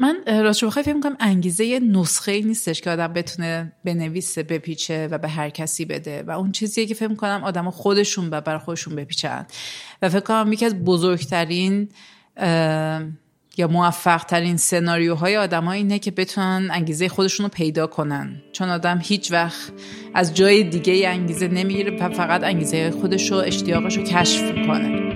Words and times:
من 0.00 0.16
راست 0.26 0.64
بخوای 0.64 0.82
فکر 0.82 0.94
می‌کنم 0.94 1.16
انگیزه 1.20 1.80
نسخه 1.80 2.32
ای 2.32 2.42
نیستش 2.42 2.80
که 2.80 2.90
آدم 2.90 3.12
بتونه 3.12 3.72
بنویسه 3.84 4.42
بپیچه 4.42 5.08
و 5.10 5.18
به 5.18 5.28
هر 5.28 5.50
کسی 5.50 5.84
بده. 5.84 6.22
و 6.22 6.30
اون 6.30 6.52
چیزیه 6.52 6.86
که 6.86 6.94
فکر 6.94 7.08
می‌کنم 7.08 7.44
آدم 7.44 7.70
خودشون 7.70 8.28
و 8.30 8.40
برای 8.40 8.58
خودشون 8.58 8.96
بپیچن. 8.96 9.46
و 10.02 10.08
فکر 10.08 10.20
کنم 10.20 10.52
یکی 10.52 10.64
از 10.64 10.84
بزرگترین 10.84 11.88
یا 13.58 13.68
موفق 13.68 14.24
ترین 14.24 14.56
سناریوهای 14.56 15.36
آدم 15.36 15.68
اینه 15.68 15.98
که 15.98 16.10
بتونن 16.10 16.68
انگیزه 16.72 17.08
خودشون 17.08 17.44
رو 17.44 17.50
پیدا 17.50 17.86
کنن. 17.86 18.42
چون 18.52 18.68
آدم 18.68 19.00
هیچ 19.02 19.32
وقت 19.32 19.72
از 20.14 20.34
جای 20.34 20.64
دیگه 20.64 21.08
انگیزه 21.08 21.48
نمی‌گیره 21.48 21.98
و 22.00 22.08
فقط 22.08 22.44
انگیزه 22.44 22.90
خودش 22.90 23.30
رو 23.30 23.36
اشتیاقش 23.36 23.96
رو 23.96 24.02
کشف 24.02 24.52
کنه 24.66 25.06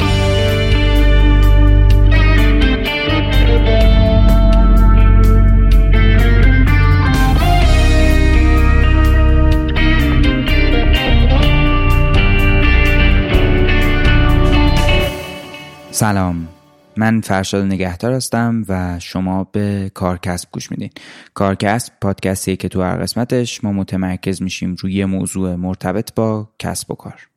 سلام. 16.01 16.49
من 16.97 17.21
فرشاد 17.21 17.65
نگهدار 17.65 18.13
هستم 18.13 18.65
و 18.69 18.99
شما 18.99 19.45
به 19.45 19.91
کارکسب 19.95 20.49
گوش 20.53 20.71
میدین. 20.71 20.91
کارکسب 21.35 21.93
پادکستیه 22.01 22.57
که 22.57 22.69
تو 22.69 22.83
هر 22.83 22.97
قسمتش 22.97 23.65
ما 23.65 23.73
متمرکز 23.73 24.43
میشیم 24.43 24.77
روی 24.81 25.05
موضوع 25.05 25.55
مرتبط 25.55 26.15
با 26.15 26.49
کسب 26.59 26.91
و 26.91 26.95
کار. 26.95 27.29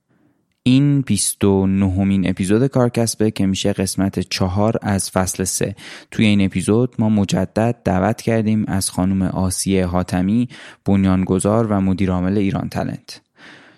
این 0.63 1.02
29 1.02 1.91
همین 1.91 2.29
اپیزود 2.29 2.68
کارکسبه 2.68 3.31
که 3.31 3.46
میشه 3.46 3.73
قسمت 3.73 4.19
چهار 4.19 4.78
از 4.81 5.12
فصل 5.12 5.44
سه. 5.44 5.75
توی 6.12 6.25
این 6.25 6.41
اپیزود 6.46 6.96
ما 7.00 7.09
مجدد 7.09 7.75
دعوت 7.84 8.22
کردیم 8.22 8.66
از 8.68 8.90
خانم 8.90 9.22
آسیه 9.22 9.85
حاتمی 9.85 10.50
بنیانگذار 10.85 11.68
و 11.68 11.81
مدیرعامل 11.81 12.38
ایران 12.38 12.69
تلنت. 12.69 13.22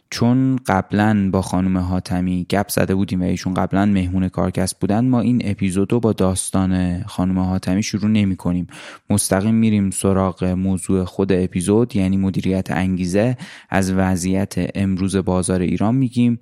چون 0.10 0.60
قبلا 0.68 1.30
با 1.32 1.42
خانم 1.42 1.78
حاتمی 1.78 2.46
گپ 2.50 2.70
زده 2.70 2.96
بودیم 2.96 3.22
و 3.22 3.24
ایشون 3.24 3.54
قبلا 3.54 3.86
مهمون 3.86 4.30
کارکست 4.30 4.80
بودن 4.80 5.06
ما 5.08 5.22
این 5.22 5.42
اپیزود 5.46 5.92
رو 5.94 6.00
با 6.00 6.14
داستان 6.14 7.04
خانم 7.04 7.40
حاتمی 7.40 7.84
شروع 7.84 8.10
نمی 8.10 8.36
کنیم. 8.36 8.68
مستقیم 9.10 9.56
میریم 9.56 9.90
سراغ 9.90 10.44
موضوع 10.44 11.04
خود 11.04 11.32
اپیزود 11.32 11.96
یعنی 11.96 12.18
مدیریت 12.18 12.72
انگیزه. 12.72 13.38
از 13.70 13.92
وضعیت 13.92 14.54
امروز 14.76 15.16
بازار 15.16 15.62
ایران 15.62 15.96
میگیم. 15.96 16.40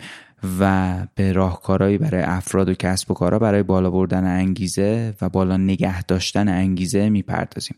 و 0.60 0.94
به 1.16 1.32
راهکارهایی 1.32 1.98
برای 1.98 2.22
افراد 2.22 2.70
و 2.70 2.74
کسب 2.74 3.12
و 3.12 3.14
کارها 3.14 3.40
برای 3.40 3.64
بالا 3.64 3.90
بردن 3.90 4.24
انگیزه 4.24 5.14
و 5.22 5.30
بالا 5.30 5.58
نگه 5.58 6.04
داشتن 6.04 6.48
انگیزه 6.48 7.10
می‌پردازیم. 7.10 7.76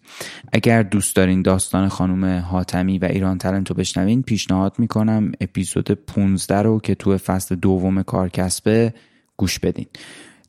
اگر 0.53 0.83
دوست 0.83 1.15
دارین 1.15 1.41
داستان 1.41 1.89
خانم 1.89 2.39
حاتمی 2.39 2.99
و 2.99 3.05
ایران 3.05 3.37
تلنت 3.37 3.69
رو 3.69 3.75
بشنوین 3.75 4.21
پیشنهاد 4.21 4.79
می‌کنم 4.79 5.31
اپیزود 5.41 5.91
15 5.91 6.61
رو 6.61 6.79
که 6.79 6.95
تو 6.95 7.17
فصل 7.17 7.55
دوم 7.55 8.03
کارکسبه 8.03 8.93
گوش 9.37 9.59
بدین. 9.59 9.85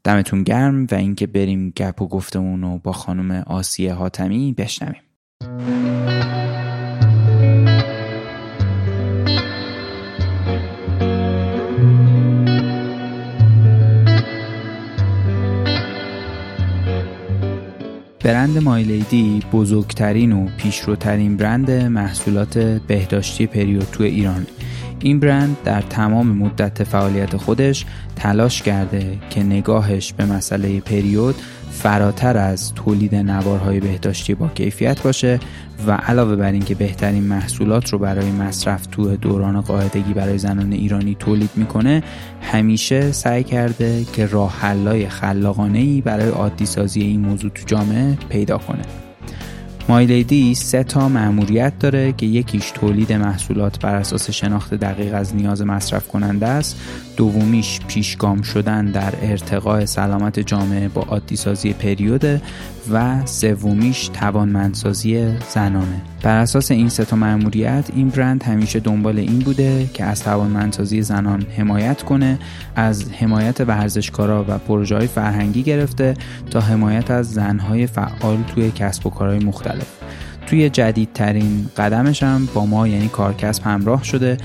دمتون 0.05 0.43
گرم 0.43 0.87
و 0.91 0.95
اینکه 0.95 1.27
بریم 1.27 1.71
گپ 1.71 2.03
و 2.03 2.09
گفتمون 2.09 2.63
رو 2.63 2.79
با 2.79 2.93
خانم 2.93 3.31
آسیه 3.47 3.93
حاتمی 3.93 4.55
بشنویم. 4.59 5.03
برند 18.27 18.59
مایلیدی 18.59 19.43
بزرگترین 19.53 20.33
و 20.33 20.49
پیشروترین 20.57 21.37
برند 21.37 21.71
محصولات 21.71 22.59
بهداشتی 22.59 23.47
پریود 23.47 23.89
تو 23.93 24.05
ایران. 24.05 24.47
این 25.01 25.21
برند 25.21 25.57
در 25.65 25.81
تمام 25.81 26.27
مدت 26.27 26.85
فعالیت 26.85 27.37
خودش 27.37 27.85
تلاش 28.17 28.63
کرده 28.63 29.19
که 29.31 29.43
نگاهش 29.43 30.13
به 30.13 30.25
مسئله 30.25 30.81
پریود 30.81 31.35
فراتر 31.71 32.37
از 32.37 32.75
تولید 32.75 33.15
نوارهای 33.15 33.81
بهداشتی 33.81 34.35
با 34.35 34.49
کیفیت 34.49 35.03
باشه 35.03 35.41
و 35.87 35.93
علاوه 35.93 36.37
بر 36.37 36.53
اینکه 36.53 36.75
بهترین 36.75 37.23
محصولات 37.23 37.93
رو 37.93 37.99
برای 37.99 38.31
مصرف 38.31 38.87
تو 38.87 39.17
دوران 39.17 39.61
قاعدگی 39.61 40.13
برای 40.15 40.39
زنان 40.39 40.73
ایرانی 40.73 41.17
تولید 41.19 41.51
می‌کنه 41.57 42.03
همیشه 42.41 43.13
سعی 43.13 43.45
کرده 43.45 44.05
که 44.13 44.27
راه 44.27 44.61
حلای 44.61 45.09
خلاقانه 45.09 45.79
ای 45.79 46.01
برای 46.01 46.29
عادی 46.29 46.67
سازی 46.67 47.01
این 47.01 47.21
موضوع 47.21 47.51
تو 47.51 47.63
جامعه 47.67 48.19
پیدا 48.29 48.59
کنه. 48.59 48.83
مایلیدی 49.89 50.55
سه 50.55 50.85
تا 50.85 51.09
مأموریت 51.09 51.79
داره 51.79 52.13
که 52.13 52.27
یکیش 52.27 52.71
تولید 52.71 53.13
محصولات 53.13 53.81
بر 53.81 53.95
اساس 53.95 54.31
شناخت 54.31 54.75
دقیق 54.75 55.15
از 55.15 55.37
نیاز 55.37 55.63
مصرف 55.63 56.09
کننده 56.09 56.47
است. 56.47 56.81
دومیش 57.17 57.81
پیشگام 57.89 58.43
شدن 58.43 58.87
در 58.87 59.15
ارتقاء 59.23 59.85
سلامت 59.85 60.41
جامعه 60.41 60.89
با 60.89 61.03
عادی 61.03 61.37
سازی 61.37 61.73
پریود. 61.73 62.43
و 62.93 63.27
سومیش 63.27 64.09
توانمندسازی 64.09 65.35
زنانه. 65.55 66.03
بر 66.23 66.39
اساس 66.39 66.71
این 66.71 66.89
سه 66.89 67.15
مأموریت 67.15 67.85
این 67.95 68.09
برند 68.09 68.43
همیشه 68.43 68.81
دنبال 68.81 69.19
این 69.19 69.39
بوده 69.39 69.87
که 69.95 70.05
از 70.05 70.23
توانمندسازی 70.23 71.03
زنان 71.03 71.47
حمایت 71.57 72.03
کنه 72.03 72.39
از 72.77 73.13
حمایت 73.13 73.61
ورزشکارا 73.61 74.45
و 74.49 74.59
پروژه 74.59 74.97
های 74.97 75.07
فرهنگی 75.07 75.63
گرفته 75.63 76.15
تا 76.51 76.61
حمایت 76.61 77.11
از 77.11 77.33
زنهای 77.33 77.87
فعال 77.87 78.43
توی 78.43 78.71
کسب 78.71 79.07
و 79.07 79.11
کارهای 79.11 79.39
مختلف. 79.39 79.87
توی 80.47 80.71
جدیدترین 80.71 81.69
قدمش 81.77 82.23
هم 82.23 82.49
با 82.55 82.67
ما 82.67 82.89
یعنی 82.89 83.09
کارکسب 83.09 83.63
همراه 83.63 84.05
شده 84.05 84.37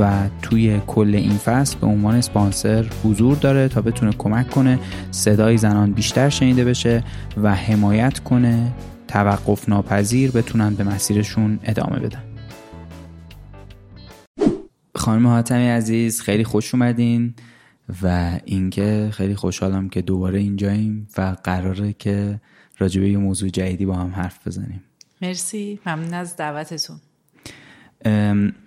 و 0.00 0.28
توی 0.42 0.80
کل 0.86 1.14
این 1.14 1.36
فصل 1.36 1.78
به 1.78 1.86
عنوان 1.86 2.14
اسپانسر 2.14 2.86
حضور 3.04 3.36
داره 3.36 3.68
تا 3.68 3.80
بتونه 3.80 4.12
کمک 4.12 4.50
کنه 4.50 4.78
صدای 5.10 5.56
زنان 5.56 5.92
بیشتر 5.92 6.28
شنیده 6.28 6.64
بشه 6.64 7.04
و 7.42 7.54
حمایت 7.54 8.18
کنه 8.18 8.72
توقف 9.08 9.68
ناپذیر 9.68 10.30
بتونن 10.30 10.74
به 10.74 10.84
مسیرشون 10.84 11.58
ادامه 11.64 11.98
بدن. 11.98 12.22
خانم 14.94 15.26
حاتمی 15.26 15.68
عزیز 15.68 16.20
خیلی 16.20 16.44
خوش 16.44 16.74
اومدین 16.74 17.34
و 18.02 18.30
اینکه 18.44 19.08
خیلی 19.12 19.34
خوشحالم 19.34 19.88
که 19.88 20.02
دوباره 20.02 20.38
اینجاییم 20.38 21.08
و 21.18 21.36
قراره 21.44 21.92
که 21.92 22.40
راجع 22.78 23.00
به 23.00 23.08
یه 23.08 23.18
موضوع 23.18 23.48
جدیدی 23.48 23.86
با 23.86 23.94
هم 23.94 24.10
حرف 24.10 24.46
بزنیم. 24.46 24.82
مرسی. 25.22 25.80
ممنون 25.86 26.14
از 26.14 26.36
دعوتتون. 26.36 27.00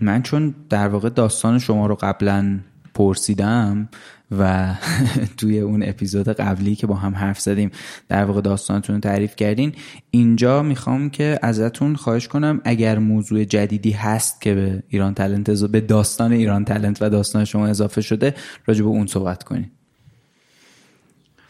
من 0.01 0.21
چون 0.23 0.55
در 0.69 0.87
واقع 0.87 1.09
داستان 1.09 1.59
شما 1.59 1.87
رو 1.87 1.95
قبلا 1.95 2.59
پرسیدم 2.93 3.89
و 4.31 4.73
توی 5.37 5.59
اون 5.59 5.83
اپیزود 5.83 6.29
قبلی 6.29 6.75
که 6.75 6.87
با 6.87 6.95
هم 6.95 7.15
حرف 7.15 7.39
زدیم 7.39 7.71
در 8.07 8.25
واقع 8.25 8.41
داستانتون 8.41 8.95
رو 8.95 9.01
تعریف 9.01 9.35
کردین 9.35 9.73
اینجا 10.11 10.63
می‌خوام 10.63 11.09
که 11.09 11.39
ازتون 11.41 11.95
خواهش 11.95 12.27
کنم 12.27 12.61
اگر 12.63 12.97
موضوع 12.97 13.43
جدیدی 13.43 13.91
هست 13.91 14.41
که 14.41 14.53
به 14.53 14.83
ایران 14.87 15.13
تلنت 15.13 15.51
به 15.51 15.81
داستان 15.81 16.31
ایران 16.31 16.65
تلنت 16.65 17.01
و 17.01 17.09
داستان 17.09 17.45
شما 17.45 17.67
اضافه 17.67 18.01
شده 18.01 18.35
راجع 18.65 18.83
به 18.83 18.89
اون 18.89 19.07
صحبت 19.07 19.43
کنین. 19.43 19.71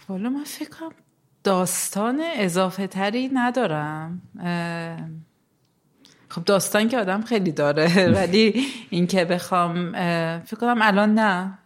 والا 0.10 0.30
من 0.30 0.44
فکر 0.44 0.70
کنم 0.70 0.92
داستان 1.44 2.22
اضافه 2.36 2.88
تری 2.88 3.30
ندارم 3.34 4.22
خب 6.30 6.44
داستان 6.44 6.88
که 6.88 6.98
آدم 6.98 7.22
خیلی 7.22 7.52
داره 7.52 8.08
ولی 8.18 8.66
اینکه 8.90 9.26
بخوام 9.26 9.92
فکر 10.40 10.58
کنم 10.62 10.80
الان 10.82 11.20
نه. 11.20 11.58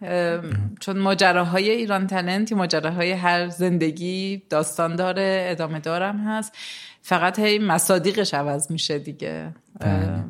چون 0.80 1.00
ماجراهای 1.00 1.70
ایران 1.70 2.08
تلنت 2.08 2.52
یا 2.52 2.58
ماجراهای 2.58 3.12
هر 3.12 3.50
زندگی 3.50 4.42
داستان 4.50 4.96
داره 4.96 5.46
ادامه 5.50 5.80
دارم 5.80 6.18
هست. 6.18 6.54
فقط 7.02 7.40
هی 7.40 7.60
مصادیقش 7.60 8.34
عوض 8.34 8.72
میشه 8.72 9.00
دیگه. 9.00 9.54
بله. 9.80 10.24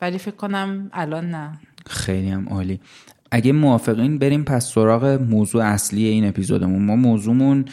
ولی 0.00 0.18
فکر 0.18 0.36
کنم 0.36 0.90
الان 0.92 1.30
نه. 1.30 1.58
خیلی 1.86 2.28
هم 2.28 2.48
عالی. 2.48 2.80
اگه 3.30 3.52
موافقین 3.52 4.18
بریم 4.18 4.44
پس 4.44 4.72
سراغ 4.72 5.04
موضوع 5.04 5.64
اصلی 5.64 6.04
این 6.04 6.28
اپیزودمون. 6.28 6.84
ما 6.84 6.96
موضوعمون 6.96 7.64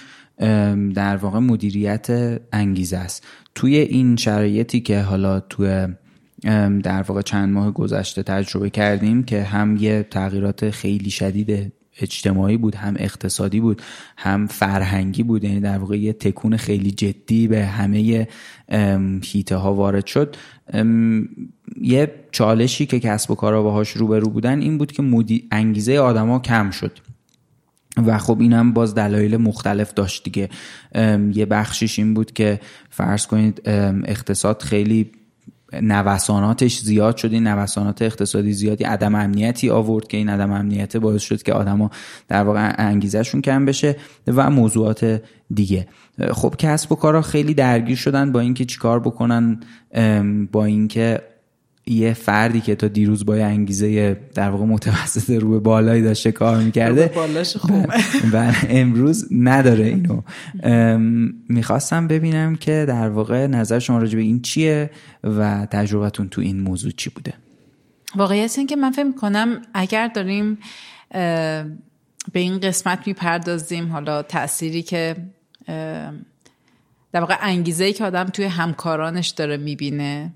در 0.96 1.18
واقع 1.18 1.40
مدیریت 1.40 2.08
انگیزه 2.54 2.98
است. 2.98 3.28
توی 3.56 3.78
این 3.78 4.16
شرایطی 4.16 4.80
که 4.80 5.02
حالا 5.02 5.40
توی 5.40 5.88
در 6.84 7.02
واقع 7.02 7.22
چند 7.22 7.54
ماه 7.54 7.72
گذشته 7.72 8.24
تجربه 8.24 8.70
کردیم 8.70 9.24
که 9.24 9.44
هم 9.44 9.78
یه 9.78 10.08
تغییرات 10.12 10.70
خیلی 10.70 11.10
شدید 11.10 11.74
اجتماعی 12.02 12.58
بود 12.58 12.76
هم 12.76 12.96
اقتصادی 13.00 13.60
بود 13.60 13.82
هم 14.18 14.48
فرهنگی 14.48 15.24
بود. 15.24 15.44
یعنی 15.44 15.60
در 15.60 15.78
واقع 15.78 16.00
یه 16.00 16.14
تکون 16.14 16.58
خیلی 16.58 16.92
جدی 16.92 17.48
به 17.48 17.66
همه 17.66 18.28
هیته 19.24 19.56
ها 19.56 19.74
وارد 19.74 20.06
شد. 20.06 20.36
یه 21.82 22.12
چالشی 22.32 22.86
که 22.86 23.00
کسب 23.00 23.32
و 23.32 23.36
کارا 23.36 23.64
باهاش 23.64 23.90
روبرو 23.90 24.30
بودن 24.30 24.62
این 24.62 24.78
بود 24.78 24.92
که 24.92 25.04
انگیزه 25.52 25.98
آدما 25.98 26.40
کم 26.40 26.72
شد. 26.72 27.00
و 27.98 28.18
خب 28.18 28.42
اینم 28.42 28.74
باز 28.74 28.96
دلایل 28.96 29.38
مختلف 29.38 29.94
داشت 29.94 30.24
دیگه. 30.24 30.50
یه 31.34 31.46
بخشیش 31.46 32.00
این 32.00 32.14
بود 32.14 32.32
که 32.34 32.60
فرض 32.90 33.28
کنید 33.28 33.62
اقتصاد 34.06 34.62
خیلی 34.62 35.12
نوساناتش 35.82 36.80
زیاد 36.80 37.18
شد. 37.18 37.34
این 37.34 37.48
نوسانات 37.48 38.02
اقتصادی 38.02 38.54
زیادی 38.54 38.84
عدم 38.84 39.16
امنیتی 39.16 39.70
آورد 39.70 40.08
که 40.08 40.18
این 40.18 40.30
عدم 40.30 40.52
امنیت 40.52 40.98
باعث 40.98 41.22
شد 41.22 41.44
که 41.44 41.54
آدما 41.54 41.92
در 42.28 42.44
واقع 42.44 42.74
انگیزشون 42.78 43.42
کم 43.42 43.66
بشه 43.66 43.96
و 44.28 44.50
موضوعات 44.50 45.22
دیگه. 45.54 45.88
خب 46.32 46.56
کسب 46.58 46.92
و 46.92 46.96
کارا 46.96 47.22
خیلی 47.22 47.54
درگیر 47.54 47.98
شدن 47.98 48.32
با 48.32 48.40
اینکه 48.40 48.66
چیکار 48.66 49.00
بکنن 49.00 49.60
با 50.52 50.66
اینکه 50.66 51.22
یه 51.90 52.14
فردی 52.14 52.62
که 52.62 52.76
تا 52.76 52.88
دیروز 52.88 53.26
با 53.26 53.36
انگیزه 53.36 54.18
در 54.36 54.50
واقع 54.50 54.66
متوسط 54.66 55.30
رو 55.30 55.50
به 55.50 55.60
بالایی 55.60 56.02
داشته 56.02 56.32
کار 56.32 56.58
می‌کرده. 56.58 57.12
و 58.34 58.54
امروز 58.70 59.28
نداره 59.32 59.86
اینو. 59.86 60.22
می‌خواستم 61.50 62.08
ببینم 62.08 62.56
که 62.56 62.86
در 62.88 63.10
واقع 63.10 63.48
نظر 63.48 63.80
شما 63.80 63.98
راجع 63.98 64.16
به 64.16 64.22
این 64.22 64.42
چیه 64.42 64.90
و 65.24 65.68
تجربتون 65.72 66.30
تو 66.30 66.42
این 66.42 66.62
موضوع 66.62 66.92
چی 66.92 67.10
بوده. 67.10 67.34
واقعیت 68.16 68.58
این 68.58 68.68
که 68.68 68.76
من 68.76 68.92
فکر 68.92 69.04
می‌کنم 69.04 69.62
اگر 69.74 70.08
داریم 70.08 70.58
به 72.34 72.40
این 72.40 72.60
قسمت 72.60 73.08
می‌پردازیم 73.08 73.92
حالا 73.92 74.22
تأثیری 74.22 74.82
که 74.82 75.16
در 77.12 77.20
واقع 77.20 77.36
انگیزه 77.42 77.84
ای 77.84 77.94
که 77.94 78.06
آدم 78.06 78.26
توی 78.26 78.46
همکارانش 78.46 79.30
داره 79.30 79.58
می‌بینه. 79.58 80.34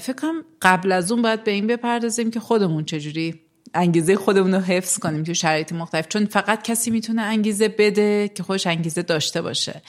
فکر 0.00 0.14
کنم 0.18 0.42
قبل 0.62 0.92
از 0.92 1.12
اون 1.12 1.22
باید 1.22 1.44
به 1.44 1.50
این 1.50 1.66
بپردازیم 1.66 2.30
که 2.30 2.40
خودمون 2.40 2.84
چجوری 2.84 3.40
انگیزه 3.74 4.16
خودمون 4.16 4.54
رو 4.54 4.60
حفظ 4.60 4.98
کنیم 4.98 5.22
توی 5.22 5.34
شرایط 5.34 5.72
مختلف. 5.72 6.08
چون 6.08 6.26
فقط 6.26 6.62
کسی 6.62 6.90
می‌تونه 6.90 7.22
انگیزه 7.22 7.68
بده 7.68 8.30
که 8.34 8.42
خودش 8.42 8.66
انگیزه 8.66 9.02
داشته 9.02 9.42
باشه. 9.42 9.82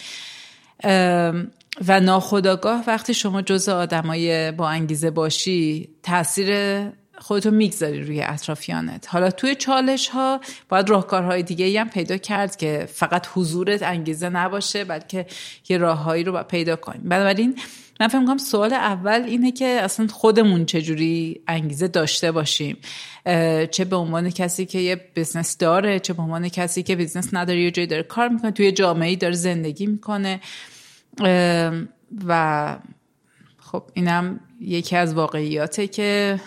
و 1.87 1.99
ناخداگاه 1.99 2.83
وقتی 2.87 3.13
شما 3.13 3.41
جز 3.41 3.69
آدمای 3.69 4.51
با 4.51 4.69
انگیزه 4.69 5.11
باشی 5.11 5.89
تاثیر 6.03 6.49
خودتو 7.17 7.51
می‌گذاری 7.51 8.03
روی 8.03 8.21
اطرافیانت. 8.21 9.07
حالا 9.09 9.31
توی 9.31 9.55
چالش 9.55 10.07
ها 10.07 10.41
باید 10.69 10.89
راهکارهای 10.89 11.43
دیگه 11.43 11.79
هم 11.79 11.89
پیدا 11.89 12.17
کرد 12.17 12.55
که 12.55 12.87
فقط 12.93 13.27
حضورت 13.33 13.83
انگیزه 13.83 14.29
نباشه 14.29 14.83
بلکه 14.83 15.25
یه 15.69 15.77
راههایی 15.77 16.23
رو 16.23 16.31
باید 16.31 16.47
پیدا 16.47 16.75
کنیم. 16.75 17.01
بنابراین 17.09 17.55
من 17.99 18.07
فکر 18.07 18.25
کنم 18.25 18.37
سوال 18.37 18.73
اول 18.73 19.23
اینه 19.27 19.51
که 19.51 19.65
اصلا 19.65 20.07
خودمون 20.07 20.65
چجوری 20.65 21.41
انگیزه 21.47 21.87
داشته 21.87 22.31
باشیم. 22.31 22.77
چه 23.71 23.85
به 23.89 23.95
عنوان 23.95 24.29
کسی 24.29 24.65
که 24.65 24.79
یه 24.79 24.95
business 24.95 25.57
داره 25.57 25.99
چه 25.99 26.13
به 26.13 26.21
عنوان 26.21 26.49
کسی 26.49 26.83
که 26.83 26.95
business 26.95 27.33
نداره 27.33 27.61
یه 27.61 27.71
جایی 27.71 27.87
داره 27.87 28.03
کار 28.03 28.27
می‌کنه 28.27 28.51
توی 28.51 28.71
جامعه 28.71 29.15
داره 29.15 29.33
زندگی 29.33 29.87
می‌کنه. 29.87 30.39
و 32.27 32.77
خب 33.75 33.83
اینم 33.93 34.39
یکی 34.59 34.95
از 34.95 35.13
واقعیاته 35.13 35.87
که 35.87 36.39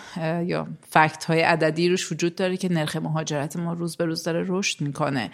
یا 0.45 0.67
fact 0.89 1.25
های 1.25 1.41
عددی 1.41 1.89
روش 1.89 2.11
وجود 2.11 2.35
داره 2.35 2.57
که 2.57 2.69
نرخ 2.69 2.95
مهاجرت 2.95 3.57
ما 3.57 3.73
روز 3.73 3.97
به 3.97 4.05
روز 4.05 4.23
داره 4.23 4.45
رشد 4.47 4.81
می‌کنه. 4.81 5.31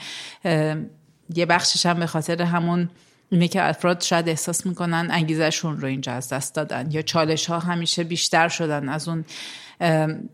یه 1.35 1.45
بخشش 1.49 1.85
هم 1.85 1.99
به 1.99 2.05
خاطر 2.05 2.41
همون 2.41 2.89
اینه 3.29 3.47
که 3.47 3.69
افراد 3.69 4.01
شاید 4.01 4.29
احساس 4.29 4.65
می‌کنن 4.65 5.07
انگیزشون 5.11 5.81
رو 5.81 5.87
اینجا 5.87 6.11
از 6.11 6.29
دست 6.29 6.55
دادن 6.55 6.91
یا 6.91 7.01
چالش 7.01 7.45
ها 7.45 7.59
همیشه 7.59 8.03
بیشتر 8.03 8.47
شدن 8.47 8.89
از 8.89 9.07
اون 9.07 9.25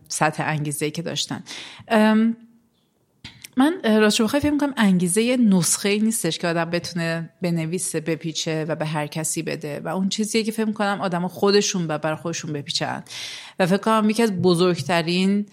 سطح 0.08 0.44
انگیزه 0.46 0.90
که 0.90 1.02
داشتن. 1.02 1.42
من 3.56 3.80
راست 3.84 4.20
رو 4.20 4.26
فکر 4.26 4.50
می‌کنم 4.50 4.74
انگیزه 4.76 5.36
نسخه 5.36 5.88
ای 5.88 5.98
نیستش 5.98 6.38
که 6.38 6.48
آدم 6.48 6.64
بتونه 6.64 7.30
بنویسه 7.42 8.00
بپیچه 8.00 8.64
و 8.64 8.74
به 8.74 8.86
هر 8.86 9.06
کسی 9.06 9.42
بده. 9.42 9.80
و 9.80 9.88
اون 9.88 10.08
چیزیه 10.08 10.42
که 10.42 10.52
فکر 10.52 10.64
می‌کنم 10.64 10.98
آدم 11.00 11.28
خودشون 11.28 11.86
و 11.88 11.98
بر 11.98 12.14
خودشون 12.14 12.52
بپیچن. 12.52 13.04
و 13.58 13.66
فکر 13.66 13.76
کنم 13.76 14.10
یکی 14.10 14.22
از 14.22 14.42
بزرگترین 14.42 15.46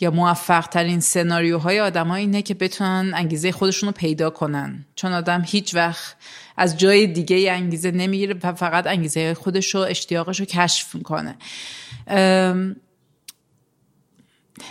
یا 0.00 0.10
موفق 0.10 0.66
ترین 0.66 1.00
سناریوهای 1.00 1.80
آدم 1.80 2.10
اینه 2.10 2.42
که 2.42 2.54
بتونن 2.54 3.12
انگیزه 3.14 3.52
خودشون 3.52 3.88
رو 3.88 3.92
پیدا 3.92 4.30
کنن. 4.30 4.84
چون 4.94 5.12
آدم 5.12 5.42
هیچ 5.46 5.74
وقت 5.74 6.16
از 6.56 6.76
جای 6.76 7.06
دیگه 7.06 7.52
انگیزه 7.52 7.90
نمی‌گیره 7.90 8.36
و 8.42 8.52
فقط 8.54 8.86
انگیزه 8.86 9.34
خودش 9.34 9.74
رو 9.74 9.80
اشتیاقش 9.80 10.40
رو 10.40 10.46
کشف 10.46 10.94
می‌کنه. 10.94 11.34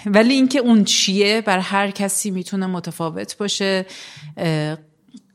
ولی 0.06 0.34
اینکه 0.34 0.60
اون 0.60 0.84
چیه 0.84 1.41
بر 1.41 1.60
هر 1.60 1.91
کسی 1.91 2.32
می‌تونه 2.32 2.67
متفاوت 2.67 3.38
باشه 3.38 3.86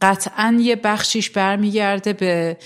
قطعا 0.03 0.59
یه 0.61 0.77
بخشیش 0.77 1.31
برمیگرده 1.31 2.13
به 2.13 2.57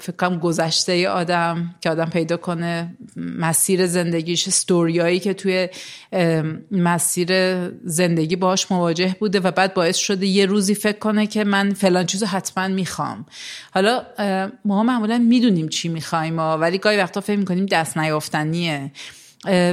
فکرم 0.00 0.38
گذشته 0.38 1.08
آدم 1.08 1.74
که 1.80 1.90
آدم 1.90 2.04
پیدا 2.04 2.36
کنه 2.36 2.96
مسیر 3.16 3.86
زندگیش 3.86 4.48
ستوریایی 4.48 5.20
که 5.20 5.34
توی 5.34 5.68
مسیر 6.70 7.30
زندگی 7.84 8.36
باش 8.36 8.72
مواجه 8.72 9.16
بوده 9.20 9.40
و 9.40 9.50
بعد 9.50 9.74
باعث 9.74 9.96
شده 9.96 10.26
یه 10.26 10.46
روزی 10.46 10.74
فکر 10.74 10.98
کنه 10.98 11.26
که 11.26 11.44
من 11.44 11.74
فلان 11.74 12.06
چیزو 12.06 12.26
حتما 12.26 12.68
می‌خوام. 12.68 13.26
حالا 13.74 14.02
ما 14.64 14.82
معمولا 14.82 15.18
می‌دونیم 15.18 15.68
چی 15.68 15.88
می‌خوایم 15.88 16.38
ولی 16.38 16.78
گاهی 16.78 16.96
وقتا 16.96 17.20
فکر 17.20 17.38
می‌کنیم 17.38 17.66
دست 17.66 17.98
نیافتنیه. 17.98 18.90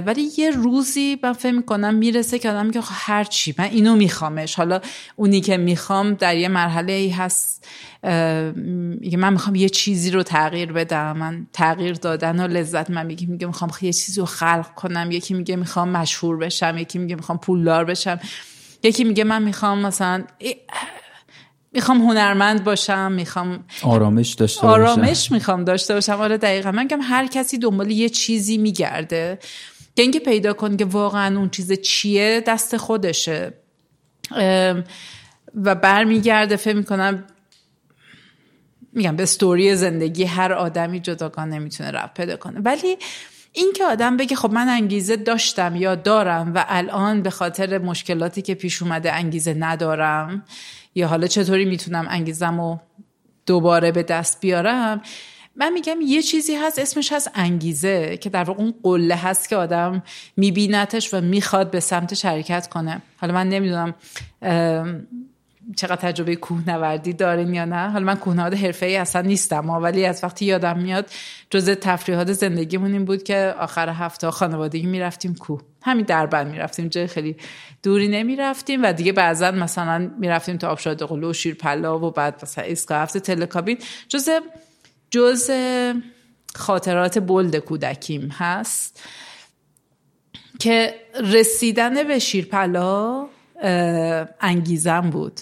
ولی 0.06 0.30
یه 0.38 0.52
روزی 0.52 1.20
من 1.24 1.34
فکر 1.34 1.52
می‌کنم 1.52 1.94
می‌رسه 1.94 2.40
که 2.40 2.50
آدم 2.50 2.72
که 2.72 2.80
هر 2.84 3.24
چی 3.24 3.56
من 3.58 3.66
اینو 3.66 3.96
میخوامش. 3.96 4.56
حالا 4.56 4.82
اونی 5.16 5.42
که 5.42 5.58
می‌خوام 5.58 6.14
در 6.14 6.38
یه 6.38 6.48
مرحله 6.48 6.94
ای 6.94 7.10
هست. 7.10 7.68
من 9.18 9.34
می‌خوام 9.34 9.56
یه 9.56 9.70
چیزی 9.70 10.12
رو 10.12 10.24
تغییر 10.24 10.72
بدم. 10.72 11.18
من 11.18 11.48
تغییر 11.54 11.94
دادن 11.94 12.40
و 12.40 12.48
لذت 12.48 12.90
من 12.90 13.06
میگه 13.06 13.28
میگه 13.28 13.48
می‌خوام 13.48 13.72
یه 13.82 13.94
چیزی 13.94 14.20
رو 14.20 14.26
خلق 14.26 14.74
کنم. 14.76 15.12
یکی 15.12 15.34
میگه 15.34 15.56
می‌خوام 15.56 15.90
مشهور 15.90 16.38
بشم. 16.38 16.78
یکی 16.78 17.00
میگه 17.00 17.16
می‌خوام 17.16 17.38
پولدار 17.38 17.86
بشم. 17.86 18.20
یکی 18.84 19.04
میگه 19.04 19.24
من 19.24 19.44
می‌خوام 19.44 19.80
مثلا 19.86 20.24
می‌خوام 21.76 22.02
هنرمند 22.02 22.64
باشم 22.64 23.12
می‌خوام 23.12 23.64
آرامش 23.84 24.34
داشته 24.34 24.68
آرامش 24.68 25.32
می‌خوام 25.32 25.64
داشته 25.64 25.94
باشم. 25.94 26.22
آره 26.22 26.38
دقیقا. 26.38 26.72
من 26.72 26.88
گم 26.88 27.00
هر 27.02 27.28
کسی 27.28 27.58
دنبال 27.58 27.92
یه 27.92 28.10
چیزی 28.10 28.58
میگرده. 28.58 29.40
که 29.96 30.02
اینکه 30.02 30.20
پیدا 30.20 30.54
کنی 30.54 30.78
که 30.78 30.86
واقعا 30.86 31.38
اون 31.38 31.50
چیز 31.50 31.82
چیه 31.82 32.44
دست 32.48 32.78
خودشه. 32.78 33.54
و 35.56 35.76
برمیگرده 35.76 36.56
فکر 36.56 36.76
می‌کنم 36.76 37.24
میگم 38.94 39.16
به 39.16 39.24
استوری 39.24 39.76
زندگی 39.76 40.24
هر 40.24 40.54
آدمی 40.54 41.00
جداگانه 41.00 41.60
نمی‌تونه 41.60 41.92
رفت 41.92 42.14
پیدا 42.14 42.38
کنه. 42.38 42.60
ولی 42.60 42.98
این 43.54 43.74
که 43.76 43.84
آدم 43.84 44.18
بگه 44.18 44.36
خب 44.36 44.52
من 44.52 44.70
انگیزه 44.70 45.16
داشتم 45.16 45.76
یا 45.76 45.96
دارم 45.96 46.52
و 46.56 46.66
الان 46.68 47.22
به 47.22 47.30
خاطر 47.30 47.78
مشکلاتی 47.78 48.42
که 48.42 48.56
پیش 48.56 48.82
اومده 48.82 49.14
انگیزه 49.14 49.54
ندارم 49.54 50.44
یا 50.96 51.08
حالا 51.08 51.28
چطوری 51.28 51.66
می‌تونم 51.66 52.06
انگیزم 52.10 52.62
رو 52.62 52.80
دوباره 53.46 53.92
به 53.92 54.04
دست 54.04 54.42
بیارم؟ 54.42 55.02
من 55.56 55.74
میگم 55.74 55.98
یه 56.02 56.22
چیزی 56.22 56.56
هست 56.56 56.80
اسمش 56.80 57.14
هست 57.14 57.32
انگیزه 57.36 58.18
که 58.18 58.30
در 58.30 58.44
واقع 58.44 58.60
اون 58.60 58.74
قله 58.84 59.16
هست 59.16 59.50
که 59.50 59.56
آدم 59.56 60.04
میبینتش 60.38 61.14
و 61.14 61.22
می‌خواد 61.22 61.72
به 61.72 61.80
سمت 61.80 62.26
حرکت 62.26 62.68
کنه. 62.68 63.02
حالا 63.18 63.34
من 63.34 63.50
نمی‌دونم 63.50 63.94
چقدر 65.76 65.96
تجربه 65.96 66.36
کوهنوردی 66.36 67.14
دارین 67.14 67.54
یا 67.54 67.66
نه؟ 67.66 67.90
حالا 67.90 68.06
من 68.06 68.16
کوهنورد 68.16 68.54
حرفه‌ای 68.54 68.98
اصلا 68.98 69.22
نیستم 69.22 69.70
ولی 69.70 70.06
از 70.06 70.24
وقتی 70.24 70.46
یادم 70.46 70.80
میاد 70.80 71.10
جزء 71.50 71.76
تفریحات 71.76 72.34
زندگیمون 72.34 72.94
این 72.94 73.06
بود 73.06 73.24
که 73.24 73.56
آخر 73.60 73.90
هفته 73.90 74.32
خانوادگی 74.32 74.86
می‌رفتیم 74.86 75.36
کوه. 75.36 75.62
همین 75.82 76.06
دربند 76.06 76.52
می‌رفتیم 76.52 76.88
جای 76.88 77.08
خیلی 77.08 77.36
دوری 77.84 78.08
نمی‌رفتیم 78.08 78.84
و 78.84 78.94
دیگه 78.94 79.12
بعضا 79.12 79.52
مثلا 79.52 80.12
می‌رفتیم 80.20 80.58
تا 80.58 80.70
آبشاد 80.70 81.04
قلو 81.04 81.30
و 81.30 81.34
شیرپلا 81.34 82.00
و 82.00 82.12
بعد 82.12 82.40
مثلا 82.44 82.64
ایستگاه 82.64 82.98
هفته 82.98 83.20
تلکابین. 83.20 83.78
جزء 84.10 84.40
جز 85.12 85.52
خاطرات 86.56 87.20
بلد 87.20 87.56
کودکیم 87.56 88.30
هست 88.30 89.02
که 90.60 90.94
رسیدن 91.24 92.04
به 92.04 92.20
شیرپلا 92.20 93.28
انگیزم 94.42 95.02
بود. 95.02 95.42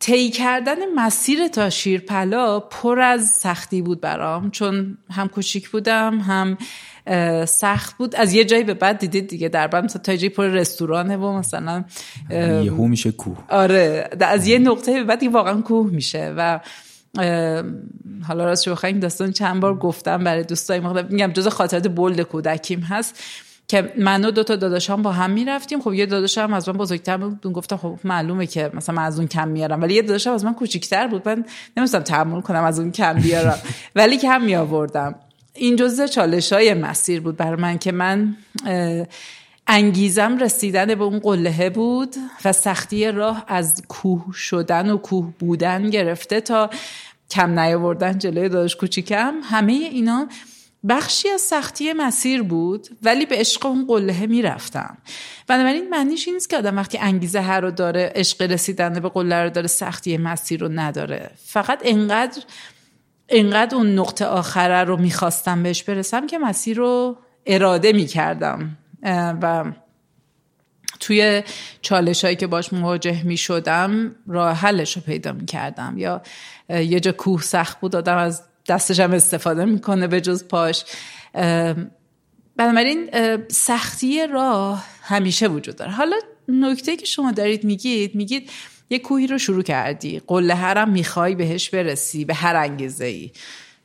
طی 0.00 0.30
کردن 0.30 0.76
مسیر 0.96 1.48
تا 1.48 1.70
شیرپلا 1.70 2.60
پر 2.60 3.00
از 3.00 3.28
سختی 3.28 3.82
بود 3.82 4.00
برام 4.00 4.50
چون 4.50 4.98
هم 5.10 5.28
کوچیک 5.28 5.68
بودم 5.68 6.18
هم 6.18 6.58
سخت 7.44 7.96
بود. 7.96 8.16
از 8.16 8.34
یه 8.34 8.44
جایی 8.44 8.64
به 8.64 8.74
بعد 8.74 8.98
دیدید 8.98 9.28
دیگه 9.28 9.48
در 9.48 9.66
بعد 9.66 9.84
مثلا 9.84 10.02
تا 10.02 10.16
جایی 10.16 10.28
پر 10.28 10.46
رستورانه 10.46 11.16
و 11.16 11.32
مثلا 11.32 11.84
یهو 12.30 12.86
میشه 12.86 13.12
کوه. 13.12 13.38
آره 13.48 14.10
از 14.20 14.46
یه 14.46 14.58
نقطه 14.58 14.92
به 14.92 15.04
بعد 15.04 15.22
واقعا 15.22 15.60
کوه 15.60 15.90
میشه 15.90 16.34
و 16.36 16.60
حالا 18.28 18.44
راست 18.44 18.64
شو 18.64 18.86
این 18.86 18.98
داستان 18.98 19.32
چند 19.32 19.60
بار 19.60 19.78
گفتم 19.78 20.24
برای 20.24 20.42
دوستای 20.42 20.80
مختلف 20.80 21.10
میگم 21.10 21.32
جز 21.32 21.48
خاطرات 21.48 21.88
بولد 21.88 22.20
کودکیم 22.20 22.80
هست. 22.80 23.22
که 23.72 23.92
من 23.98 24.24
و 24.24 24.30
دو 24.30 24.44
تا 24.44 24.56
داداشام 24.56 25.02
با 25.02 25.12
هم 25.12 25.30
می‌رفتیم. 25.30 25.80
خب 25.80 25.94
یه 25.94 26.06
داداشم 26.06 26.52
از 26.52 26.68
من 26.68 26.76
بزرگتر 26.76 27.16
بود. 27.16 27.52
گفتم 27.52 27.76
خب 27.76 27.98
معلومه 28.04 28.46
که 28.46 28.70
مثلا 28.74 28.94
من 28.94 29.02
از 29.02 29.18
اون 29.18 29.28
کم 29.28 29.48
میارم. 29.48 29.82
ولی 29.82 29.94
یه 29.94 30.02
داداشم 30.02 30.30
از 30.30 30.44
من 30.44 30.54
کوچیکتر 30.54 31.06
بود. 31.06 31.28
من 31.28 31.44
نمیستم 31.76 32.00
تحمل 32.00 32.40
کنم 32.40 32.64
از 32.64 32.80
اون 32.80 32.92
کم 32.92 33.12
بیارم. 33.12 33.58
ولی 33.96 34.18
کم 34.18 34.42
می 34.42 34.56
آوردم 34.56 35.14
این 35.54 35.76
جزء 35.76 36.06
چالش 36.06 36.52
های 36.52 36.74
مسیر 36.74 37.20
بود 37.20 37.36
برای 37.36 37.60
من 37.60 37.78
که 37.78 37.92
من 37.92 38.36
انگیزم 39.66 40.38
رسیدن 40.38 40.94
به 40.94 41.04
اون 41.04 41.18
قلهه 41.18 41.70
بود 41.70 42.16
و 42.44 42.52
سختی 42.52 43.12
راه 43.12 43.44
از 43.48 43.82
کوه 43.88 44.24
شدن 44.34 44.90
و 44.90 44.96
کوه 44.96 45.32
بودن 45.38 45.90
گرفته 45.90 46.40
تا 46.40 46.70
کم 47.30 47.58
نیاوردن 47.58 48.18
جلوی 48.18 48.48
داداش 48.48 48.76
کوچیکم. 48.76 49.34
همه 49.42 49.72
اینا 49.72 50.28
بخشی 50.88 51.28
از 51.28 51.40
سختی 51.40 51.92
مسیر 51.92 52.42
بود 52.42 52.88
ولی 53.02 53.26
به 53.26 53.36
عشق 53.36 53.66
اون 53.66 53.86
قله 53.86 54.26
می‌رفتم. 54.26 54.98
بنابراین 55.46 55.88
معنیش 55.90 56.26
این 56.26 56.34
نیست 56.34 56.50
که 56.50 56.56
آدم 56.56 56.76
وقتی 56.76 56.98
انگیزه 56.98 57.40
هر 57.40 57.60
رو 57.60 57.70
داره 57.70 58.12
عشق 58.14 58.42
رسیدن 58.42 59.00
به 59.00 59.08
قله 59.08 59.42
رو 59.42 59.50
داره 59.50 59.66
سختی 59.66 60.16
مسیر 60.16 60.60
رو 60.60 60.68
نداره. 60.68 61.30
فقط 61.44 61.80
انقدر 61.84 62.42
انقدر 63.28 63.76
اون 63.76 63.98
نقطه 63.98 64.26
آخره 64.26 64.84
رو 64.84 64.96
می‌خواستم 64.96 65.62
بهش 65.62 65.82
برسم 65.82 66.26
که 66.26 66.38
مسیر 66.38 66.76
رو 66.76 67.16
اراده 67.46 67.92
می‌کردم. 67.92 68.76
و 69.42 69.64
توی 71.00 71.42
چالش 71.82 72.24
هایی 72.24 72.36
که 72.36 72.46
باش 72.46 72.72
مواجه 72.72 73.22
می 73.22 73.36
شدم 73.36 74.16
راه 74.26 74.56
حلش 74.56 74.96
رو 74.96 75.02
پیدا 75.02 75.32
می 75.32 75.46
کردم 75.46 75.94
یا 75.98 76.22
یه 76.68 77.00
جا 77.00 77.12
کوه 77.12 77.42
سخت 77.42 77.80
بود 77.80 77.96
آدم 77.96 78.16
از 78.16 78.42
دستش 78.68 79.00
هم 79.00 79.12
استفاده 79.12 79.64
می‌کنه 79.64 80.06
به 80.06 80.20
جز 80.20 80.44
پاش. 80.48 80.84
بنابراین 82.56 83.10
سختی 83.48 84.26
راه 84.26 84.84
همیشه 85.02 85.48
وجود 85.48 85.76
داره. 85.76 85.90
حالا 85.92 86.16
نکته 86.48 86.96
که 86.96 87.06
شما 87.06 87.32
دارید 87.32 87.64
میگید 87.64 88.14
میگید 88.14 88.50
یه 88.90 88.98
کوهی 88.98 89.26
رو 89.26 89.38
شروع 89.38 89.62
کردی. 89.62 90.22
قله 90.26 90.54
هرم 90.54 90.90
می‌خوای 90.90 91.34
بهش 91.34 91.70
برسی 91.70 92.24
به 92.24 92.34
هر 92.34 92.56
انگیزه 92.56 93.04
ای 93.04 93.30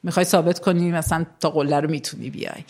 می‌خوای 0.04 0.26
ثابت 0.26 0.60
کنی 0.60 0.92
مثلا 0.92 1.26
تا 1.40 1.50
قله 1.50 1.80
رو 1.80 1.90
می‌تونی 1.90 2.30
بیای. 2.30 2.64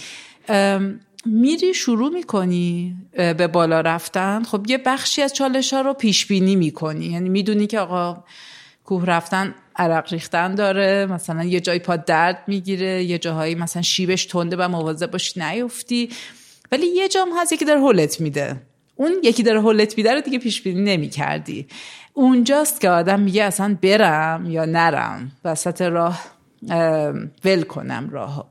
میری 1.26 1.74
شروع 1.74 2.14
می‌کنی 2.14 2.96
به 3.14 3.48
بالا 3.48 3.82
رفتن. 3.82 4.44
خب 4.44 4.66
یه 4.68 4.78
بخشی 4.78 5.22
از 5.22 5.34
چالش 5.34 5.74
ها 5.74 5.82
رو 5.82 5.94
پیش 5.94 6.26
بینی 6.26 6.56
می‌کنی. 6.56 7.06
یعنی 7.06 7.30
می‌دونی 7.30 7.68
که 7.68 7.80
آقا 7.80 8.24
کوه 8.88 9.06
رفتن 9.06 9.56
عرق 9.76 10.14
ریختن 10.14 10.56
داره. 10.56 11.06
مثلا 11.06 11.44
یه 11.44 11.60
جایی 11.60 11.80
پا 11.80 11.96
درد 11.96 12.44
می‌گیره 12.48 13.04
یه 13.04 13.18
جاهایی 13.18 13.56
مثلا 13.56 13.82
شیبش 13.82 14.26
تنده 14.26 14.56
و 14.56 14.68
مواظب 14.68 15.12
باشی 15.12 15.40
نیفتی. 15.40 16.10
ولی 16.72 16.88
یه 16.88 17.08
جام 17.08 17.30
هست 17.38 17.54
یکی 17.54 17.66
داره 17.66 17.80
هولت 17.80 18.22
میده. 18.22 18.62
اون 18.96 19.12
یکی 19.24 19.44
داره 19.44 19.62
هولت 19.62 19.98
میده 19.98 20.14
رو 20.14 20.22
دیگه 20.22 20.40
پیش 20.40 20.62
بینی 20.62 20.82
نمی‌کردی. 20.82 21.68
اونجاست 22.14 22.82
که 22.82 22.90
آدم 22.90 23.20
میگه 23.20 23.44
اصلا 23.44 23.78
برم 23.82 24.46
یا 24.52 24.66
نرم. 24.66 25.32
وسط 25.46 25.82
راه 25.82 26.26
ول 27.46 27.62
کنم 27.62 28.10
راه 28.12 28.50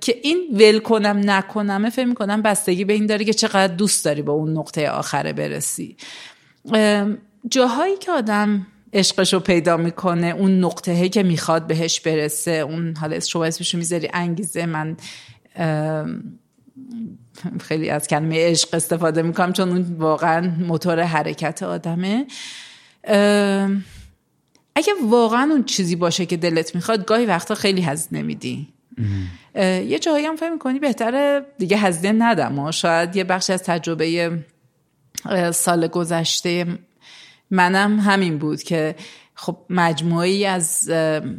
که 0.00 0.20
این 0.22 0.48
ول 0.52 0.78
کنم 0.78 1.20
نکنم 1.24 1.90
فکر 1.90 2.06
می‌کنم 2.06 2.42
بستگی 2.42 2.84
به 2.84 2.92
این 2.92 3.06
داره 3.06 3.24
که 3.24 3.32
چقدر 3.32 3.74
دوست 3.74 4.04
داری 4.04 4.22
به 4.22 4.30
اون 4.30 4.58
نقطه 4.58 4.90
آخره 4.90 5.32
برسی. 5.32 5.96
جاهایی 7.48 7.96
که 7.96 8.12
آدم 8.12 8.66
عشقش 8.92 9.34
رو 9.34 9.40
پیدا 9.40 9.76
می‌کنه 9.76 10.26
اون 10.26 10.64
نقطه 10.64 11.08
که 11.08 11.22
می‌خواد 11.22 11.66
بهش 11.66 12.00
برسه 12.00 12.50
اون 12.50 12.96
حالا 12.96 13.20
شما 13.20 13.44
اسمشو 13.44 13.78
می‌ذاری 13.78 14.10
انگیزه 14.12 14.66
من 14.66 14.96
خیلی 17.60 17.90
از 17.90 18.08
کلمه 18.08 18.50
عشق 18.50 18.74
استفاده 18.74 19.22
می‌کنم 19.22 19.52
چون 19.52 19.68
اون 19.68 19.96
واقعا 19.98 20.54
موتور 20.58 21.00
حرکت 21.00 21.62
آدمه. 21.62 22.26
اگه 24.74 24.92
واقعا 25.08 25.48
اون 25.50 25.64
چیزی 25.64 25.96
باشه 25.96 26.26
که 26.26 26.36
دلت 26.36 26.74
می‌خواد 26.74 27.04
گاهی 27.04 27.26
وقتا 27.26 27.54
خیلی 27.54 27.82
هزینه 27.82 28.22
میدی 28.22 28.68
یه 29.54 29.98
جایی 29.98 30.26
هم 30.26 30.36
فهم 30.36 30.52
می‌کنی 30.52 30.78
بهتره 30.78 31.46
دیگه 31.58 31.76
هزینه 31.76 32.24
ندم 32.24 32.58
و 32.58 32.72
شاید 32.72 33.16
یه 33.16 33.24
بخش 33.24 33.50
از 33.50 33.62
تجربه 33.62 34.38
سال 35.52 35.86
گذشته 35.86 36.66
منم 37.50 38.00
همین 38.00 38.38
بود 38.38 38.62
که 38.62 38.94
خب 39.34 39.56
مجموعی 39.70 40.46
از 40.46 40.90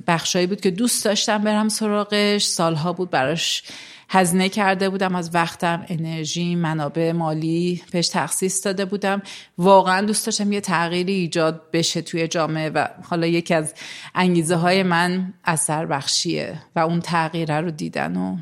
بخشایی 0.08 0.48
بود 0.48 0.62
که 0.62 0.72
دوست 0.72 1.06
داشتم 1.06 1.38
برم 1.38 1.70
سراغش. 1.70 2.46
سالها 2.46 2.94
بود 2.94 3.10
براش 3.10 3.64
هزینه 4.10 4.50
کرده 4.50 4.90
بودم. 4.90 5.16
از 5.16 5.36
وقتم 5.36 5.86
انرژی 5.88 6.56
منابع 6.56 7.12
مالی 7.12 7.82
پیش 7.92 8.10
تخصیص 8.10 8.66
داده 8.66 8.86
بودم. 8.86 9.22
واقعا 9.58 10.06
دوست 10.06 10.26
داشتم 10.26 10.52
یه 10.52 10.62
تغییری 10.62 11.14
ایجاد 11.14 11.62
بشه 11.74 12.02
توی 12.02 12.28
جامعه 12.28 12.70
و 12.70 12.88
حالا 13.10 13.28
یکی 13.28 13.54
از 13.54 13.74
انگیزه 14.16 14.56
های 14.56 14.84
من 14.84 15.34
اثر 15.46 15.86
بخشیه 15.86 16.60
و 16.76 16.80
اون 16.80 17.00
تغییره 17.00 17.62
رو 17.62 17.72
دیدن 17.72 18.18
و 18.18 18.38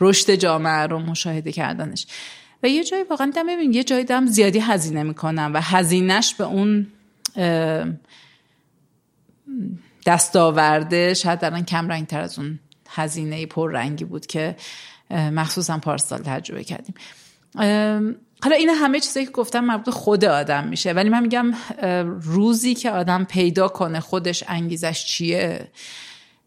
رشد 0.00 0.34
جامعه 0.34 0.86
رو 0.86 0.98
مشاهده 0.98 1.52
کردنش. 1.52 2.06
و 2.62 2.68
یه 2.68 2.84
جایی 2.84 3.02
واقعا 3.02 3.26
دیدم 3.26 3.46
ببین 3.46 3.72
یه 3.72 3.84
جایی 3.84 4.04
دم 4.04 4.26
زیادی 4.26 4.58
هزینه 4.58 5.02
می‌کنم 5.02 5.50
و 5.54 5.60
هزینهش 5.62 6.34
به 6.34 6.44
اون 6.44 6.86
دستاورده 10.06 11.14
شاید 11.14 11.38
درن 11.38 11.62
کم 11.62 11.88
رنگ 11.88 12.06
تر 12.06 12.20
از 12.20 12.38
اون 12.38 12.58
هزینه 12.88 13.46
رنگی 13.56 14.04
بود 14.04 14.26
که 14.26 14.56
مخصوصا 15.10 15.78
پارسال 15.78 16.18
تجربه 16.18 16.64
کردیم. 16.64 16.94
حالا 18.42 18.56
این 18.56 18.68
همه 18.68 19.00
چیزایی 19.00 19.26
که 19.26 19.32
گفتم 19.32 19.64
مربوط 19.64 19.90
خود 19.90 20.24
آدم 20.24 20.68
میشه 20.68 20.92
ولی 20.92 21.08
من 21.08 21.22
میگم 21.22 21.54
روزی 22.22 22.74
که 22.74 22.90
آدم 22.90 23.24
پیدا 23.24 23.68
کنه 23.68 24.00
خودش 24.00 24.44
انگیزش 24.48 25.04
چیه؟ 25.04 25.68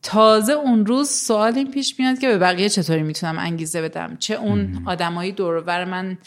تازه 0.06 0.54
اون 0.54 0.86
روز 0.86 1.10
سوال 1.10 1.56
این 1.56 1.72
پیش 1.72 2.00
میاد 2.00 2.20
که 2.20 2.28
به 2.28 2.38
بقیه 2.38 2.70
چطوری 2.70 3.04
می‌تونم 3.04 3.40
انگیزه 3.40 3.82
بدم؟ 3.82 4.18
چه 4.20 4.34
اون 4.34 4.82
آدمایی 4.86 5.32
دورور 5.32 5.86
من 5.86 6.18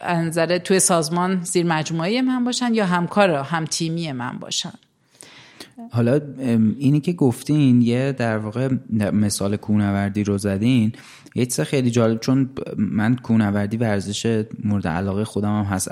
انظره 0.00 0.58
توی 0.58 0.80
سازمان 0.80 1.40
زیر 1.42 1.66
مجموعه 1.66 2.22
من 2.22 2.44
باشن 2.44 2.74
یا 2.74 2.86
همکار 2.86 3.30
هم 3.30 3.64
تیمی 3.64 4.12
من 4.12 4.38
باشن؟ 4.38 4.72
حالا 5.90 6.20
اینی 6.78 7.00
که 7.00 7.12
گفتین 7.12 7.82
یه 7.82 8.12
در 8.12 8.38
واقع 8.38 8.68
مثال 9.12 9.56
کونوردی 9.56 10.24
رو 10.24 10.38
زدین 10.38 10.92
یه 11.34 11.46
چیز 11.46 11.60
خیلی 11.60 11.90
جالب 11.90 12.20
چون 12.20 12.50
من 12.76 13.16
کونوردی 13.16 13.76
ورزش 13.76 14.44
مورد 14.64 14.86
علاقه 14.86 15.24
خودم 15.24 15.58
هم 15.58 15.64
هست 15.64 15.88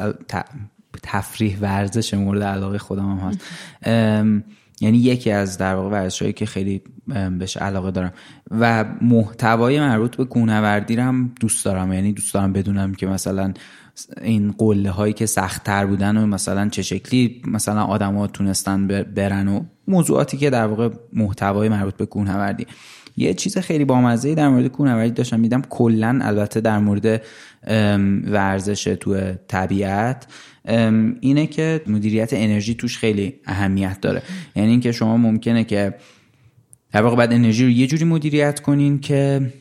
تفریح 1.02 1.58
ورزش 1.60 2.14
مورد 2.14 2.42
علاقه 2.42 2.78
خودم 2.78 3.18
هم 3.18 3.28
هست. 3.28 3.40
یعنی 4.80 4.98
یکی 4.98 5.30
از 5.30 5.58
در 5.58 5.74
واقع 5.74 5.88
ورزشهایی 5.88 6.32
که 6.32 6.46
خیلی 6.46 6.82
بهش 7.38 7.56
علاقه 7.56 7.90
دارم. 7.90 8.12
و 8.50 8.84
محتوای 9.00 9.80
مربوط 9.80 10.16
به 10.16 10.24
کوهنوردی 10.24 10.96
هم 10.96 11.32
دوست 11.40 11.64
دارم. 11.64 11.92
یعنی 11.92 12.12
دوست 12.12 12.34
دارم 12.34 12.52
بدونم 12.52 12.94
که 12.94 13.06
مثلا 13.06 13.52
این 14.22 14.54
قله 14.58 14.90
هایی 14.90 15.12
که 15.12 15.26
سختتر 15.26 15.86
بودن 15.86 16.16
و 16.16 16.26
مثلا 16.26 16.68
چه 16.68 16.82
شکلی 16.82 17.42
مثلا 17.46 17.84
آدما 17.84 18.26
تونستن 18.26 18.86
برن 18.86 19.48
و 19.48 19.60
موضوعاتی 19.88 20.36
که 20.36 20.50
در 20.50 20.66
واقع 20.66 20.88
محتوای 21.12 21.68
مربوط 21.68 21.94
به 21.94 22.06
کوهنوردی 22.06 22.66
یه 23.16 23.34
چیز 23.34 23.58
خیلی 23.58 23.84
بامزه 23.84 24.34
در 24.34 24.48
مورد 24.48 24.66
کوهنوردی 24.66 25.10
داشتم 25.10 25.40
میدم 25.40 25.62
کلا 25.62 26.18
البته 26.22 26.60
در 26.60 26.78
مورد 26.78 27.22
ورزش 28.26 28.84
تو 28.84 29.32
طبیعت 29.48 30.26
اینه 31.20 31.46
که 31.46 31.80
مدیریت 31.86 32.30
انرژی 32.32 32.74
توش 32.74 32.98
خیلی 32.98 33.34
اهمیت 33.46 34.00
داره. 34.00 34.22
یعنی 34.56 34.70
اینکه 34.70 34.92
شما 34.92 35.16
ممکنه 35.16 35.64
که 35.64 35.94
در 36.92 37.02
واقع 37.02 37.16
بعد 37.16 37.32
انرژی 37.32 37.64
رو 37.64 37.70
یه 37.70 37.86
جوری 37.86 38.04
مدیریت 38.04 38.60
کنین 38.60 39.00
که 39.00 39.52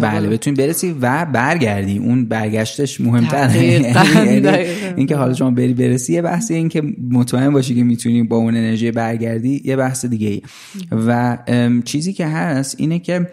بله 0.00 0.28
بتونی 0.28 0.56
برسی 0.56 0.96
و 1.00 1.24
برگردی. 1.24 1.98
اون 1.98 2.24
برگشتش 2.24 3.00
مهمتره. 3.00 3.62
یعنی 3.62 4.48
اینکه 4.96 5.16
حالا 5.16 5.34
شما 5.34 5.50
بری 5.50 5.74
برسی 5.74 6.12
یه 6.12 6.22
بحثی 6.22 6.54
این 6.54 6.68
که 6.68 6.82
مطمئن 7.10 7.50
باشی 7.50 7.74
که 7.74 7.82
می‌تونی 7.82 8.22
با 8.22 8.36
اون 8.36 8.56
انرژی 8.56 8.90
برگردی 8.90 9.62
یه 9.64 9.76
بحث 9.76 10.04
دیگه 10.04 10.28
ای 10.28 10.42
و 10.90 11.38
چیزی 11.84 12.12
که 12.12 12.26
هست 12.26 12.76
اینه 12.78 12.98
که 12.98 13.30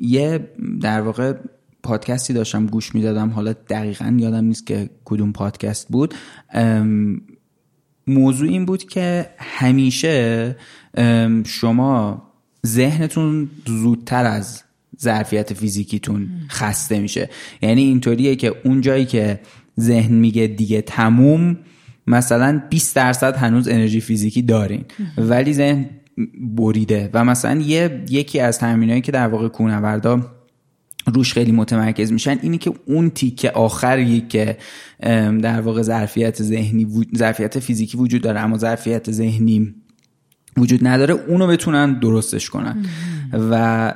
یه 0.00 0.40
در 0.80 1.00
واقع 1.00 1.32
پادکستی 1.82 2.32
داشتم 2.32 2.66
گوش 2.66 2.94
می‌دادم. 2.94 3.28
حالا 3.28 3.52
دقیقا 3.52 4.16
یادم 4.18 4.44
نیست 4.44 4.66
که 4.66 4.90
کدوم 5.04 5.32
پادکست 5.32 5.88
بود. 5.88 6.14
موضوع 8.06 8.48
این 8.48 8.64
بود 8.64 8.84
که 8.84 9.30
همیشه 9.38 10.56
شما 11.46 12.22
ذهنتون 12.66 13.50
زودتر 13.66 14.24
از 14.24 14.62
ظرفیت 15.00 15.54
فیزیکیتون 15.54 16.28
خسته 16.48 17.00
میشه. 17.00 17.30
یعنی 17.62 17.82
اینطوریه 17.82 18.36
که 18.36 18.54
اون 18.64 18.80
جایی 18.80 19.04
که 19.04 19.40
ذهن 19.80 20.14
میگه 20.14 20.46
دیگه 20.46 20.82
تموم 20.82 21.58
مثلا 22.06 22.62
20 22.70 22.96
درصد 22.96 23.36
هنوز 23.36 23.68
انرژی 23.68 24.00
فیزیکی 24.00 24.42
دارین. 24.42 24.84
ولی 25.18 25.52
ذهن 25.52 25.86
بریده. 26.40 27.10
و 27.14 27.24
مثلا 27.24 27.60
یه 27.60 28.04
یکی 28.08 28.40
از 28.40 28.58
تمرینایی 28.58 29.00
که 29.00 29.12
در 29.12 29.28
واقع 29.28 29.48
کوهنوردا 29.48 30.39
روش 31.06 31.32
خیلی 31.32 31.52
متمرکز 31.52 32.12
میشن 32.12 32.38
اینی 32.42 32.58
که 32.58 32.72
اون 32.86 33.10
تیکه 33.10 33.50
آخری 33.50 34.20
که 34.28 34.56
در 35.42 35.60
واقع 35.60 35.82
ظرفیت 35.82 36.42
ذهنی 36.42 37.06
ظرفیت 37.16 37.58
فیزیکی 37.58 37.98
وجود 37.98 38.22
داره 38.22 38.40
اما 38.40 38.58
ظرفیت 38.58 39.10
ذهنی 39.10 39.74
وجود 40.56 40.86
نداره 40.86 41.14
اونو 41.14 41.46
بتونن 41.46 41.98
درستش 41.98 42.50
کنن. 42.50 42.84
و 43.32 43.94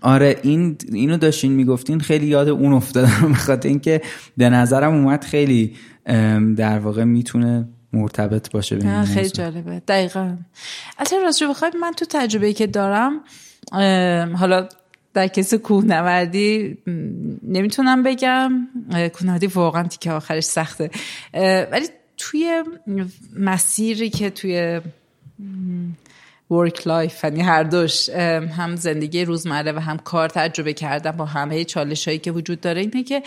آره 0.00 0.36
این 0.42 0.76
اینو 0.92 1.16
داشتین 1.16 1.52
می‌گفتین 1.52 2.00
خیلی 2.00 2.26
یاد 2.26 2.48
اون 2.48 2.72
افتادم 2.72 3.32
بخاطر 3.32 3.68
اینکه 3.68 4.02
به 4.36 4.50
نظرم 4.50 4.94
اومد 4.94 5.24
خیلی 5.24 5.74
در 6.56 6.78
واقع 6.78 7.04
می‌تونه 7.04 7.68
مرتبط 7.92 8.50
باشه 8.50 8.76
به 8.76 9.02
خیلی 9.02 9.28
جالبه. 9.28 9.82
دقیقا. 9.88 10.36
اصلا 10.98 11.18
راست 11.18 11.42
بخواید 11.42 11.76
من 11.76 11.92
تو 11.92 12.04
تجربه 12.10 12.52
که 12.52 12.66
دارم 12.66 13.20
حالا 14.34 14.68
در 15.16 15.28
کسی 15.28 15.58
کوهنوردی 15.58 16.78
نمی‌تونم 17.42 18.02
بگم. 18.02 18.68
کوهنوردی 19.14 19.46
واقعا 19.46 19.82
تیکه 19.82 20.12
آخرش 20.12 20.44
سخته. 20.44 20.90
ولی 21.72 21.86
توی 22.16 22.62
مسیری 23.36 24.10
که 24.10 24.30
توی 24.30 24.80
work 26.50 26.86
life 26.86 27.24
یعنی 27.24 27.40
هر 27.40 27.62
دوش 27.62 28.08
هم 28.08 28.76
زندگی 28.76 29.24
روزمره 29.24 29.72
و 29.72 29.78
هم 29.78 29.98
کار 29.98 30.28
تجربه 30.28 30.72
کردم 30.72 31.10
با 31.10 31.24
همه 31.24 31.64
چالش 31.64 32.08
هایی 32.08 32.18
که 32.18 32.32
وجود 32.32 32.60
داره 32.60 32.80
اینه 32.80 33.02
که 33.02 33.22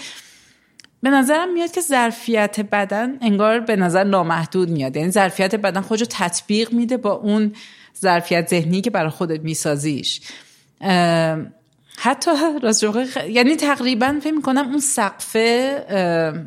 به 1.04 1.10
نظرم 1.10 1.54
میاد 1.54 1.72
که 1.72 1.82
ظرفیت 1.82 2.60
بدن 2.60 3.18
انگار 3.22 3.60
به 3.60 3.76
نظر 3.76 4.04
نامحدود 4.04 4.70
میاد. 4.70 4.96
یعنی 4.96 5.12
ظرفیت 5.12 5.56
بدن 5.56 5.82
خودشو 5.82 6.06
تطبیق 6.10 6.74
میده 6.74 6.98
با 6.98 7.12
اون 7.12 7.54
ظرفیت 8.02 8.50
ذهنی 8.50 8.82
که 8.82 8.90
برای 8.90 9.10
خودت 9.10 9.40
میسازیش. 9.40 10.22
حتی 12.02 12.32
راست 12.64 12.92
خ... 12.92 13.18
یعنی 13.30 13.56
تقریبا 13.56 14.20
فکر 14.24 14.34
می‌کنم 14.34 14.68
اون 14.68 14.80
سقف 14.80 15.38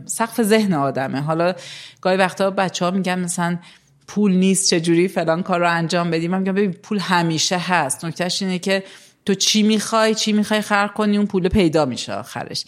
سقف 0.07 0.43
ذهن 0.43 0.73
آدمه. 0.73 1.21
حالا 1.21 1.55
گاهی 2.01 2.17
وقتا 2.17 2.51
بچه 2.51 2.85
ها 2.85 2.91
میگن 2.91 3.19
مثلا 3.19 3.59
پول 4.07 4.33
نیست 4.33 4.71
چجوری 4.71 5.09
فلان 5.09 5.43
کار 5.43 5.61
رو 5.61 5.71
انجام 5.71 6.11
بدیم 6.11 6.31
من 6.31 6.39
میگم 6.39 6.53
ببین 6.53 6.73
پول 6.73 6.99
همیشه 6.99 7.59
هست. 7.59 8.05
نکتهش 8.05 8.43
اینه 8.43 8.59
که 8.59 8.85
تو 9.27 9.35
چی 9.35 9.63
می‌خوای؟ 9.63 10.15
چی 10.15 10.33
می‌خوای 10.33 10.61
خرج 10.61 10.91
کنی؟ 10.91 11.17
اون 11.17 11.27
پول 11.27 11.49
پیدا 11.49 11.85
میشه 11.85 12.15
آخرش. 12.15 12.65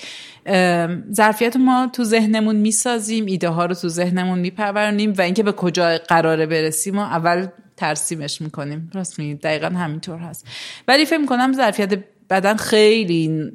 ظرفیت 1.12 1.56
ما 1.56 1.90
تو 1.92 2.04
ذهنمون 2.04 2.56
می‌سازیم 2.56 3.26
ایده 3.26 3.48
ها 3.48 3.66
رو 3.66 3.74
تو 3.74 3.88
ذهنمون 3.88 4.38
میپرورنیم 4.38 5.14
و 5.18 5.20
اینکه 5.20 5.42
به 5.42 5.52
کجا 5.52 5.98
قراره 6.08 6.46
برسیم 6.46 6.94
ما 6.94 7.04
اول 7.04 7.46
ترسیمش 7.76 8.40
می‌کنیم. 8.40 8.90
راست 8.94 9.18
میگید 9.18 9.40
دقیقا 9.40 9.66
همینطور 9.66 10.18
هست. 10.18 10.46
ولی 10.88 11.06
فکر 11.06 11.18
می‌کنم 11.18 11.52
ظرفیت 11.52 12.04
بدن 12.30 12.56
خیلی 12.56 13.50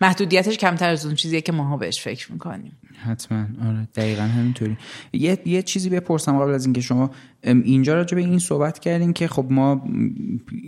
محدودیتش 0.00 0.58
کمتر 0.58 0.90
از 0.90 1.06
اون 1.06 1.14
چیزیه 1.14 1.40
که 1.40 1.52
ماها 1.52 1.76
بهش 1.76 2.00
فکر 2.00 2.32
می‌کنیم. 2.32 2.72
حتما. 3.04 3.46
آره 3.68 3.88
دقیقا 3.94 4.22
همینطوری. 4.22 4.76
یه،, 5.12 5.38
یه 5.46 5.62
چیزی 5.62 5.90
بپرسم 5.90 6.38
قبل 6.38 6.50
از 6.50 6.64
اینکه 6.64 6.80
شما 6.80 7.10
اینجا 7.42 7.94
راجع 7.94 8.14
به 8.14 8.20
این 8.20 8.38
صحبت 8.38 8.78
کردین 8.78 9.12
که 9.12 9.28
خب 9.28 9.46
ما 9.50 9.88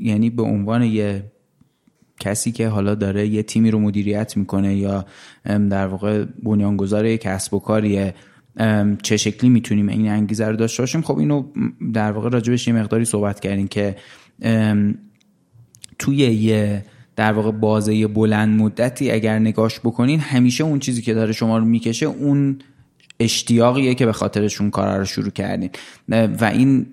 یعنی 0.03 0.31
به 0.31 0.43
عنوان 0.43 0.83
یه 0.83 1.33
کسی 2.21 2.53
که 2.53 2.69
حالا 2.69 2.95
داره 2.95 3.27
یه 3.27 3.43
تیمی 3.43 3.71
رو 3.71 3.79
مدیریت 3.79 4.37
می‌کنه 4.37 4.77
یا 4.77 5.07
در 5.45 5.87
واقع 5.87 6.25
بنیانگذار 6.25 7.07
یک 7.07 7.21
کسب 7.21 7.55
و 7.55 7.59
کاریه 7.59 8.15
چه 9.03 9.17
شکلی 9.17 9.51
می‌تونیم 9.51 9.89
این 9.89 10.09
انگیزه 10.09 10.47
رو 10.47 10.57
داشته 10.57 10.83
باشیم 10.83 11.03
خب 11.03 11.19
اینو 11.19 11.45
در 11.93 12.13
واقع 12.13 12.29
راجبش 12.31 12.69
یه 12.69 12.75
مقداری 12.75 13.05
صحبت 13.05 13.41
کردیم 13.41 13.69
که 13.69 13.97
توی 15.99 16.17
یه 16.17 16.85
در 17.19 17.33
واقع 17.33 17.51
بازه 17.51 18.07
بلند 18.07 18.61
مدتی 18.61 19.11
اگر 19.11 19.39
نگاش 19.39 19.81
بکنین 19.81 20.21
همیشه 20.21 20.65
اون 20.65 20.79
چیزی 20.79 21.03
که 21.03 21.15
داره 21.15 21.33
شما 21.33 21.59
رو 21.59 21.65
می‌کشه 21.65 22.07
اون 22.07 22.59
اشتیاقیه 23.21 23.95
که 23.95 24.07
به 24.07 24.13
خاطرشون 24.13 24.71
کار 24.71 24.99
رو 24.99 25.05
شروع 25.05 25.31
کردین. 25.31 25.71
و 26.09 26.45
این 26.45 26.87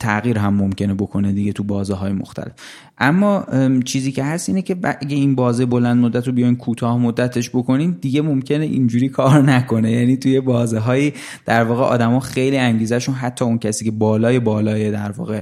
تغییر 0.00 0.38
هم 0.38 0.54
ممکنه 0.54 0.94
بکنه 0.94 1.32
دیگه 1.32 1.52
تو 1.52 1.62
بازه 1.64 1.94
های 1.94 2.12
مختلف. 2.12 2.52
اما 2.98 3.46
چیزی 3.84 4.12
که 4.12 4.24
هست 4.24 4.48
اینه 4.48 4.62
که 4.62 4.76
اگه 4.82 5.16
این 5.16 5.34
بازه 5.34 5.66
بلند 5.66 6.04
مدت 6.04 6.26
رو 6.26 6.32
بیاین 6.32 6.56
کوتاه 6.56 6.98
مدتش 6.98 7.50
بکنین 7.50 7.96
دیگه 8.00 8.22
ممکنه 8.22 8.64
اینجوری 8.64 9.08
کار 9.08 9.42
نکنه. 9.42 9.92
یعنی 9.92 10.16
توی 10.16 10.40
بازه 10.40 10.78
هایی 10.78 11.12
در 11.44 11.64
واقع 11.64 11.82
آدما 11.82 12.20
خیلی 12.20 12.56
انگیزشون 12.58 13.14
حتی 13.14 13.44
اون 13.44 13.58
کسی 13.58 13.84
که 13.84 13.90
بالای 13.90 14.38
بالای 14.38 14.90
در 14.90 15.10
واقع 15.10 15.40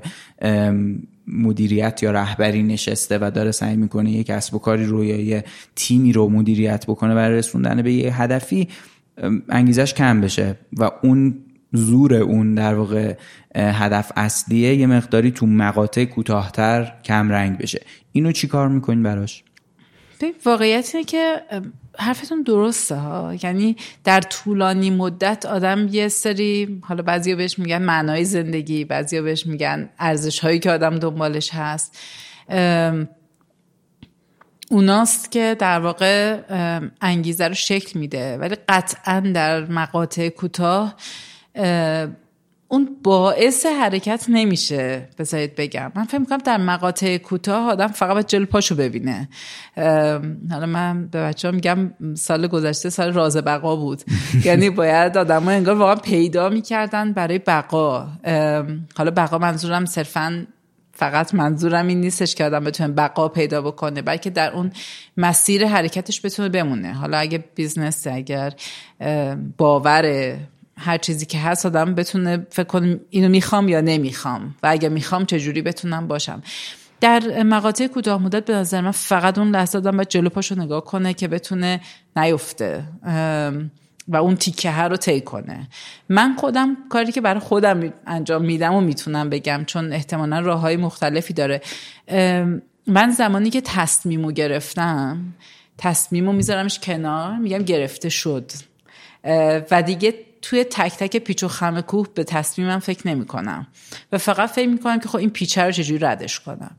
مدیریت 1.27 2.03
یا 2.03 2.11
رهبری 2.11 2.63
نشسته 2.63 3.19
و 3.19 3.31
داره 3.35 3.51
سعی 3.51 3.77
می‌کنه 3.77 4.11
یک 4.11 4.27
کسب 4.27 4.55
و 4.55 4.59
کاری 4.59 4.87
رو 4.87 5.05
یا 5.05 5.21
یه 5.21 5.45
تیمی 5.77 6.13
رو 6.13 6.29
مدیریت 6.29 6.87
بکنه 6.87 7.15
برای 7.15 7.39
رسوندن 7.39 7.83
به 7.83 7.93
یه 7.93 8.23
هدفی 8.23 8.69
انگیزش 9.49 9.95
کم 9.95 10.21
بشه 10.21 10.57
و 10.73 10.91
اون 11.03 11.35
زور 11.73 12.15
اون 12.15 12.55
در 12.55 12.75
واقع 12.75 13.17
هدف 13.55 14.13
اصلیه 14.17 14.75
یه 14.75 14.87
مقداری 14.87 15.31
تو 15.31 15.47
مقاطع 15.47 16.05
کوتاهتر 16.05 16.93
کم 17.05 17.33
رنگ 17.33 17.59
بشه 17.59 17.81
اینو 18.13 18.33
چی 18.33 18.47
کار 18.47 18.69
می‌کنین 18.69 19.03
براش؟ 19.03 19.45
واقعیت 20.47 20.95
اینه 20.95 21.05
که 21.05 21.43
حرفتون 21.99 22.43
درسته 22.43 22.95
ها. 22.95 23.35
یعنی 23.43 23.77
در 24.05 24.21
طولانی 24.21 24.91
مدت 24.91 25.47
آدم 25.47 25.89
یه 25.91 26.09
سری 26.09 26.81
حالا 26.85 27.03
بعضیا 27.03 27.37
بهش 27.37 27.59
میگن 27.59 27.83
معنای 27.83 28.25
زندگی 28.25 28.85
بعضیا 28.85 29.23
بهش 29.23 29.47
میگن 29.47 29.91
ارزش 29.99 30.39
هایی 30.39 30.59
که 30.59 30.71
آدم 30.71 30.99
دنبالش 30.99 31.51
هست. 31.55 31.99
اوناست 34.71 35.33
که 35.33 35.57
در 35.59 35.81
واقع 35.81 36.41
انگیزه 37.01 37.49
رو 37.49 37.55
شکل 37.55 37.99
میده. 37.99 38.39
ولی 38.39 38.57
قطعا 38.69 39.21
در 39.35 39.65
مقاطع 39.65 40.29
کوتاه 40.29 40.97
اون 42.73 42.97
باعث 43.03 43.67
حرکت 43.67 44.25
نمیشه 44.29 45.09
بذارید 45.19 45.55
بگم. 45.55 45.93
من 45.95 46.05
فکر 46.05 46.19
می‌کنم 46.19 46.39
در 46.39 46.57
مقاطع 46.57 47.19
کوتاه 47.19 47.71
آدم 47.71 47.87
فقط 47.87 48.13
باید 48.13 48.27
جلو 48.27 48.47
پاشو 48.47 48.75
ببینه. 48.75 49.29
حالا 50.51 50.67
من 50.67 51.07
به 51.07 51.23
بچه 51.23 51.51
میگم 51.51 51.91
سال 52.15 52.47
گذشته 52.47 52.91
سال 52.91 53.13
راز 53.13 53.37
بقا 53.37 53.77
بود. 53.77 54.03
یعنی 54.45 54.71
باید 54.71 55.19
آدم 55.19 55.45
ها 55.45 55.51
انگار 55.51 55.79
واقعا 55.79 55.95
پیدا 55.95 56.49
می‌کردن 56.49 57.13
برای 57.13 57.39
بقا. 57.39 58.09
حالا 58.97 59.11
بقا 59.17 59.39
منظورم 59.39 59.85
صرفا 59.85 60.47
فقط 60.93 61.35
منظورم 61.35 61.87
این 61.87 62.01
نیستش 62.01 62.35
که 62.35 62.45
آدم 62.45 62.65
بتونه 62.65 62.93
بقا 62.93 63.29
پیدا 63.29 63.63
بکنه 63.63 64.03
بلکه 64.03 64.31
در 64.31 64.53
اون 64.53 64.73
مسیر 65.17 65.67
حرکتش 65.67 66.25
بتونه 66.25 66.49
بمونه. 66.49 66.93
حالا 66.93 67.19
اگه 67.19 67.45
business 67.55 68.07
اگر 68.07 68.53
باور 69.57 70.37
هر 70.81 70.99
چیزی 70.99 71.27
که 71.27 71.39
هست 71.39 71.67
آدم 71.67 71.95
بتونه 71.95 72.47
فکر 72.51 72.65
کنم 72.65 73.01
اینو 73.11 73.29
می‌خوام 73.29 73.69
یا 73.69 73.81
نمی‌خوام 73.81 74.55
و 74.63 74.67
اگه 74.67 74.89
می‌خوام 74.89 75.25
چجوری 75.25 75.63
بتونم 75.63 76.09
باشم. 76.09 76.43
در 77.01 77.43
مقاطع 77.43 77.87
کوتاه 77.87 78.23
مدت 78.23 78.45
به 78.45 78.55
نظر 78.55 78.81
من 78.81 78.91
فقط 78.91 79.39
اون 79.39 79.51
لحظه 79.51 79.79
آدم 79.79 79.91
باید 79.91 80.09
جلو 80.09 80.29
پاشو 80.29 80.55
نگاه 80.55 80.85
کنه 80.85 81.15
که 81.15 81.29
بتونه 81.29 81.81
نیفته 82.17 82.85
و 84.09 84.17
اون 84.17 84.37
تیکه 84.37 84.71
ها 84.71 84.87
رو 84.87 84.97
طی 84.97 85.21
کنه. 85.21 85.69
من 86.09 86.37
خودم 86.37 86.77
کاری 86.89 87.13
که 87.13 87.21
برای 87.21 87.41
خودم 87.41 87.93
انجام 88.07 88.45
میدم 88.45 88.75
و 88.75 88.81
می‌تونم 88.81 89.31
بگم 89.31 89.65
چون 89.67 89.93
احتمالا 89.93 90.41
راه 90.41 90.61
های 90.61 90.77
مختلفی 90.77 91.35
داره. 91.35 91.61
من 92.87 93.11
زمانی 93.11 93.51
که 93.51 93.61
تصمیمو 93.61 94.33
گرفتم 94.33 95.25
تصمیمو 95.79 96.33
میذارمش 96.33 96.79
کنار 96.79 97.37
میگم 97.37 97.59
گرفته 97.59 98.09
شد. 98.09 98.51
و 99.71 99.83
دیگه 99.83 100.15
توی 100.43 100.65
تک 100.65 100.93
تک 100.93 101.17
پیچ 101.17 101.43
و 101.43 101.49
خم 101.49 101.81
کوه 101.81 102.07
به 102.15 102.25
تصمیمم 102.25 102.79
فکر 102.79 103.09
نمی 103.09 103.27
کنم. 103.27 103.67
و 104.13 104.19
فقط 104.19 104.51
فکر 104.51 104.69
می 104.69 104.79
کنم 104.79 105.01
که 105.01 105.09
خب 105.09 105.17
این 105.17 105.31
پیچه 105.31 105.63
رو 105.63 105.73
چجوری 105.73 105.99
ردش 105.99 106.41
کنم. 106.41 106.77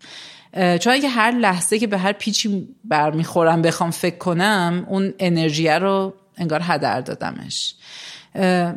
چون 0.53 0.93
اگه 0.93 1.09
هر 1.09 1.31
لحظه 1.31 1.79
که 1.79 1.87
به 1.87 1.97
هر 1.97 2.11
پیچی 2.11 2.67
برمیخورم 2.85 3.61
بخوام 3.61 3.91
فکر 3.91 4.17
کنم 4.17 4.85
اون 4.89 5.13
انرژی 5.19 5.69
رو 5.69 6.13
انگار 6.37 6.61
هدر 6.63 7.01
دادمش 7.01 7.75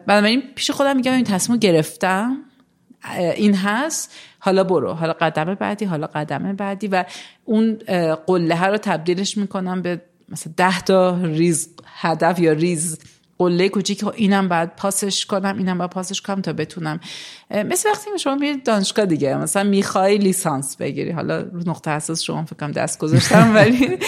بنابراین 0.06 0.42
پیش 0.54 0.70
خودم 0.70 0.96
میگم 0.96 1.12
این 1.12 1.24
تصمیم 1.24 1.58
گرفتم. 1.58 2.36
این 3.36 3.54
هست. 3.54 4.14
حالا 4.38 4.64
برو. 4.64 4.92
حالا 4.92 5.12
قدم 5.12 5.54
بعدی 5.54 5.84
حالا 5.84 6.06
قدم 6.06 6.56
بعدی. 6.56 6.88
و 6.88 7.04
اون 7.44 7.78
قله 8.26 8.64
رو 8.64 8.78
تبدیلش 8.78 9.36
می‌کنم 9.36 9.82
به 9.82 10.00
مثلا 10.28 10.52
ده 10.56 10.80
تا 10.80 11.18
ریز 11.22 11.68
هدف 11.86 12.38
یا 12.38 12.52
ریز 12.52 12.98
قله 13.38 13.68
کوچیک 13.68 14.04
اینم 14.14 14.48
بعد 14.48 14.76
پاسش 14.76 15.26
کنم 15.26 15.58
اینم 15.58 15.78
بعد 15.78 15.90
پاسش 15.90 16.20
کنم 16.20 16.40
تا 16.40 16.52
بتونم. 16.52 17.00
مثل 17.50 17.88
وقتی 17.88 18.10
شما 18.18 18.34
میرید 18.34 18.64
دانشگاه 18.64 19.06
دیگه 19.06 19.36
مثلا 19.36 19.62
می‌خوای 19.62 20.18
لیسانس 20.18 20.76
بگیری. 20.76 21.10
حالا 21.10 21.40
رو 21.40 21.60
نقطه 21.66 21.90
حساس 21.90 22.22
شما 22.22 22.44
فکرم 22.44 22.72
دست 22.72 22.98
گذاشتم 22.98 23.54
ولی 23.56 23.98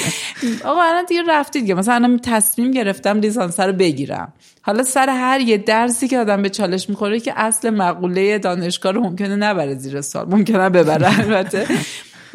آقا 0.64 0.82
الان 0.82 1.04
دیگه 1.08 1.22
رفتید 1.28 1.62
دیگه. 1.62 1.74
مثلا 1.74 1.94
الان 1.94 2.18
تصمیم 2.18 2.70
گرفتم 2.70 3.20
لیسانس 3.20 3.60
رو 3.60 3.72
بگیرم. 3.72 4.32
حالا 4.62 4.82
سر 4.82 5.08
هر 5.08 5.40
یه 5.40 5.58
درسی 5.58 6.08
که 6.08 6.18
آدم 6.18 6.42
به 6.42 6.48
چالش 6.50 6.88
می‌خوره 6.88 7.20
که 7.20 7.32
اصل 7.36 7.70
مقوله 7.70 8.38
دانشگاه 8.38 8.92
رو 8.92 9.00
ممکنه 9.00 9.36
نبره 9.36 9.74
زیر 9.74 10.00
سال 10.00 10.26
ممکنه 10.28 10.68
ببره 10.70 11.18
البته. 11.18 11.66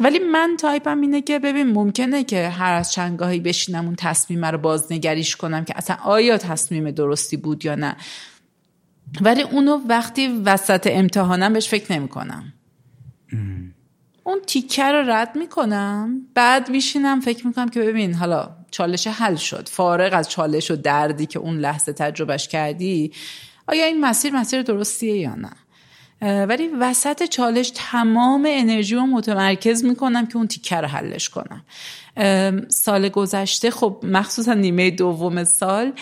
ولی 0.02 0.18
من 0.18 0.56
تایپم 0.60 1.00
اینه 1.00 1.22
که 1.22 1.38
ببین 1.38 1.72
ممکنه 1.72 2.24
که 2.24 2.48
هر 2.48 2.72
از 2.72 2.92
چندگاهی 2.92 3.40
بشینم 3.40 3.84
اون 3.84 3.94
تصمیم 3.98 4.44
رو 4.44 4.58
بازنگریش 4.58 5.36
کنم 5.36 5.64
که 5.64 5.74
اصلا 5.76 5.96
آیا 6.04 6.38
تصمیم 6.38 6.90
درستی 6.90 7.36
بود 7.36 7.64
یا 7.64 7.74
نه. 7.74 7.96
ولی 9.20 9.42
اونو 9.42 9.80
وقتی 9.88 10.28
وسط 10.28 10.88
امتحانم 10.90 11.52
بهش 11.52 11.68
فکر 11.68 11.92
نمی 11.92 12.08
کنم. 12.08 12.52
اون 14.24 14.40
تیکه 14.46 14.84
رو 14.84 15.10
رد 15.10 15.36
می‌کنم 15.36 16.20
بعد 16.34 16.70
میشینم 16.70 17.20
فکر 17.20 17.46
می‌کنم 17.46 17.68
که 17.68 17.80
ببین 17.80 18.14
حالا 18.14 18.56
چالش 18.70 19.06
حل 19.06 19.36
شد. 19.36 19.68
فارغ 19.68 20.14
از 20.14 20.30
چالش 20.30 20.70
و 20.70 20.76
دردی 20.76 21.26
که 21.26 21.38
اون 21.38 21.58
لحظه 21.58 21.92
تجربهش 21.92 22.48
کردی 22.48 23.12
آیا 23.66 23.84
این 23.84 24.00
مسیر 24.00 24.32
مسیر 24.32 24.62
درستیه 24.62 25.16
یا 25.16 25.34
نه؟ 25.34 25.50
ولی 26.22 26.68
وسط 26.80 27.22
چالش 27.22 27.72
تمام 27.74 28.46
انرژی 28.48 28.94
رو 28.94 29.06
متمرکز 29.06 29.84
می‌کنم 29.84 30.26
که 30.26 30.36
اون 30.36 30.46
تیکه 30.46 30.76
رو 30.76 30.88
حلش 30.88 31.28
کنم. 31.28 31.64
سال 32.68 33.08
گذشته 33.08 33.70
خب 33.70 34.00
مخصوصا 34.02 34.54
نیمه 34.54 34.90
دوم 34.90 35.44
سال 35.44 35.92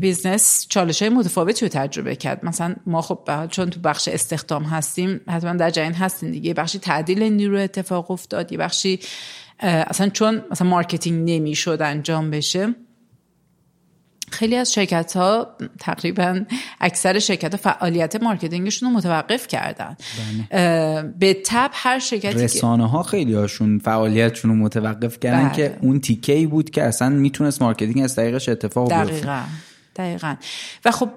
business 0.00 0.66
چالش 0.68 1.02
های 1.02 1.08
متفاوتی 1.08 1.64
رو 1.64 1.68
تجربه 1.68 2.16
کرد. 2.16 2.44
مثلا 2.44 2.74
ما 2.86 3.02
خب 3.02 3.46
چون 3.50 3.70
تو 3.70 3.80
بخش 3.80 4.08
استخدام 4.08 4.62
هستیم 4.62 5.20
حتما 5.28 5.52
در 5.52 5.70
جریان 5.70 5.92
هستیم 5.92 6.30
دیگه. 6.30 6.54
بخشی 6.54 6.78
تعدیل 6.78 7.22
نیرو 7.22 7.58
اتفاق 7.58 8.10
افتاد 8.10 8.52
یه 8.52 8.58
بخشی 8.58 9.00
اصلا 9.60 10.08
چون 10.08 10.42
مثلا 10.50 10.68
marketing 10.68 11.30
نمی‌شد 11.30 11.78
انجام 11.82 12.30
بشه 12.30 12.74
خیلی 14.30 14.56
از 14.56 14.72
شرکت 14.72 15.16
ها 15.16 15.56
تقریبا 15.78 16.40
اکثر 16.80 17.18
شرکت 17.18 17.54
ها 17.54 17.72
فعالیت 17.72 18.22
marketing 18.22 18.68
شون 18.68 18.88
رو 18.88 18.96
متوقف 18.96 19.48
کردن 19.48 19.96
بله. 20.50 21.02
به 21.18 21.36
تبع 21.44 21.70
هر 21.72 21.98
شرکتی 21.98 22.44
رسانه 22.44 22.88
ها 22.88 23.02
خیلی 23.02 23.34
هاشون 23.34 23.78
فعالیتشون 23.78 24.50
رو 24.50 24.56
متوقف 24.56 25.20
کردن 25.20 25.48
بله. 25.48 25.56
که 25.56 25.76
اون 25.80 26.00
تیکه 26.00 26.32
ای 26.32 26.46
بود 26.46 26.70
که 26.70 26.82
اصلا 26.82 27.08
می‌تونست 27.08 27.62
marketing 27.62 28.04
از 28.04 28.16
طریقش 28.16 28.48
اتفاق 28.48 28.92
بیفته 28.92 29.40
دقیقا 29.96 30.34
و 30.84 30.90
خب 30.90 31.10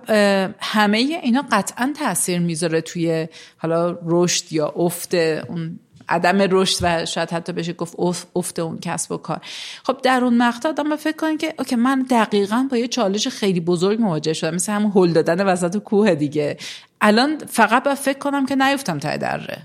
همه 0.59 0.97
اینا 0.97 1.45
قطعا 1.51 1.93
تاثیر 1.99 2.39
می‌ذاره 2.39 2.81
توی 2.81 3.27
حالا 3.57 3.97
رشد 4.05 4.53
یا 4.53 4.73
افت 4.75 5.13
اون 5.13 5.79
عدم 6.09 6.37
رشد 6.51 6.77
و 6.81 7.05
شاید 7.05 7.31
حتی 7.31 7.53
بشه 7.53 7.73
گفت 7.73 7.95
افت 8.35 8.59
اون 8.59 8.79
کسب 8.79 9.11
و 9.11 9.17
کار. 9.17 9.41
خب 9.83 9.97
در 10.03 10.23
اون 10.23 10.37
مقطع 10.37 10.69
آدم 10.69 10.95
فکر 10.95 11.17
کنید 11.17 11.39
که 11.39 11.53
اوکی 11.59 11.75
من 11.75 12.05
دقیقا 12.09 12.67
با 12.71 12.77
یه 12.77 12.87
چالش 12.87 13.27
خیلی 13.27 13.59
بزرگ 13.59 14.01
مواجه 14.01 14.33
شدم 14.33 14.55
مثل 14.55 14.71
همون 14.71 14.91
هل 14.95 15.13
دادن 15.13 15.45
وسط 15.45 15.77
کوه 15.77 16.15
دیگه. 16.15 16.57
الان 17.01 17.37
فقط 17.37 17.83
با 17.83 17.95
فکر 17.95 18.19
کنم 18.19 18.45
که 18.45 18.55
نیفتم 18.55 18.99
تا 18.99 19.17
دره. 19.17 19.61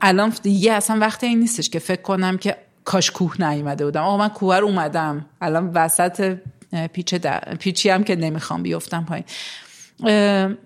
الان 0.00 0.32
دیگه 0.42 0.72
اصلا 0.72 0.98
وقت 0.98 1.24
این 1.24 1.40
نیستش 1.40 1.70
که 1.70 1.78
فکر 1.78 2.02
کنم 2.02 2.38
که 2.38 2.56
کاش 2.84 3.10
کوه 3.10 3.50
نیومده 3.50 3.84
بودم. 3.84 4.02
آقا 4.02 4.16
من 4.16 4.28
کوه 4.28 4.56
رو 4.56 4.66
اومدم. 4.66 5.26
الان 5.40 5.70
وسط 5.74 6.36
پیچ 6.92 7.14
پیچی 7.58 7.90
هم 7.90 8.04
که 8.04 8.16
نمی‌خوام 8.16 8.62
بیفتم 8.62 9.04
پایین. 9.08 9.24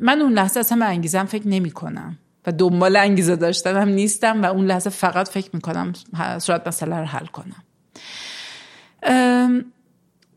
من 0.00 0.20
اون 0.20 0.32
لحظه 0.32 0.60
اصلا 0.60 0.78
به 0.78 0.84
انگیزم 0.84 1.24
فکر 1.24 1.48
نمی 1.48 1.70
کنم 1.70 2.18
و 2.46 2.52
دنبال 2.52 2.96
انگیزه 2.96 3.36
داشتن 3.36 3.76
هم 3.76 3.88
نیستم 3.88 4.42
و 4.42 4.46
اون 4.46 4.66
لحظه 4.66 4.90
فقط 4.90 5.28
فکر 5.28 5.50
می‌کنم 5.52 5.92
صورت 6.38 6.68
مسئله 6.68 6.96
رو 6.96 7.04
حل 7.04 7.26
کنم. 7.26 7.64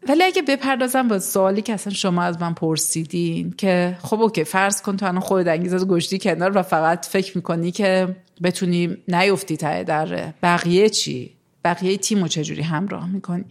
ولی 0.08 0.24
اگه 0.24 0.42
بپردازم 0.42 1.08
با 1.08 1.20
سوالی 1.20 1.62
که 1.62 1.74
اصلا 1.74 1.94
شما 1.94 2.24
از 2.24 2.42
من 2.42 2.54
پرسیدین 2.54 3.54
که 3.58 3.98
خب 4.02 4.22
اوکی 4.22 4.44
فرض 4.44 4.82
کن 4.82 4.98
تو 4.98 5.06
الان 5.06 5.20
خود 5.20 5.48
انگیزه 5.48 5.86
گشتی 5.86 6.20
کنار 6.20 6.58
و 6.58 6.62
فقط 6.62 7.06
فکر 7.06 7.38
می‌کنی 7.38 7.72
که 7.72 8.16
بتونی 8.44 8.98
نیفتی 9.08 9.58
ته 9.58 9.84
در 9.84 10.34
بقیه 10.44 10.90
چی؟ 10.90 11.34
بقیه 11.66 11.98
تیم 11.98 12.22
رو 12.22 12.28
چجوری 12.28 12.62
همراه 12.62 13.10
می‌کنی؟ 13.10 13.46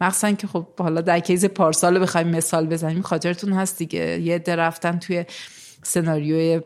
مخصوصا 0.00 0.32
که 0.32 0.46
خب 0.46 0.66
حالا 0.78 1.00
در 1.00 1.20
کیز 1.20 1.44
پارسال 1.44 1.98
بخوایم 1.98 2.28
مثال 2.28 2.66
بزنیم 2.66 3.02
خاطرتون 3.02 3.52
هست 3.52 3.78
دیگه. 3.78 4.20
یه 4.20 4.34
عده 4.34 4.70
توی 4.70 5.24
سناریوی 5.82 6.60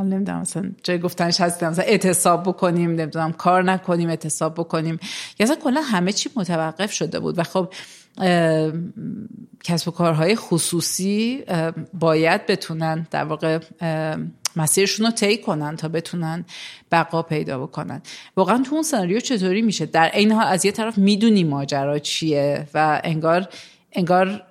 حالا 0.00 0.16
نمی‌دونم 0.16 0.40
مثلا 0.40 0.70
جای 0.82 0.98
گفتنش 0.98 1.40
هستم 1.40 1.68
مثلا 1.68 1.84
اعتصاب 1.84 2.42
بکنیم 2.42 2.90
نمی‌دونم 2.90 3.32
کار 3.32 3.62
نکنیم 3.62 4.08
اعتصاب 4.08 4.54
بکنیم. 4.54 4.98
یا 5.38 5.44
اصلا 5.44 5.56
کلا 5.56 5.80
همه 5.80 6.12
چی 6.12 6.30
متوقف 6.36 6.92
شده 6.92 7.20
بود 7.20 7.38
و 7.38 7.42
خب 7.42 7.68
کسب 9.64 9.88
و 9.88 9.90
کارهای 9.90 10.36
خصوصی 10.36 11.44
باید 11.94 12.46
بتونن 12.46 13.06
در 13.10 13.24
واقع 13.24 13.58
مسیرشون 14.56 15.06
رو 15.06 15.12
طی 15.12 15.38
کنن 15.38 15.76
تا 15.76 15.88
بتونن 15.88 16.44
بقا 16.92 17.22
پیدا 17.22 17.58
بکنن. 17.58 18.02
واقعا 18.36 18.62
تو 18.62 18.74
اون 18.74 18.82
سناریو 18.82 19.20
چطوری 19.20 19.62
میشه؟ 19.62 19.86
در 19.86 20.10
این 20.14 20.32
حال 20.32 20.46
از 20.46 20.64
یه 20.64 20.72
طرف 20.72 20.98
می‌دونی 20.98 21.44
ماجرا 21.44 21.98
چیه 21.98 22.66
و 22.74 23.00
انگار 23.04 23.48
انگار 23.92 24.42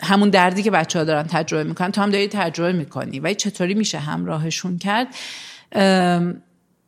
همون 0.00 0.30
دردی 0.30 0.62
که 0.62 0.70
بچه 0.70 0.98
ها 0.98 1.04
دارن 1.04 1.26
تجربه 1.26 1.64
می‌کنن. 1.64 1.92
تو 1.92 2.00
هم 2.00 2.10
داری 2.10 2.28
تجربه 2.28 2.72
می‌کنی. 2.72 3.20
و 3.20 3.34
چطوری 3.34 3.74
میشه 3.74 3.98
همراهشون 3.98 4.78
کرد؟ 4.78 5.06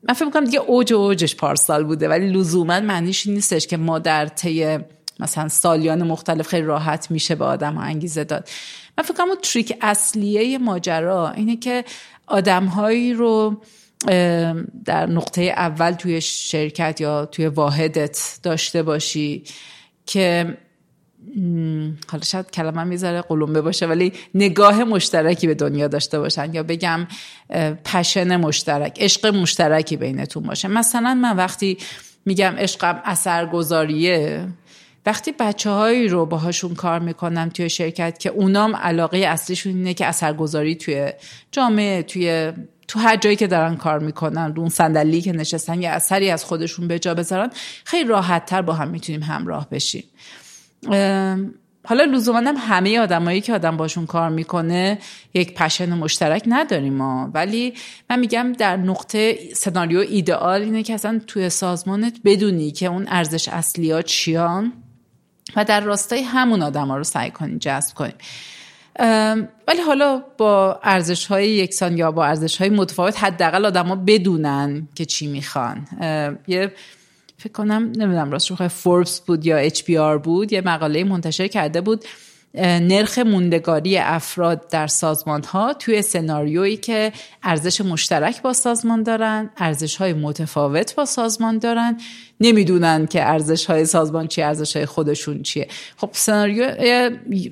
من 0.08 0.14
فکر 0.14 0.24
می‌کنم 0.24 0.44
دیگه 0.44 0.58
اوج 0.58 0.92
اوجش 0.92 1.36
پارسال 1.36 1.84
بوده. 1.84 2.08
ولی 2.08 2.30
لزوما 2.30 2.80
معنیش 2.80 3.26
نیستش 3.26 3.66
که 3.66 3.76
ما 3.76 3.98
در 3.98 4.26
طی 4.26 4.78
مثلا 5.20 5.48
سالیان 5.48 6.02
مختلف 6.02 6.48
خیلی 6.48 6.66
راحت 6.66 7.10
میشه 7.10 7.34
به 7.34 7.44
آدم 7.44 7.74
ها 7.74 7.82
انگیزه 7.82 8.24
داد. 8.24 8.48
من 8.98 9.04
فکر 9.04 9.14
کنم 9.14 9.34
تریک 9.42 9.76
اصلیه 9.80 10.58
ماجرا 10.58 11.30
اینه 11.30 11.56
که 11.56 11.84
آدمهایی 12.26 13.14
رو 13.14 13.62
در 14.84 15.06
نقطه 15.06 15.42
اول 15.42 15.92
توی 15.92 16.20
شرکت 16.20 17.00
یا 17.00 17.26
توی 17.26 17.46
واحدت 17.46 18.38
داشته 18.42 18.82
باشی 18.82 19.44
که 20.06 20.56
حالا 22.08 22.24
شاید 22.24 22.50
کلمه 22.50 22.84
می‌ذاره 22.84 23.20
قلمبه 23.20 23.60
باشه 23.60 23.86
ولی 23.86 24.12
نگاه 24.34 24.84
مشترکی 24.84 25.46
به 25.46 25.54
دنیا 25.54 25.88
داشته 25.88 26.18
باشن 26.18 26.54
یا 26.54 26.62
بگم 26.62 27.06
پشن 27.84 28.36
مشترک 28.36 29.00
عشق 29.00 29.26
مشترکی 29.26 29.96
بینتون 29.96 30.42
باشه. 30.42 30.68
مثلا 30.68 31.14
من 31.14 31.36
وقتی 31.36 31.78
میگم 32.26 32.54
عشقم 32.58 33.02
اثرگذاریه 33.04 34.48
وقتی 35.06 35.32
بچه 35.40 35.70
هایی 35.70 36.08
رو 36.08 36.26
باهاشون 36.26 36.74
کار 36.74 36.98
می‌کنم 36.98 37.48
توی 37.48 37.70
شرکت 37.70 38.18
که 38.18 38.30
اونام 38.30 38.76
علاقه 38.76 39.18
اصلیشون 39.18 39.76
اینه 39.76 39.94
که 39.94 40.06
اثرگذاری 40.06 40.74
توی 40.74 41.12
جامعه 41.52 42.02
توی 42.02 42.52
تو 42.88 42.98
هر 42.98 43.16
جایی 43.16 43.36
که 43.36 43.46
دارن 43.46 43.76
کار 43.76 43.98
می‌کنن 43.98 44.54
اون 44.56 44.68
صندلی 44.68 45.20
که 45.20 45.32
نشستن 45.32 45.82
یه 45.82 45.88
اثری 45.88 46.30
از 46.30 46.44
خودشون 46.44 46.88
به 46.88 46.98
جا 46.98 47.14
بذارن 47.14 47.50
خیلی 47.84 48.08
راحت 48.08 48.46
تر 48.46 48.62
با 48.62 48.72
هم 48.72 48.88
می‌تونیم 48.88 49.22
همراه 49.22 49.70
بشیم. 49.70 50.04
حالا 51.84 52.04
لزوما 52.04 52.38
هم 52.38 52.54
همه 52.58 53.00
آدمایی 53.00 53.40
که 53.40 53.54
آدم 53.54 53.76
باشون 53.76 54.06
کار 54.06 54.28
می‌کنه 54.28 54.98
یک 55.34 55.54
پشن 55.54 55.92
مشترک 55.92 56.42
نداریم 56.46 56.94
ما. 56.94 57.30
ولی 57.34 57.74
من 58.10 58.18
میگم 58.18 58.52
در 58.52 58.76
نقطه 58.76 59.38
سناریو 59.54 59.98
ایدئال 59.98 60.62
اینه 60.62 60.82
که 60.82 60.94
اصلا 60.94 61.20
توی 61.26 61.50
سازمانت 61.50 62.20
بدونی 62.24 62.70
که 62.70 62.86
اون 62.86 63.06
ارزش 63.08 63.48
اصلیات 63.48 64.04
چیان 64.04 64.72
و 65.56 65.64
در 65.64 65.80
راستای 65.80 66.22
همون 66.22 66.62
آدم 66.62 66.88
ها 66.88 66.96
رو 66.96 67.04
سعی 67.04 67.30
کنیم 67.30 67.58
جذب 67.58 67.94
کنیم 67.94 68.14
ولی 69.68 69.80
حالا 69.86 70.22
با 70.38 70.80
ارزش 70.82 71.26
های 71.26 71.48
یکسان 71.48 71.98
یا 71.98 72.12
با 72.12 72.26
ارزش 72.26 72.56
های 72.56 72.70
متفاوت 72.70 73.24
حداقل 73.24 73.66
آدما 73.66 73.96
بدونن 73.96 74.88
که 74.94 75.04
چی 75.04 75.26
می‌خوان. 75.26 75.86
یه 76.48 76.72
فکر 77.42 77.52
کنم 77.52 77.82
نمی‌دونم 77.82 78.30
راست 78.30 78.68
فوربس 78.68 79.20
بود 79.20 79.46
یا 79.46 79.56
اچ 79.56 79.90
بود 80.24 80.52
یه 80.52 80.60
مقاله 80.60 81.04
منتشر 81.04 81.46
کرده 81.48 81.80
بود 81.80 82.04
نرخ 82.54 83.18
موندگاری 83.18 83.98
افراد 83.98 84.68
در 84.68 84.86
سازمان 84.86 85.44
ها 85.44 85.74
توی 85.74 86.02
سناریویی 86.02 86.76
که 86.76 87.12
ارزش 87.42 87.80
مشترک 87.80 88.42
با 88.42 88.52
سازمان 88.52 89.02
دارن 89.02 89.50
ارزش 89.56 89.96
های 89.96 90.12
متفاوت 90.12 90.94
با 90.94 91.04
سازمان 91.04 91.58
دارن. 91.58 92.00
نمی‌دونن 92.40 93.06
که 93.06 93.22
ارزش 93.28 93.66
های 93.66 93.84
سازمان 93.84 94.26
چی 94.26 94.42
ارزش 94.42 94.76
های 94.76 94.86
خودشون 94.86 95.42
چیه. 95.42 95.68
خب 95.96 96.10
سناریو 96.12 96.66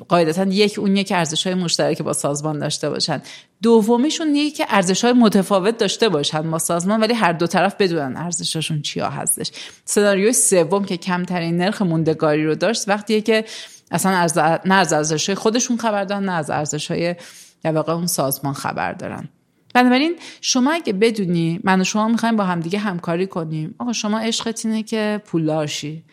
قاعدتا 0.08 0.44
یک 0.44 0.78
اون 0.78 1.02
که 1.02 1.16
ارزش 1.16 1.46
های 1.46 1.54
مشترک 1.54 2.02
با 2.02 2.12
سازمان 2.12 2.58
داشته 2.58 2.90
باشن. 2.90 3.22
دومیشون 3.62 4.34
یکی 4.34 4.50
که 4.50 4.66
ارزش 4.68 5.04
های 5.04 5.12
متفاوت 5.12 5.78
داشته 5.78 6.08
باشن 6.08 6.50
با 6.50 6.58
سازمان 6.58 7.00
ولی 7.00 7.14
هر 7.14 7.32
دو 7.32 7.46
طرف 7.46 7.74
بدونن 7.78 8.16
ارزششون 8.16 8.82
چیا 8.82 9.10
هستش. 9.10 9.50
سناریوی 9.84 10.32
سوم 10.32 10.84
که 10.84 10.96
کمترین 10.96 11.56
نرخ 11.56 11.82
موندگاری 11.82 12.46
رو 12.46 12.54
داشت 12.54 12.88
وقتیه 12.88 13.20
که 13.20 13.44
اصلا 13.90 14.12
از 14.12 14.38
نه 14.38 14.74
از 14.74 14.92
ارزش 14.92 15.30
خودشون 15.30 15.76
خبر 15.76 16.04
دارن 16.04 16.24
نه 16.24 16.32
از 16.32 16.50
ارزش 16.50 16.90
های 16.90 17.14
واقع 17.64 17.92
اون 17.92 18.06
سازمان 18.06 18.54
خبر 18.54 18.92
دارن. 18.92 19.28
بنابراین 19.74 20.16
شما 20.40 20.72
اگه 20.72 20.92
بدونی 20.92 21.60
من 21.64 21.80
و 21.80 21.84
شما 21.84 22.08
می‌خوایم 22.08 22.36
با 22.36 22.44
همدیگه 22.44 22.78
همکاری 22.78 23.26
کنیم 23.26 23.74
آقا 23.78 23.92
شما 23.92 24.18
عشقت 24.18 24.66
اینه 24.66 24.82
که 24.82 25.22
پولدار 25.26 25.66
شی 25.66 26.04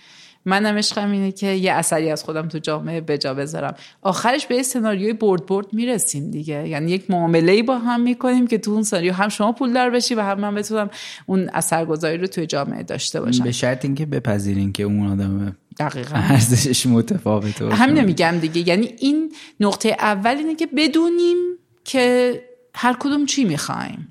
منم 0.47 0.77
عشقم 0.77 1.11
اینه 1.11 1.31
که 1.31 1.47
یه 1.47 1.73
اثری 1.73 2.11
از 2.11 2.23
خودم 2.23 2.47
تو 2.47 2.59
جامعه 2.59 3.01
بجا 3.01 3.33
بذارم. 3.33 3.75
آخرش 4.01 4.45
به 4.45 4.63
سناریوی 4.63 5.13
برد 5.13 5.45
برد 5.45 5.73
می‌رسیم 5.73 6.31
دیگه. 6.31 6.67
یعنی 6.67 6.91
یک 6.91 7.11
معامله 7.11 7.63
با 7.63 7.77
هم 7.77 8.01
می‌کنیم 8.01 8.47
که 8.47 8.57
تو 8.57 8.71
اون 8.71 8.83
سناریو 8.83 9.13
هم 9.13 9.29
شما 9.29 9.51
پولدار 9.51 9.89
بشی 9.89 10.15
و 10.15 10.21
هم 10.21 10.39
من 10.39 10.55
بتونم 10.55 10.89
اون 11.25 11.49
اثرگذاری 11.53 12.17
رو 12.17 12.27
توی 12.27 12.45
جامعه 12.45 12.83
داشته 12.83 13.21
باشم. 13.21 13.43
به 13.43 13.51
شرط 13.51 13.85
اینکه 13.85 14.05
بپذیرین 14.05 14.71
که 14.71 14.83
اون 14.83 15.07
آدم 15.07 15.55
دقیقا. 15.79 16.15
ارزشش 16.15 16.85
متفاوته 16.85 17.75
همین 17.75 18.03
میگم 18.03 18.37
دیگه. 18.41 18.67
یعنی 18.67 18.93
این 18.99 19.33
نقطه 19.59 19.89
اول 19.99 20.35
اینه 20.37 20.55
که 20.55 20.67
بدونیم 20.77 21.37
که 21.83 22.33
هر 22.75 22.97
کدوم 22.99 23.25
چی 23.25 23.43
می‌خوایم. 23.43 24.07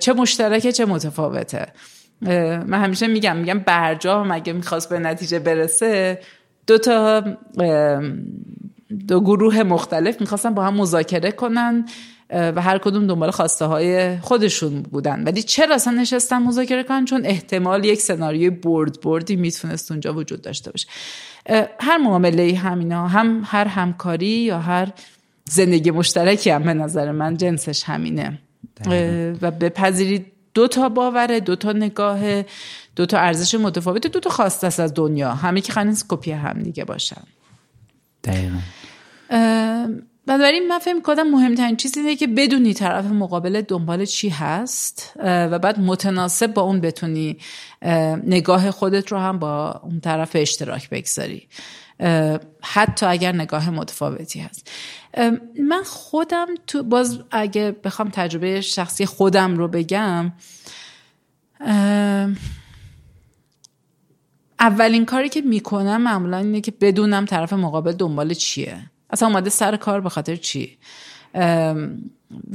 چه 0.00 0.12
مشترکه 0.12 0.72
چه 0.72 0.84
متفاوته. 0.84 1.66
من 2.66 2.84
همیشه 2.84 3.06
میگم 3.06 3.36
میگم 3.36 3.58
برجا 3.58 4.24
مگه 4.24 4.52
می‌خواست 4.52 4.90
به 4.90 4.98
نتیجه 4.98 5.38
برسه 5.38 6.20
دو 6.66 6.78
تا 6.78 7.24
دو 9.08 9.20
گروه 9.20 9.62
مختلف 9.62 10.20
می‌خواستن 10.20 10.54
با 10.54 10.64
هم 10.64 10.74
مذاکره 10.74 11.32
کنن 11.32 11.84
و 12.30 12.60
هر 12.62 12.78
کدوم 12.78 13.06
دنبال 13.06 13.30
خواسته 13.30 13.64
های 13.64 14.18
خودشون 14.18 14.82
بودن. 14.82 15.24
ولی 15.24 15.42
چرا 15.42 15.74
اصلا 15.74 16.00
نشستن 16.00 16.42
مذاکره 16.42 16.82
کنن؟ 16.82 17.04
چون 17.04 17.26
احتمال 17.26 17.84
یک 17.84 18.00
سناریوی 18.00 18.50
برد 18.50 19.00
بردی 19.00 19.36
می‌تونست 19.36 19.90
اونجا 19.90 20.14
وجود 20.14 20.42
داشته 20.42 20.70
باشه. 20.70 20.88
هر 21.80 21.98
معامله 21.98 22.54
همینا 22.54 23.08
هم 23.08 23.42
هر 23.44 23.64
همکاری 23.64 24.26
یا 24.26 24.58
هر 24.58 24.92
زندگی 25.44 25.90
مشترکی 25.90 26.50
هم 26.50 26.62
به 26.62 26.74
نظر 26.74 27.12
من 27.12 27.36
جنسش 27.36 27.84
همینه. 27.84 28.38
و 29.42 29.50
بپذیرید 29.50 30.26
دو 30.54 30.68
تا 30.68 30.88
باوره 30.88 31.40
دو 31.40 31.56
تا 31.56 31.72
نگاه 31.72 32.42
دو 32.96 33.06
تا 33.06 33.18
ارزش 33.18 33.54
متفاوت 33.54 34.06
دو 34.06 34.20
تا 34.20 34.30
خواسته 34.30 34.66
است 34.66 34.80
از 34.80 34.94
دنیا. 34.94 35.34
همه 35.34 35.60
که 35.60 35.72
خنیز 35.72 36.04
کپی 36.08 36.30
هم 36.32 36.62
دیگه 36.62 36.84
باشن. 36.84 37.22
دقیقا. 38.24 38.58
بنابراین 40.26 40.68
من 40.68 40.78
فکر 40.78 41.00
کنم 41.00 41.30
مهمترین 41.30 41.76
چیز 41.76 41.96
اینه 41.96 42.16
که 42.16 42.26
بدونی 42.26 42.74
طرف 42.74 43.04
مقابل 43.04 43.60
دنبال 43.60 44.04
چی 44.04 44.28
هست 44.28 45.12
و 45.24 45.58
بعد 45.58 45.80
متناسب 45.80 46.54
با 46.54 46.62
اون 46.62 46.80
بتونی 46.80 47.38
نگاه 48.26 48.70
خودت 48.70 49.12
رو 49.12 49.18
هم 49.18 49.38
با 49.38 49.80
اون 49.82 50.00
طرف 50.00 50.30
اشتراک 50.34 50.90
بگذاری. 50.90 51.48
حتی 52.62 53.06
اگر 53.06 53.32
نگاه 53.32 53.70
متفاوتی 53.70 54.40
هست. 54.40 54.70
من 55.68 55.82
خودم 55.86 56.46
تو 56.66 56.82
باز 56.82 57.18
اگه 57.30 57.76
بخوام 57.84 58.08
تجربه 58.08 58.60
شخصی 58.60 59.06
خودم 59.06 59.56
رو 59.56 59.68
بگم 59.68 60.32
اولین 64.60 65.04
کاری 65.04 65.28
که 65.28 65.40
می‌کنم 65.40 66.02
معمولا 66.02 66.36
اینه 66.36 66.60
که 66.60 66.72
بدونم 66.80 67.24
طرف 67.24 67.52
مقابل 67.52 67.92
دنبال 67.92 68.34
چیه. 68.34 68.78
اصلا 69.10 69.28
اومده 69.28 69.50
سر 69.50 69.76
کار 69.76 70.00
به 70.00 70.08
خاطر 70.08 70.36
چی؟ 70.36 70.78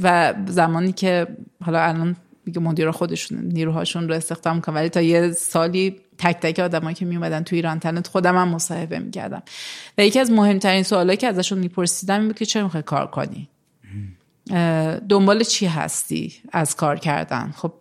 و 0.02 0.34
زمانی 0.46 0.92
که 0.92 1.26
حالا 1.64 1.82
الان 1.82 2.16
میگه 2.44 2.60
مدیر 2.60 2.90
خودشون 2.90 3.38
نیروهاشون 3.38 4.08
رو 4.08 4.14
استخدام 4.14 4.56
می‌کنن 4.56 4.74
ولی 4.74 4.88
تا 4.88 5.00
یه 5.02 5.32
سالی 5.32 5.96
تک 6.18 6.36
تک 6.40 6.58
آدمایی 6.58 6.94
که 6.94 7.04
میومدن 7.04 7.42
تو 7.42 7.56
ایران 7.56 7.80
تنت 7.80 8.06
خودم 8.06 8.36
هم 8.36 8.48
مصاحبه 8.48 8.98
می‌کردم. 8.98 9.42
و 9.98 10.04
یکی 10.04 10.20
از 10.20 10.30
مهمترین 10.30 10.82
سوالایی 10.82 11.16
که 11.16 11.26
ازشون 11.26 11.58
میپرسیدم 11.58 12.18
این 12.18 12.28
بود 12.28 12.38
که 12.38 12.46
چرا 12.46 12.62
می‌خوای 12.62 12.82
کار 12.82 13.06
کنی؟ 13.06 13.48
دنبال 15.08 15.44
چی 15.44 15.66
هستی 15.66 16.34
از 16.52 16.76
کار 16.76 16.98
کردن؟ 16.98 17.54
خب 17.56 17.72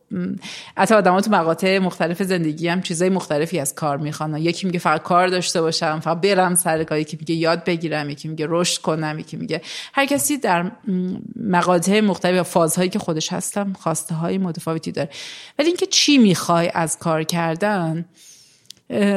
حتی 0.77 0.95
آدمات 0.95 1.25
تو 1.25 1.32
مقاطع 1.32 1.80
مختلف 1.80 2.23
زندگی 2.23 2.67
هم 2.67 2.82
چیزای 2.82 3.10
مختلفی 3.10 3.60
از 3.60 3.75
کار 3.75 3.97
می‌خوان. 3.97 4.38
یکی 4.38 4.65
میگه 4.65 4.80
فقط 4.80 5.03
کار 5.03 5.27
داشته 5.27 5.62
باشم 5.62 5.99
فقط 5.99 6.21
برم 6.21 6.56
سر 6.56 6.84
کار. 6.84 6.99
یکی 6.99 7.17
میگه 7.19 7.36
یاد 7.36 7.63
بگیرم 7.63 8.10
یکی 8.10 8.27
میگه 8.27 8.45
رشد 8.49 8.82
کنم 8.82 9.19
یکی 9.19 9.38
میگه 9.38 9.62
هر 9.93 10.06
کسی 10.06 10.38
در 10.38 10.71
مقاطع 11.36 11.99
مختلف 11.99 12.36
یا 12.36 12.43
فازهایی 12.43 12.89
که 12.89 12.99
خودش 12.99 13.34
هستم 13.34 13.73
خواسته 13.73 14.15
های 14.15 14.38
متفاوتی 14.38 14.91
داره. 14.91 15.10
ولی 15.60 15.67
اینکه 15.67 15.86
چی 15.86 16.17
می‌خوای 16.17 16.71
از 16.73 16.99
کار 16.99 17.23
کردن 17.23 18.06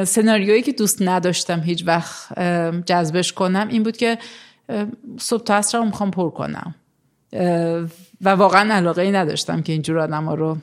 سناریویی 0.05 0.61
که 0.61 0.71
دوست 0.71 1.01
نداشتم 1.01 1.59
هیچ 1.59 1.83
وقت 1.87 2.39
جذبش 2.85 3.33
کنم 3.33 3.67
این 3.67 3.83
بود 3.83 3.97
که 3.97 4.17
صبح 5.19 5.43
تا 5.43 5.55
عصر 5.55 5.79
می‌خوام 5.79 6.11
پر 6.11 6.29
کنم. 6.29 6.75
و 8.21 8.29
واقعا 8.29 8.73
علاقه 8.73 9.01
ای 9.01 9.11
نداشتم 9.11 9.61
که 9.61 9.73
اینجور 9.73 9.99
آدم 9.99 10.25
ها 10.25 10.33
رو 10.33 10.57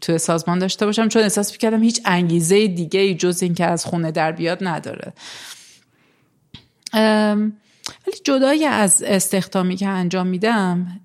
توی 0.00 0.18
سازمان 0.18 0.58
داشته 0.58 0.86
باشم 0.86 1.08
چون 1.08 1.22
احساس 1.22 1.52
می‌کردم 1.52 1.82
هیچ 1.82 2.00
انگیزه 2.04 2.66
دیگه 2.66 3.00
ای 3.00 3.14
جز 3.14 3.42
این 3.42 3.54
که 3.54 3.64
از 3.64 3.84
خونه 3.84 4.10
در 4.10 4.32
بیاد 4.32 4.58
نداره. 4.60 5.12
ولی 8.06 8.16
جدای 8.24 8.64
از 8.64 9.02
استخدامی 9.02 9.76
که 9.76 9.88
انجام 9.88 10.26
میدم 10.26 11.00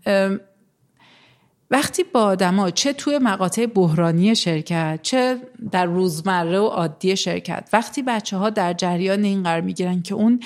وقتی 1.72 2.04
با 2.04 2.22
آدما 2.22 2.70
چه 2.70 2.94
توی 2.94 3.18
مقاطع 3.18 3.66
بحرانی 3.66 4.36
شرکت 4.36 5.00
چه 5.02 5.38
در 5.72 5.86
روزمره 5.86 6.60
و 6.60 6.66
عادی 6.66 7.18
شرکت 7.18 7.70
وقتی 7.74 8.04
بچه 8.04 8.38
ها 8.38 8.50
در 8.50 8.74
جریان 8.74 9.24
این 9.24 9.44
قرار 9.44 9.62
می‌گیرن 9.62 10.02
که 10.02 10.16
اون 10.16 10.40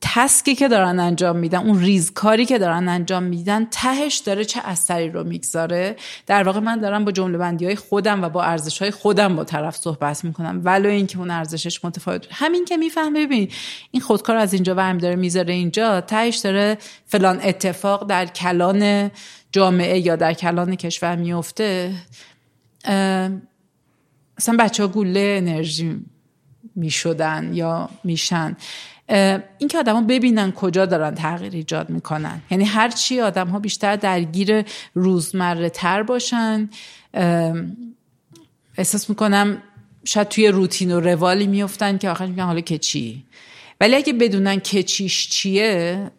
تسکی 0.00 0.54
که 0.54 0.68
دارن 0.68 1.00
انجام 1.00 1.36
میدن 1.36 1.58
اون 1.58 1.80
ریزکاری 1.80 2.46
که 2.46 2.58
دارن 2.58 2.88
انجام 2.88 3.22
میدن 3.22 3.66
تهش 3.70 4.16
داره 4.16 4.44
چه 4.44 4.60
اثری 4.64 5.10
رو 5.10 5.24
می‌گذاره. 5.24 5.96
در 6.26 6.42
واقع 6.42 6.60
من 6.60 6.80
دارم 6.80 7.04
با 7.04 7.12
جمله 7.12 7.38
بندی 7.38 7.64
های 7.64 7.76
خودم 7.76 8.22
و 8.22 8.28
با 8.28 8.42
ارزش 8.42 8.82
های 8.82 8.90
خودم 8.90 9.36
با 9.36 9.44
طرف 9.44 9.76
صحبت 9.76 10.24
می‌کنم. 10.24 10.60
ولو 10.64 10.88
اینکه 10.88 11.18
اون 11.18 11.30
ارزشش 11.30 11.84
متفاوت 11.84 12.26
همین 12.30 12.64
که 12.64 12.76
می‌فهمه 12.76 13.26
ببین 13.26 13.50
این 13.90 14.02
خودکار 14.02 14.36
از 14.36 14.54
اینجا 14.54 14.74
ورم 14.74 14.98
داره 14.98 15.16
می‌ذاره 15.16 15.54
اینجا 15.54 16.00
تهش 16.00 16.36
داره 16.36 16.78
فلان 17.06 17.40
اتفاق 17.42 18.06
در 18.06 18.26
کلان 18.26 19.10
جامعه 19.52 19.98
یا 19.98 20.16
در 20.16 20.32
کلان 20.32 20.76
کشور 20.76 21.16
میفته 21.16 21.94
اصلا 24.38 24.56
بچه 24.58 24.82
ها 24.82 24.88
گوله 24.88 25.34
انرژی 25.38 26.04
می‌شدن 26.74 27.50
یا 27.54 27.88
میشن. 28.04 28.56
اینکه 29.58 29.78
آدما 29.78 30.00
ببینن 30.00 30.52
کجا 30.52 30.86
دارن 30.86 31.14
تغییر 31.14 31.52
ایجاد 31.52 31.90
می‌کنن. 31.90 32.40
یعنی 32.50 32.64
هر 32.64 32.88
چی 32.88 33.20
آدم 33.20 33.48
ها 33.48 33.58
بیشتر 33.58 33.96
درگیر 33.96 34.64
روزمره 34.94 35.70
تر 35.70 36.02
باشن 36.02 36.68
احساس 38.78 39.10
می‌کنم 39.10 39.62
شاید 40.04 40.28
توی 40.28 40.48
روتین 40.48 40.92
و 40.92 41.00
روالی 41.00 41.46
میفتن 41.46 41.98
که 41.98 42.10
آخرش 42.10 42.28
میگن 42.28 42.44
حالا 42.44 42.60
که 42.60 42.78
چی؟ 42.78 43.24
ولی 43.80 43.96
اگه 43.96 44.12
بدونن 44.12 44.60
که 44.60 44.82
چیش 44.82 45.28
چیه 45.28 46.10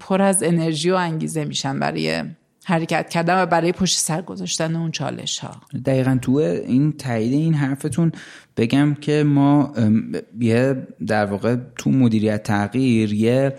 پر 0.00 0.22
از 0.22 0.42
انرژی 0.42 0.90
و 0.90 0.94
انگیزه 0.94 1.44
میشن 1.44 1.78
برای 1.78 2.24
حرکت 2.64 3.08
کردن 3.08 3.42
و 3.42 3.46
برای 3.46 3.72
پشت 3.72 3.98
سر 3.98 4.22
گذاشتن 4.22 4.76
اون 4.76 4.90
چالش 4.90 5.38
ها 5.38 5.60
دقیقا 5.86 6.18
تو 6.22 6.32
این 6.32 6.92
تایید 6.92 7.32
این 7.32 7.54
حرفتون 7.54 8.12
بگم 8.60 8.94
که 8.94 9.24
ما 9.24 9.72
یه 10.40 10.86
در 11.06 11.24
واقع 11.24 11.56
تو 11.76 11.90
مدیریت 11.90 12.42
تغییر 12.42 13.12
یه 13.12 13.54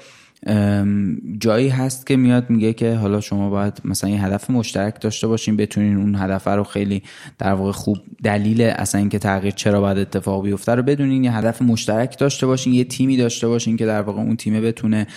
جایی 1.40 1.70
هست 1.70 2.08
که 2.08 2.16
میاد 2.16 2.50
میگه 2.50 2.74
که 2.74 2.96
حالا 2.96 3.22
شما 3.22 3.50
باید 3.50 3.82
مثلا 3.86 4.10
یه 4.10 4.26
هدف 4.26 4.50
مشترک 4.50 5.02
داشته 5.02 5.28
باشین 5.28 5.58
بتونین 5.58 5.98
اون 5.98 6.16
هدف 6.16 6.48
رو 6.48 6.64
خیلی 6.64 7.04
در 7.38 7.54
واقع 7.54 7.72
خوب 7.72 7.98
دلیل 8.24 8.62
اصلا 8.62 9.00
اینکه 9.00 9.20
تغییر 9.20 9.54
چرا 9.54 9.82
باید 9.82 9.98
اتفاق 9.98 10.44
بیفته 10.44 10.76
رو 10.76 10.84
بدونین 10.84 11.24
یه 11.24 11.32
هدف 11.32 11.62
مشترک 11.62 12.20
داشته 12.20 12.48
باشین 12.48 12.74
یه 12.74 12.84
تیمی 12.84 13.18
داشته 13.18 13.48
باشین 13.48 13.78
که 13.78 13.86
در 13.86 14.02
واقع 14.02 14.22
اون 14.22 14.36
تیمه 14.36 14.62
بتونه 14.62 15.08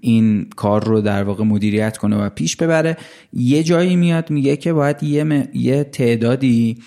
این 0.00 0.46
کار 0.56 0.84
رو 0.84 1.00
در 1.00 1.22
واقع 1.22 1.44
مدیریت 1.44 1.96
کنه 1.96 2.16
و 2.16 2.30
پیش 2.30 2.56
ببره. 2.56 2.96
یه 3.32 3.62
جایی 3.62 3.96
میاد 3.96 4.30
میگه 4.30 4.56
که 4.56 4.72
باید 4.72 5.02
یه, 5.02 5.48
یه 5.54 5.84
تعدادی 5.84 6.78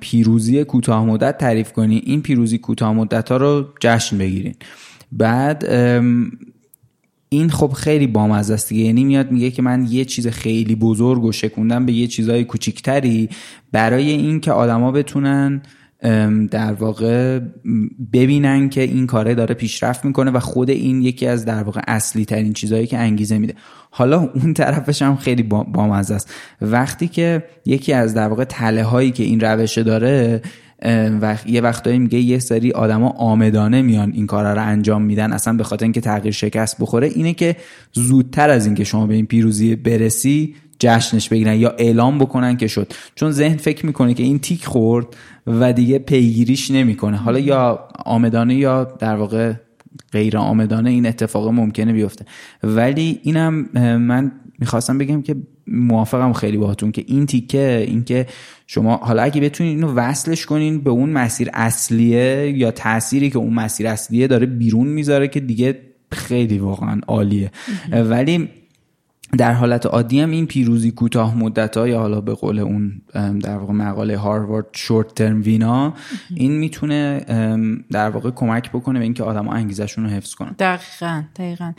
پیروزی 0.00 0.64
کوتاه 0.64 1.04
مدت 1.04 1.38
تعریف 1.38 1.72
کنی. 1.72 2.02
این 2.06 2.22
پیروزی 2.22 2.58
کوتاه 2.58 2.92
مدت 2.92 3.32
ها 3.32 3.36
رو 3.36 3.66
جشن 3.80 4.18
بگیرین. 4.18 4.54
بعد 5.12 5.64
این 7.28 7.50
خب 7.50 7.72
خیلی 7.72 8.06
بامزه 8.06 8.54
است 8.54 8.68
دیگه. 8.68 8.84
یعنی 8.84 9.04
میاد 9.04 9.30
میگه 9.30 9.50
که 9.50 9.62
من 9.62 9.86
یه 9.90 10.04
چیز 10.04 10.26
خیلی 10.26 10.74
بزرگ 10.74 11.24
و 11.24 11.32
شکوندم 11.32 11.86
به 11.86 11.92
یه 11.92 12.06
چیزای 12.06 12.44
کوچیکتری 12.44 13.28
برای 13.72 14.10
اینکه 14.10 14.52
آدما 14.52 14.92
بتونن 14.92 15.62
در 16.50 16.72
واقع 16.72 17.40
ببینن 18.12 18.68
که 18.68 18.80
این 18.80 19.06
کاره 19.06 19.34
داره 19.34 19.54
پیشرفت 19.54 20.04
می‌کنه 20.04 20.30
و 20.30 20.40
خود 20.40 20.70
این 20.70 21.02
یکی 21.02 21.26
از 21.26 21.44
در 21.44 21.62
واقع 21.62 21.80
اصلی 21.86 22.24
ترین 22.24 22.52
چیزهایی 22.52 22.86
که 22.86 22.98
انگیزه 22.98 23.38
میده. 23.38 23.54
حالا 23.90 24.30
اون 24.34 24.54
طرفش 24.54 25.02
هم 25.02 25.16
خیلی 25.16 25.42
بامزه 25.42 26.14
است. 26.14 26.34
وقتی 26.60 27.08
که 27.08 27.44
یکی 27.66 27.92
از 27.92 28.14
در 28.14 28.28
واقع 28.28 28.44
تله 28.44 28.82
هایی 28.82 29.10
که 29.10 29.22
این 29.22 29.40
روشه 29.40 29.82
داره 29.82 30.42
و 31.20 31.38
یه 31.46 31.60
وقتایی 31.60 31.98
میگه 31.98 32.18
یه 32.18 32.38
سری 32.38 32.72
آدما 32.72 33.08
آمدانه 33.08 33.82
میان 33.82 34.12
این 34.12 34.26
کارا 34.26 34.52
رو 34.52 34.62
انجام 34.62 35.02
میدن 35.02 35.32
اصلا 35.32 35.52
به 35.52 35.64
خاطر 35.64 35.84
اینکه 35.84 36.00
تغییر 36.00 36.34
شکست 36.34 36.76
بخوره 36.80 37.06
اینه 37.06 37.32
که 37.32 37.56
زودتر 37.92 38.50
از 38.50 38.66
اینکه 38.66 38.84
شما 38.84 39.06
به 39.06 39.14
این 39.14 39.26
پیروزی 39.26 39.76
برسی 39.76 40.54
جشنش 40.78 41.28
بگیرن 41.28 41.56
یا 41.56 41.74
اعلام 41.78 42.18
بکنن 42.18 42.56
که 42.56 42.66
شد. 42.66 42.92
چون 43.14 43.30
ذهن 43.30 43.56
فکر 43.56 43.86
می‌کنه 43.86 44.14
که 44.14 44.22
این 44.22 44.38
تیک 44.38 44.64
خورد 44.64 45.06
و 45.46 45.72
دیگه 45.72 45.98
پیگیریش 45.98 46.70
نمی‌کنه. 46.70 47.16
حالا 47.16 47.38
یا 47.38 47.88
آمدانه 48.04 48.54
یا 48.54 48.84
در 48.84 49.16
واقع 49.16 49.52
غیر 50.12 50.38
آمدانه 50.38 50.90
این 50.90 51.06
اتفاق 51.06 51.48
ممکنه 51.48 51.92
بیفته. 51.92 52.24
ولی 52.62 53.20
اینم 53.22 53.68
من 53.96 54.32
می‌خواستم 54.58 54.98
بگم 54.98 55.22
که 55.22 55.36
موافقم 55.66 56.32
خیلی 56.32 56.56
باهاتون 56.56 56.92
که 56.92 57.04
این 57.06 57.26
تیکه 57.26 57.84
اینکه 57.88 58.26
شما 58.66 58.96
حالا 58.96 59.22
اگه 59.22 59.40
بتونید 59.40 59.72
اینو 59.72 59.94
وصلش 59.94 60.46
کنین 60.46 60.80
به 60.80 60.90
اون 60.90 61.10
مسیر 61.10 61.50
اصلیه 61.54 62.54
یا 62.56 62.70
تأثیری 62.70 63.30
که 63.30 63.38
اون 63.38 63.52
مسیر 63.52 63.86
اصلیه 63.86 64.26
داره 64.26 64.46
بیرون 64.46 64.86
می‌ذاره 64.86 65.28
که 65.28 65.40
دیگه 65.40 65.78
خیلی 66.12 66.58
واقعا 66.58 67.00
عالیه. 67.06 67.50
ولی 67.92 68.48
در 69.38 69.52
حالت 69.52 69.86
عادی 69.86 70.20
هم 70.20 70.30
این 70.30 70.46
پیروزی 70.46 70.90
کوتاه 70.90 71.38
مدت 71.38 71.76
ها 71.76 71.88
یا 71.88 71.98
حالا 71.98 72.20
به 72.20 72.34
قول 72.34 72.58
اون 72.58 73.02
در 73.42 73.56
واقع 73.56 73.72
مقاله 73.72 74.16
هاروارد 74.16 74.66
شورت 74.72 75.14
ترم 75.14 75.42
وینا 75.42 75.94
این 76.34 76.52
می‌تونه 76.52 77.24
در 77.90 78.10
واقع 78.10 78.30
کمک 78.30 78.70
بکنه 78.70 78.98
به 78.98 79.04
اینکه 79.04 79.22
آدم 79.22 79.48
انگیزشون 79.48 80.04
رو 80.04 80.10
حفظ 80.10 80.34
کنن. 80.34 80.54
دقیقا 80.58 81.22
دقیقا. 81.36 81.72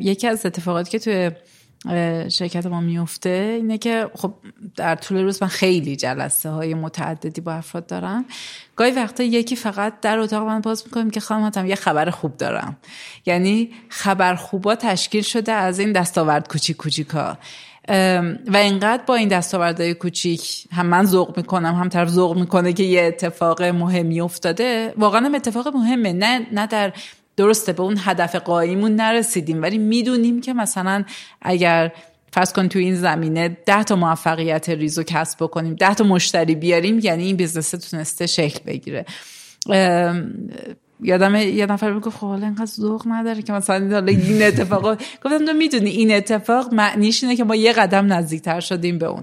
یکی 0.00 0.26
از 0.26 0.46
اتفاقاتی 0.46 0.90
که 0.90 0.98
توی 0.98 1.30
شرکت 2.28 2.66
ما 2.66 2.80
میفته 2.80 3.54
اینه 3.56 3.78
که 3.78 4.10
خب 4.14 4.34
در 4.76 4.94
طول 4.94 5.22
روز 5.22 5.42
من 5.42 5.48
خیلی 5.48 5.96
جلسه 5.96 6.50
های 6.50 6.74
متعددی 6.74 7.40
با 7.40 7.52
افراد 7.52 7.86
دارم. 7.86 8.24
گاهی 8.76 8.90
وقتا 8.90 9.22
یکی 9.22 9.56
فقط 9.56 10.00
در 10.00 10.18
اتاق 10.18 10.46
من 10.46 10.60
باز 10.60 10.82
می‌کنیم 10.86 11.10
که 11.10 11.20
هم 11.56 11.66
یه 11.66 11.74
خبر 11.74 12.10
خوب 12.10 12.36
دارم. 12.36 12.76
یعنی 13.26 13.70
خبر 13.88 14.34
خوبا 14.34 14.74
تشکیل 14.74 15.22
شده 15.22 15.52
از 15.52 15.78
این 15.78 15.92
دستاورد 15.92 16.48
کوچیک 16.48 16.76
کوچیکا 16.76 17.38
و 18.46 18.56
اینقدر 18.56 19.02
با 19.06 19.14
این 19.14 19.28
دستاوردهای 19.28 19.94
کوچیک 19.94 20.64
هم 20.72 20.86
من 20.86 21.04
ذوق 21.04 21.36
می‌کنم 21.36 21.74
هم 21.74 21.88
طرف 21.88 22.08
ذوق 22.08 22.38
می‌کنه 22.38 22.72
که 22.72 22.82
یه 22.82 23.02
اتفاق 23.02 23.62
مهمی 23.62 24.20
افتاده. 24.20 24.94
واقعا 24.96 25.20
هم 25.20 25.34
اتفاق 25.34 25.68
مهمه 25.68 26.12
نه 26.12 26.46
نه 26.52 26.66
در 26.66 26.92
درسته 27.38 27.72
به 27.72 27.82
اون 27.82 27.96
هدف 27.98 28.34
غاییمون 28.34 28.94
نرسیدیم 28.94 29.62
ولی 29.62 29.78
می‌دونیم 29.78 30.40
که 30.40 30.52
مثلا 30.52 31.04
اگر 31.42 31.92
فرض 32.32 32.52
کن 32.52 32.68
تو 32.68 32.78
این 32.78 32.94
زمینه 32.94 33.48
ده 33.66 33.84
تا 33.84 33.96
موفقیت 33.96 34.68
ریزو 34.68 35.02
کسب 35.02 35.44
بکنیم 35.44 35.74
ده 35.74 35.94
تا 35.94 36.04
مشتری 36.04 36.54
بیاریم 36.54 36.98
یعنی 36.98 37.24
این 37.24 37.36
business 37.36 37.70
تونسته 37.70 38.26
شکل 38.26 38.60
بگیره. 38.66 39.04
یادم 41.00 41.34
یه 41.34 41.66
نفر 41.66 41.92
بگو 41.92 42.10
خب 42.10 42.26
حالا 42.26 42.46
اینقدر 42.46 42.66
ذوق 42.66 43.02
نداره 43.06 43.42
که 43.42 43.52
مثلا 43.52 43.88
حالا 43.92 44.12
این 44.12 44.42
اتفاق 44.42 44.94
گفتم 45.24 45.46
تو 45.46 45.52
می‌دونی 45.52 45.90
این 45.90 46.14
اتفاق 46.14 46.74
معنیش 46.74 47.24
اینه 47.24 47.36
که 47.36 47.44
ما 47.44 47.56
یه 47.56 47.72
قدم 47.72 48.12
نزدیکتر 48.12 48.60
شدیم 48.60 48.98
به 48.98 49.06
اون. 49.06 49.22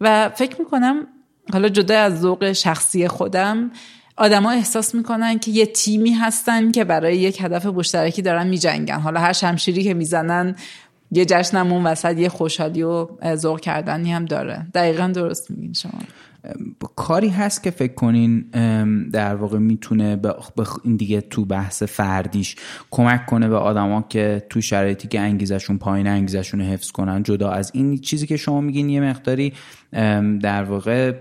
و 0.00 0.28
فکر 0.28 0.56
می‌کنم 0.58 1.06
حالا 1.52 1.68
جدا 1.68 1.98
از 1.98 2.20
ذوق 2.20 2.52
شخصی 2.52 3.08
خودم 3.08 3.70
آدما 4.16 4.50
احساس 4.50 4.94
می‌کنن 4.94 5.38
که 5.38 5.50
یه 5.50 5.66
تیمی 5.66 6.12
هستن 6.12 6.70
که 6.70 6.84
برای 6.84 7.16
یک 7.16 7.42
هدف 7.42 7.66
مشترکی 7.66 8.22
دارن 8.22 8.46
میجنگن. 8.46 9.00
حالا 9.00 9.20
هر 9.20 9.32
شمشیری 9.32 9.82
که 9.82 9.94
می‌زنن 9.94 10.56
یه 11.10 11.24
جشنمون 11.24 11.86
وسط 11.86 12.18
یه 12.18 12.28
خوشحالی 12.28 12.82
و 12.82 13.08
ذوق 13.36 13.60
کردنی 13.60 14.12
هم 14.12 14.24
داره. 14.24 14.66
دقیقا 14.74 15.06
درست 15.06 15.50
میگین 15.50 15.72
شما. 15.72 15.92
کاری 16.96 17.28
هست 17.28 17.62
که 17.62 17.70
فکر 17.70 17.94
کنین 17.94 18.40
در 19.12 19.34
واقع 19.34 19.58
می‌تونه 19.58 20.16
به 20.16 20.34
این 20.84 20.96
دیگه 20.96 21.20
تو 21.20 21.44
بحث 21.44 21.82
فردیش 21.82 22.56
کمک 22.90 23.26
کنه 23.26 23.48
به 23.48 23.56
آدما 23.56 24.02
که 24.08 24.46
تو 24.50 24.60
شرایطی 24.60 25.08
که 25.08 25.20
انگیزشون 25.20 25.78
پایین 25.78 26.06
انگیزشون 26.06 26.60
حفظ 26.60 26.90
کنن. 26.90 27.22
جدا 27.22 27.50
از 27.50 27.70
این 27.74 27.98
چیزی 27.98 28.26
که 28.26 28.36
شما 28.36 28.60
میگین 28.60 28.88
یه 28.88 29.00
مقداری 29.00 29.52
در 30.42 30.62
واقع 30.62 31.12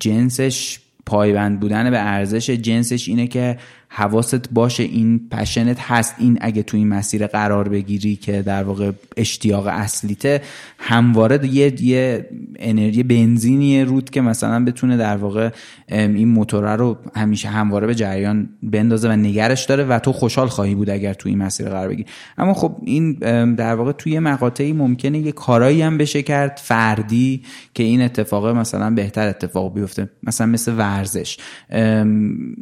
جنسش 0.00 0.80
پایبند 1.06 1.60
بودن 1.60 1.90
به 1.90 1.98
ارزش 1.98 2.50
جنسش 2.50 3.08
اینه 3.08 3.26
که 3.26 3.58
حواست 3.98 4.50
باشه 4.50 4.82
این 4.82 5.28
پشنت 5.30 5.80
هست. 5.80 6.14
این 6.18 6.38
اگه 6.40 6.62
تو 6.62 6.76
این 6.76 6.88
مسیر 6.88 7.26
قرار 7.26 7.68
بگیری 7.68 8.16
که 8.16 8.42
در 8.42 8.62
واقع 8.62 8.90
اشتیاق 9.16 9.66
اصلیته 9.66 10.42
همواره 10.78 11.46
یه 11.46 11.82
یه 11.82 12.28
انرژی 12.58 13.02
بنزینیه 13.02 13.84
رود 13.84 14.10
که 14.10 14.20
مثلا 14.20 14.64
بتونه 14.64 14.96
در 14.96 15.16
واقع 15.16 15.50
این 15.88 16.28
موتور 16.28 16.76
رو 16.76 16.98
همیشه 17.14 17.48
همواره 17.48 17.86
به 17.86 17.94
جریان 17.94 18.48
بندازه 18.62 19.08
و 19.08 19.12
نگرش 19.12 19.64
داره 19.64 19.84
و 19.84 19.98
تو 19.98 20.12
خوشحال 20.12 20.48
خواهی 20.48 20.74
بود 20.74 20.90
اگر 20.90 21.14
تو 21.14 21.28
این 21.28 21.38
مسیر 21.38 21.68
قرار 21.68 21.88
بگیری. 21.88 22.08
اما 22.38 22.54
خب 22.54 22.76
این 22.84 23.12
در 23.54 23.74
واقع 23.74 23.92
توی 23.92 24.18
مقاطعی 24.18 24.72
ممکنه 24.72 25.18
یه 25.18 25.32
کارایی 25.32 25.82
هم 25.82 25.98
بشه 25.98 26.22
کرد 26.22 26.60
فردی 26.64 27.42
که 27.74 27.82
این 27.82 28.02
اتفاق 28.02 28.46
مثلا 28.46 28.90
بهتر 28.90 29.28
اتفاق 29.28 29.74
بیفته. 29.74 30.10
مثلا 30.22 30.46
مثل 30.46 30.72
ورزش. 30.78 31.38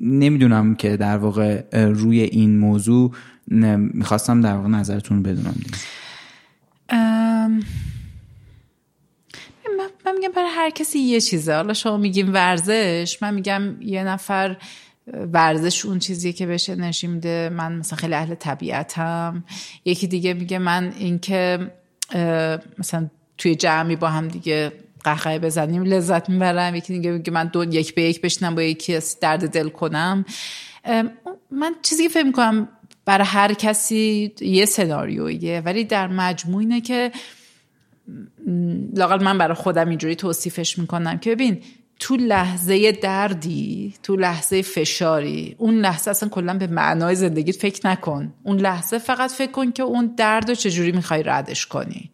نمی‌دونم 0.03 0.75
که 0.75 0.97
در 0.97 1.16
واقع 1.25 1.63
روی 1.73 2.21
این 2.21 2.59
موضوع 2.59 3.15
می‌خواستم 3.49 4.41
در 4.41 4.55
واقع 4.55 4.69
نظرتون 4.69 5.23
بدونم 5.23 5.55
من 10.07 10.13
میگم 10.19 10.33
برای 10.37 10.51
هر 10.51 10.71
کسی 10.71 10.99
یه 10.99 11.21
چیزه. 11.21 11.55
حالا 11.55 11.75
شما 11.75 11.97
میگیم 11.97 12.33
ورزش 12.33 13.19
من 13.23 13.35
میگم 13.35 13.83
یه 13.83 14.05
نفر 14.05 14.57
ورزش 15.33 15.85
اون 15.85 15.99
چیزیه 15.99 16.33
که 16.33 16.47
بهش 16.47 16.71
انرژی 16.71 17.07
میده. 17.07 17.51
من 17.57 17.77
مثلا 17.77 17.97
خیلی 17.97 18.15
اهل 18.15 18.35
طبیعتم. 18.35 19.45
یکی 19.85 20.07
دیگه 20.07 20.35
میگه 20.35 20.59
من 20.59 20.93
اینکه 20.99 21.73
مثلا 22.79 23.11
توی 23.39 23.55
جمعی 23.55 23.97
با 23.97 24.09
هم 24.09 24.29
دیگه 24.29 24.73
قهقه 25.05 25.38
بزنیم. 25.38 25.83
لذت 25.83 26.29
می‌برم. 26.29 26.75
یکی 26.75 26.93
دیگه 26.93 27.11
میگه 27.11 27.33
من 27.33 27.47
دو 27.47 27.64
یک 27.64 27.95
به 27.95 28.03
یک 28.03 28.21
بشنم 28.21 28.55
با 28.55 28.63
یکی 28.63 28.98
درد 29.21 29.50
دل 29.50 29.69
کنم. 29.69 30.25
من 31.50 31.75
چیزی 31.83 32.02
که 32.02 32.09
فکر 32.09 32.25
می‌کنم 32.25 32.69
برای 33.05 33.27
هر 33.27 33.52
کسی 33.52 34.33
یه 34.40 34.67
سناریویه 34.67 35.63
ولی 35.65 35.85
در 35.85 36.09
مجموع 36.09 36.61
اینه 36.61 36.81
که 36.81 37.13
لاقل 38.94 39.25
من 39.25 39.38
برای 39.38 39.55
خودم 39.55 39.88
اینجوری 39.88 40.17
توصیفش 40.17 40.79
می‌کنم 40.79 41.19
که 41.19 41.31
ببین 41.31 41.63
تو 42.00 42.17
لحظه 42.17 42.92
دردی 42.92 43.94
تو 44.02 44.17
لحظه 44.17 44.63
فشاری 44.63 45.55
اون 45.59 45.75
لحظه 45.75 46.11
اصلا 46.11 46.29
کلا 46.29 46.55
به 46.55 46.67
معنای 46.67 47.15
زندگیت 47.15 47.57
فکر 47.57 47.88
نکن. 47.88 48.35
اون 48.42 48.57
لحظه 48.57 48.98
فقط 48.98 49.31
فکر 49.31 49.50
کن 49.50 49.73
که 49.73 49.83
اون 49.83 50.15
درد 50.17 50.48
رو 50.48 50.55
چجوری 50.55 50.92
می‌خوای 50.92 51.23
ردش 51.23 51.67
کنی. 51.67 52.11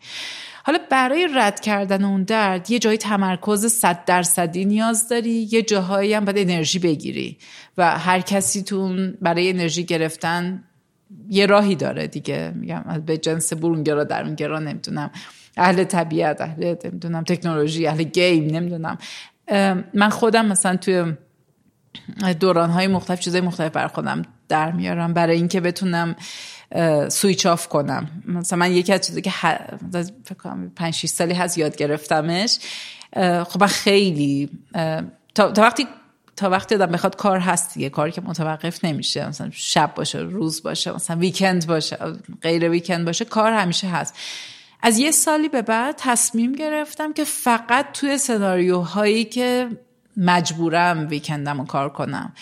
حالا 0.65 0.79
برای 0.91 1.29
رد 1.35 1.61
کردن 1.61 2.05
اون 2.05 2.23
درد 2.23 2.71
یه 2.71 2.79
جایی 2.79 2.99
تمرکز 2.99 3.67
صد 3.67 4.05
درصدی 4.05 4.65
نیاز 4.65 5.09
داری 5.09 5.49
یه 5.51 5.63
جاهایی 5.63 6.15
هم 6.15 6.25
باید 6.25 6.51
انرژی 6.51 6.79
بگیری 6.79 7.39
و 7.79 7.99
هر 7.99 8.21
کسی 8.21 8.63
تو 8.63 8.97
برای 9.21 9.51
انرژی 9.51 9.85
گرفتن 9.85 10.65
یه 11.29 11.47
راهی 11.47 11.75
داره 11.75 12.07
دیگه. 12.07 12.53
میگم 12.55 13.03
به 13.07 13.19
جنس 13.19 13.53
برونگرا 13.53 14.05
درونگرا 14.05 14.59
نمی‌دونم. 14.59 15.11
اهل 15.57 15.85
طبیعت 15.85 16.41
اهل 16.41 16.75
نمی‌دونم 16.85 17.25
تکنولوژی 17.25 17.87
اهل 17.87 18.03
گیم 18.03 18.47
نمی‌دونم. 18.47 18.99
من 19.95 20.09
خودم 20.11 20.47
مثلا 20.47 20.77
توی 20.77 21.13
دوران 22.41 22.71
های 22.71 22.87
مختلف 22.87 23.21
چیزای 23.21 23.41
مختلف 23.41 23.73
بر 23.73 23.87
خودم 23.87 24.23
در 24.49 24.73
میارم. 24.73 25.15
برای 25.15 25.37
اینکه 25.37 25.61
بتونم 25.61 26.17
سویچ 27.09 27.47
آف 27.47 27.69
کنم. 27.69 28.23
مثلا 28.27 28.59
من 28.59 28.73
یکی 28.73 28.93
از 28.93 29.01
چیزی 29.01 29.23
که 29.23 29.31
فکر 30.25 30.35
کنم 30.39 30.73
5 30.77 30.95
6 30.95 31.09
سالی 31.09 31.35
هست 31.35 31.59
یاد 31.59 31.77
گرفتمش 31.77 32.59
خب 33.49 33.67
خیلی 33.67 34.51
تا, 35.35 35.53
وقتی 35.57 35.87
تا 36.37 36.51
وقتی 36.51 36.75
آدم 36.75 36.87
بخواد 36.87 37.17
کار 37.17 37.39
هست 37.39 37.75
دیگه 37.75 37.89
کاری 37.89 38.13
که 38.13 38.21
متوقف 38.21 38.85
نمیشه 38.85 39.29
مثلا 39.29 39.51
شب 39.53 39.93
باشه 39.95 40.19
روز 40.19 40.63
باشه 40.63 40.93
مثلا 40.93 41.17
ویکند 41.17 41.67
باشه 41.67 41.99
غیر 42.43 42.69
ویکند 42.69 43.05
باشه 43.05 43.25
کار 43.25 43.53
همیشه 43.53 43.89
هست. 43.89 44.15
از 44.83 44.99
یه 44.99 45.11
سالی 45.11 45.49
به 45.49 45.63
بعد 45.63 45.95
تصمیم 45.99 46.53
گرفتم 46.53 47.13
که 47.13 47.25
فقط 47.25 47.93
توی 47.93 48.19
سناریوهایی 48.19 49.25
که 49.25 49.69
مجبورم 50.17 51.07
ویکندم 51.11 51.59
رو 51.59 51.67
کار 51.67 51.89
کنم. 51.89 52.33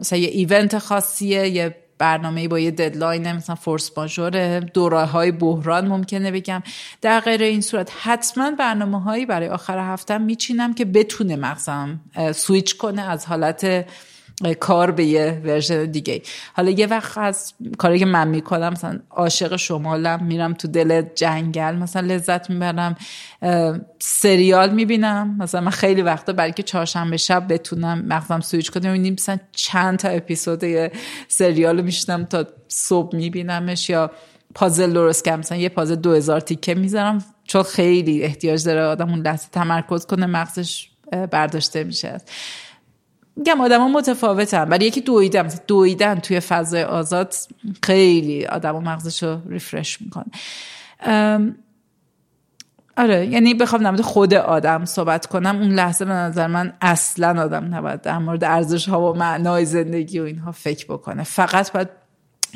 مثلا 0.00 0.18
یه 0.18 0.28
event 0.28 0.78
خاصیه 0.78 1.48
یه 1.48 1.76
برنامه 2.04 2.48
با 2.48 2.58
یه 2.58 2.70
deadline 2.70 3.32
مثلا 3.32 3.54
فورس 3.54 3.98
ماژور 3.98 4.60
دوره 4.60 5.04
های 5.04 5.32
بحران 5.32 5.88
ممکنه 5.88 6.30
بگم. 6.30 6.62
در 7.00 7.20
غیر 7.20 7.42
این 7.42 7.60
صورت 7.60 7.92
حتما 8.02 8.50
برنامه 8.50 9.02
هایی 9.02 9.26
برای 9.26 9.48
آخر 9.48 9.78
هفته 9.78 10.18
میچینم 10.18 10.74
که 10.74 10.84
بتونه 10.84 11.36
مغزم 11.36 12.00
سویچ 12.34 12.76
کنه 12.76 13.02
از 13.02 13.26
حالت 13.26 13.86
کار 14.60 14.90
به 14.90 15.04
یه 15.04 15.42
version 15.44 15.84
دیگه 15.84 16.22
حالا 16.54 16.70
یه 16.70 16.86
وقت 16.86 17.18
از 17.18 17.54
کاری 17.78 17.98
که 17.98 18.04
من 18.04 18.28
می‌کنم 18.28 18.68
مثلا 18.72 19.00
عاشق 19.10 19.56
شمالم 19.56 20.24
میرم 20.24 20.54
تو 20.54 20.68
دل 20.68 21.02
جنگل 21.14 21.76
مثلا 21.76 22.06
لذت 22.06 22.50
می‌برم 22.50 22.96
سریال 23.98 24.74
می‌بینم. 24.74 25.36
مثلا 25.38 25.60
من 25.60 25.70
خیلی 25.70 26.02
وقتا 26.02 26.32
برای 26.32 26.52
که 26.52 26.62
چهارشنبه 26.62 27.16
شب 27.16 27.52
بتونم 27.52 28.04
مغزم 28.06 28.40
سویچ 28.40 28.70
کنم 28.70 28.92
می‌بینیم 28.92 29.12
مثلا 29.12 29.38
چند 29.52 29.98
تا 29.98 30.08
اپیزود 30.08 30.64
سریال 31.28 31.80
میشنم 31.80 32.24
تا 32.24 32.46
صبح 32.68 33.16
میبینمش 33.16 33.90
یا 33.90 34.10
پازل 34.54 34.92
درست 34.92 35.24
کردم. 35.24 35.38
مثلا 35.38 35.58
یه 35.58 35.68
پازل 35.68 35.94
دو 35.94 36.12
هزار 36.12 36.40
تیکه 36.40 36.74
می‌ذارم 36.74 37.24
چون 37.44 37.62
خیلی 37.62 38.22
احتیاج 38.22 38.64
داره 38.64 38.82
آدم 38.82 39.10
اون 39.10 39.20
لحظه 39.20 39.48
تمرکز 39.52 40.06
کنه 40.06 40.26
مغزش 40.26 40.88
برداشته 41.30 41.84
میشه. 41.84 42.20
میگم 43.36 43.60
آدما 43.60 43.88
متفاوتن 43.88 44.68
ولی 44.68 44.84
یکی 44.84 45.00
دویدن 45.00 45.48
دویدن 45.66 46.14
توی 46.14 46.40
فضای 46.40 46.82
آزاد 46.82 47.34
خیلی 47.82 48.46
آدم 48.46 48.76
و 48.76 48.80
مغزش 48.80 49.22
رو 49.22 49.38
ریفرش 49.48 49.98
می‌کنه. 50.00 50.26
آره 52.96 53.26
یعنی 53.26 53.54
بخوام 53.54 53.82
در 53.82 54.02
خود 54.02 54.34
آدم 54.34 54.84
صحبت 54.84 55.26
کنم. 55.26 55.56
اون 55.56 55.70
لحظه 55.70 56.04
به 56.04 56.12
نظر 56.12 56.46
من 56.46 56.72
اصلا 56.80 57.42
آدم 57.42 57.74
نباید 57.74 58.00
در 58.00 58.18
مورد 58.18 58.44
ارزش 58.44 58.88
ها 58.88 59.12
و 59.12 59.16
معنای 59.16 59.64
زندگی 59.64 60.20
و 60.20 60.22
اینها 60.22 60.52
فکر 60.52 60.86
بکنه. 60.86 61.22
فقط 61.22 61.72
باید 61.72 61.88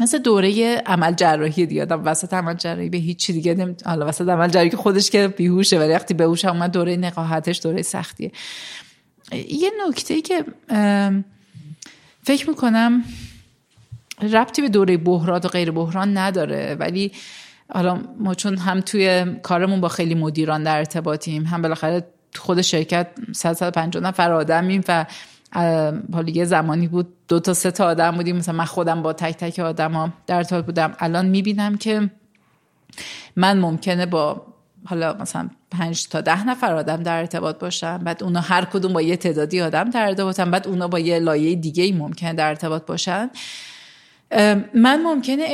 مثل 0.01 0.19
دوره 0.19 0.77
عمل 0.87 1.15
جراحی 1.15 1.67
دیگه 1.67 1.83
آدم 1.83 2.03
وسط 2.05 2.35
عمل 2.35 2.55
جراحی 2.55 2.89
به 2.89 2.99
هیچی 2.99 3.33
دیگه 3.33 3.55
نمی... 3.55 3.75
حالا 3.85 4.07
وسط 4.07 4.29
عمل 4.29 4.49
جراحی 4.49 4.71
که 4.71 4.77
خودش 4.77 5.11
که 5.11 5.29
بیهوشه 5.29 5.79
ولی 5.79 5.93
وقتی 5.93 6.15
به 6.15 6.25
هوش 6.25 6.45
اومد 6.45 6.71
دوره 6.71 6.97
نقاهتش 6.97 7.61
دوره 7.63 7.83
سختیه. 7.83 8.33
یه 9.33 9.71
نکته 9.89 10.15
ای 10.15 10.23
که 10.23 10.45
فکر 12.23 12.51
می‌کنم 12.51 13.05
ربطی 14.23 14.63
به 14.63 14.69
دوره 14.69 14.97
بحران 14.97 15.41
و 15.45 15.49
غیر 15.49 15.71
بحران 15.71 16.19
نداره 16.19 16.77
ولی 16.81 17.13
حالا 17.73 18.03
ما 18.19 18.35
چون 18.35 18.57
هم 18.57 18.81
توی 18.81 19.27
کارمون 19.43 19.81
با 19.81 19.89
خیلی 19.89 20.15
مدیران 20.15 20.63
در 20.63 20.79
ارتباطیم 20.79 21.45
هم 21.45 21.63
بالاخره 21.63 22.07
خود 22.37 22.61
شرکت 22.61 23.09
150 23.33 24.03
نفر 24.03 24.33
آدمیم 24.33 24.85
و 24.89 25.07
حالا 26.13 26.31
یه 26.31 26.45
زمانی 26.45 26.89
بود 26.89 27.09
دو 27.29 27.41
تا 27.41 27.55
سه 27.55 27.71
تا 27.71 27.87
آدم 27.87 28.11
بودیم 28.11 28.37
مثلا 28.37 28.55
من 28.55 28.65
خودم 28.65 29.03
با 29.03 29.13
تک 29.13 29.37
تک 29.37 29.59
آدما 29.59 30.13
در 30.27 30.37
ارتباط 30.37 30.65
بودم. 30.65 30.97
الان 30.99 31.27
می‌بینم 31.27 31.77
که 31.77 32.11
من 33.37 33.59
ممکنه 33.59 34.07
با 34.07 34.47
حالا 34.87 35.17
مثلا 35.21 35.51
پنج 35.71 36.09
تا 36.09 36.21
ده 36.21 36.47
نفر 36.47 36.75
آدم 36.75 37.03
در 37.03 37.19
ارتباط 37.19 37.59
باشن 37.59 37.99
بعد 37.99 38.23
اونا 38.23 38.41
هر 38.41 38.65
کدوم 38.65 38.93
با 38.93 39.03
یه 39.03 39.17
تعدادی 39.17 39.61
آدم 39.61 39.91
در 39.91 40.07
ارتباطن 40.07 40.51
بعد 40.51 40.69
اونا 40.69 40.89
با 40.89 40.99
یه 40.99 41.19
لایه 41.19 41.55
دیگه 41.55 41.85
ای 41.85 41.93
ممکنه 41.93 42.33
در 42.33 42.49
ارتباط 42.49 42.87
باشن. 42.87 43.31
من 44.75 45.03
ممکنه 45.03 45.45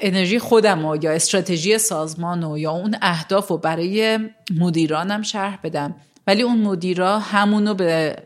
انرژی 0.00 0.38
خودم 0.38 0.84
و 0.84 0.96
یا 0.96 1.12
استراتژی 1.12 1.78
سازمان 1.78 2.44
و 2.44 2.58
یا 2.58 2.70
اون 2.70 2.96
اهداف 3.02 3.48
رو 3.48 3.58
برای 3.58 4.18
مدیرانم 4.58 5.22
شرح 5.22 5.58
بدم. 5.62 5.94
ولی 6.26 6.42
اون 6.42 6.58
مدیرا 6.58 7.18
همونو 7.18 7.74
به 7.74 8.16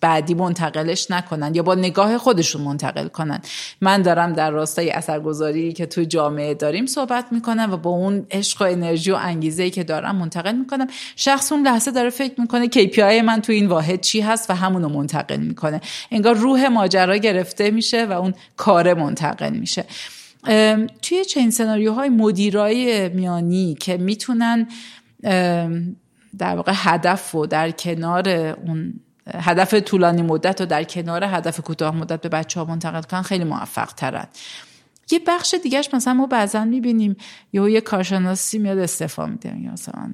بعدی 0.00 0.34
منتقلش 0.34 1.10
نکنن 1.10 1.54
یا 1.54 1.62
با 1.62 1.74
نگاه 1.74 2.18
خودشون 2.18 2.62
منتقل 2.62 3.08
کنن. 3.08 3.40
من 3.80 4.02
دارم 4.02 4.32
در 4.32 4.50
راستای 4.50 4.90
اثرگذاری 4.90 5.72
که 5.72 5.86
تو 5.86 6.02
جامعه 6.04 6.54
داریم 6.54 6.86
صحبت 6.86 7.24
می‌کنم 7.30 7.68
و 7.72 7.76
با 7.76 7.90
اون 7.90 8.26
عشق 8.30 8.62
و 8.62 8.64
انرژی 8.64 9.10
و 9.10 9.14
انگیزه 9.14 9.70
که 9.70 9.84
دارم 9.84 10.16
منتقل 10.16 10.56
می‌کنم. 10.56 10.86
شخص 11.16 11.52
اون 11.52 11.62
لحظه 11.62 11.90
داره 11.90 12.10
فکر 12.10 12.40
می‌کنه 12.40 12.66
KPI 12.66 13.22
من 13.24 13.40
تو 13.40 13.52
این 13.52 13.66
واحد 13.66 14.00
چی 14.00 14.20
هست 14.20 14.50
و 14.50 14.54
همونو 14.54 14.88
منتقل 14.88 15.36
می‌کنه. 15.40 15.80
انگار 16.10 16.34
روح 16.34 16.68
ماجرا 16.68 17.16
گرفته 17.16 17.70
میشه 17.70 18.06
و 18.06 18.12
اون 18.12 18.34
کار 18.56 18.94
منتقل 18.94 19.50
میشه. 19.50 19.84
توی 21.02 21.24
چنین 21.28 21.50
سناریوهای 21.50 22.08
مدیرای 22.08 23.08
میانی 23.08 23.76
که 23.80 23.96
می‌تونن 23.96 24.68
در 26.38 26.56
واقع 26.56 26.72
هدف 26.74 27.34
و 27.34 27.46
در 27.46 27.70
کنار 27.70 28.28
اون 28.28 29.00
هدف 29.34 29.74
طولانی 29.74 30.22
مدت 30.22 30.60
و 30.60 30.66
در 30.66 30.84
کنار 30.84 31.24
هدف 31.24 31.60
کوتاه 31.60 31.96
مدت 31.96 32.20
به 32.20 32.28
بچه 32.28 32.60
ها 32.60 32.66
منتقل 32.66 33.02
کنن 33.02 33.22
خیلی 33.22 33.44
موفق 33.44 33.92
ترن 33.92 34.26
یه 35.10 35.20
بخش 35.26 35.54
دیگهش 35.62 35.88
مثلا 35.92 36.14
ما 36.14 36.26
بعضا 36.26 36.64
می‌بینیم 36.64 37.16
یه 37.52 37.70
یه 37.70 37.80
کارشناسی 37.80 38.58
میاد 38.58 38.78
استفا 38.78 39.26
میده. 39.26 39.58
یا 39.60 39.72
مثلا 39.72 40.12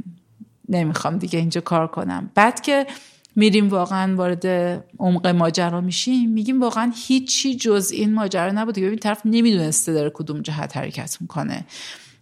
نمی‌خوام 0.69 1.19
دیگه 1.19 1.39
اینجا 1.39 1.61
کار 1.61 1.87
کنم. 1.87 2.31
بعد 2.35 2.61
که 2.61 2.87
میریم 3.37 3.69
واقعا 3.69 4.17
وارد 4.17 4.47
عمق 4.99 5.27
ماجرا 5.27 5.81
میشیم 5.81 6.31
میگیم 6.31 6.61
واقعا 6.61 6.93
هیچی 7.07 7.57
جز 7.57 7.91
این 7.95 8.15
ماجرا 8.15 8.53
نبوده. 8.53 8.81
ببین 8.81 8.99
طرف 8.99 9.23
نمی‌دونسته 9.25 9.93
داره 9.93 10.11
کدوم 10.11 10.43
جهت 10.43 10.77
حرکت 10.77 11.17
می‌کنه. 11.21 11.65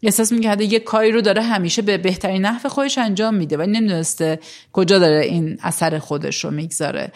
احساس 0.04 0.32
می‌کرده 0.32 0.64
یه 0.64 0.78
کاری 0.78 1.12
رو 1.12 1.20
داره 1.20 1.42
همیشه 1.42 1.82
به 1.82 1.98
بهترین 1.98 2.46
نحو 2.46 2.68
خودش 2.68 2.98
انجام 2.98 3.34
میده 3.34 3.56
ولی 3.56 3.72
نمی‌دونسته 3.72 4.38
کجا 4.72 4.98
داره 4.98 5.20
این 5.20 5.58
اثر 5.62 5.98
خودش 5.98 6.44
رو 6.44 6.50
می‌گذاره. 6.50 7.12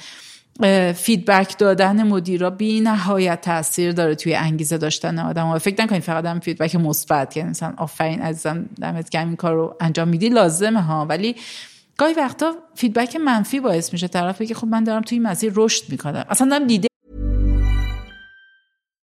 feedback 0.94 1.58
دادن 1.58 2.02
مدیرا 2.02 2.50
بی 2.50 2.80
نهایت 2.80 3.40
تاثیر 3.40 3.92
داره 3.92 4.14
توی 4.14 4.34
انگیزه 4.34 4.78
داشتن 4.78 5.18
آدم 5.18 5.46
و 5.46 5.58
فکر 5.58 5.84
نکنید 5.84 6.02
فقط 6.02 6.24
هم 6.24 6.40
feedback 6.40 6.76
مثبت 6.76 7.34
که 7.34 7.44
مثلا 7.44 7.74
آفرین 7.76 8.20
عزیزم 8.20 8.66
دمت 8.80 9.10
گرم 9.10 9.26
این 9.26 9.36
کار 9.36 9.54
رو 9.54 9.76
انجام 9.80 10.08
میدی 10.08 10.28
لازمه 10.28 10.82
ها. 10.82 11.06
ولی 11.06 11.36
گاهی 11.96 12.14
وقتا 12.14 12.54
feedback 12.74 13.16
منفی 13.16 13.60
باعث 13.60 13.92
میشه 13.92 14.08
طرف 14.08 14.42
که 14.42 14.54
خب 14.54 14.66
من 14.66 14.84
دارم 14.84 15.02
توی 15.02 15.18
مسیر 15.18 15.52
رشد 15.56 15.84
می‌کنم. 15.88 16.24
اصلا 16.30 16.48
دارم 16.48 16.66
دیده 16.66 16.87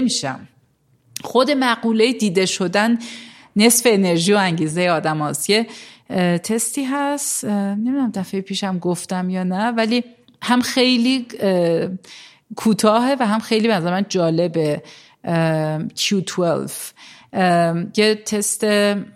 میشم. 0.00 0.48
خود 1.24 1.50
مقوله 1.50 2.12
دیده 2.12 2.46
شدن 2.46 2.98
نصف 3.56 3.86
انرژی 3.90 4.32
و 4.32 4.36
انگیزه 4.36 4.88
آدم 4.88 5.22
هست. 5.22 5.50
یه 5.50 5.66
تستی 6.38 6.84
هست. 6.84 7.44
نمی‌دونم 7.44 8.10
دفعه 8.10 8.40
پیشم 8.40 8.78
گفتم 8.78 9.30
یا 9.30 9.42
نه 9.42 9.70
ولی 9.70 10.04
هم 10.42 10.60
خیلی 10.60 11.26
کوتاهه 12.56 13.16
و 13.20 13.26
هم 13.26 13.38
خیلی 13.38 13.68
به 13.68 13.80
من 13.80 14.06
جالبه. 14.08 14.82
Q12 15.96 16.70
یه 17.96 18.14
تست 18.26 18.64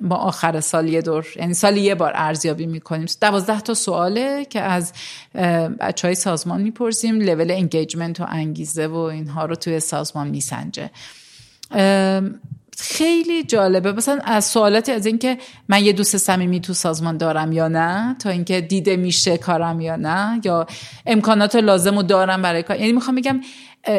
با 0.01 0.17
آخر 0.17 0.61
سال 0.61 0.89
یه 0.89 1.03
دور 1.03 1.27
یعنی 1.37 1.55
سال 1.55 1.77
یه 1.77 1.95
بار 1.95 2.13
ارزیابی 2.15 2.67
می‌کنیم. 2.67 3.07
دوازده 3.21 3.61
تا 3.61 3.75
سواله 3.75 4.45
که 4.45 4.61
از 4.61 4.93
بچه 5.81 6.09
های 6.09 6.15
سازمان 6.15 6.61
می‌پرسیم. 6.61 7.21
لول 7.21 7.51
انگیجمنت 7.51 8.21
و 8.21 8.25
انگیزه 8.29 8.87
و 8.87 8.97
اینها 8.97 9.45
رو 9.45 9.55
توی 9.55 9.81
سازمان 9.81 10.29
میسنجه. 10.29 10.91
خیلی 12.79 13.43
جالبه. 13.43 13.93
مثلا 13.93 14.19
از 14.25 14.45
سوالاتی 14.45 14.93
از 14.93 15.07
اینکه 15.07 15.39
من 15.69 15.85
یه 15.85 15.93
دوست 15.93 16.17
صمیمی 16.17 16.61
تو 16.61 16.75
سازمان 16.75 17.17
دارم 17.17 17.53
یا 17.53 17.69
نه 17.69 18.17
تا 18.19 18.31
اینکه 18.31 18.61
دیده 18.61 18.97
میشه 18.97 19.39
کارم 19.39 19.81
یا 19.81 19.97
نه 19.97 20.41
یا 20.45 20.67
امکانات 21.07 21.57
لازم 21.57 21.97
رو 21.97 22.03
دارم 22.03 22.43
برای 22.43 22.63
کار. 22.63 22.81
یعنی 22.81 22.93
می‌خوام 22.93 23.17
بگم 23.17 23.41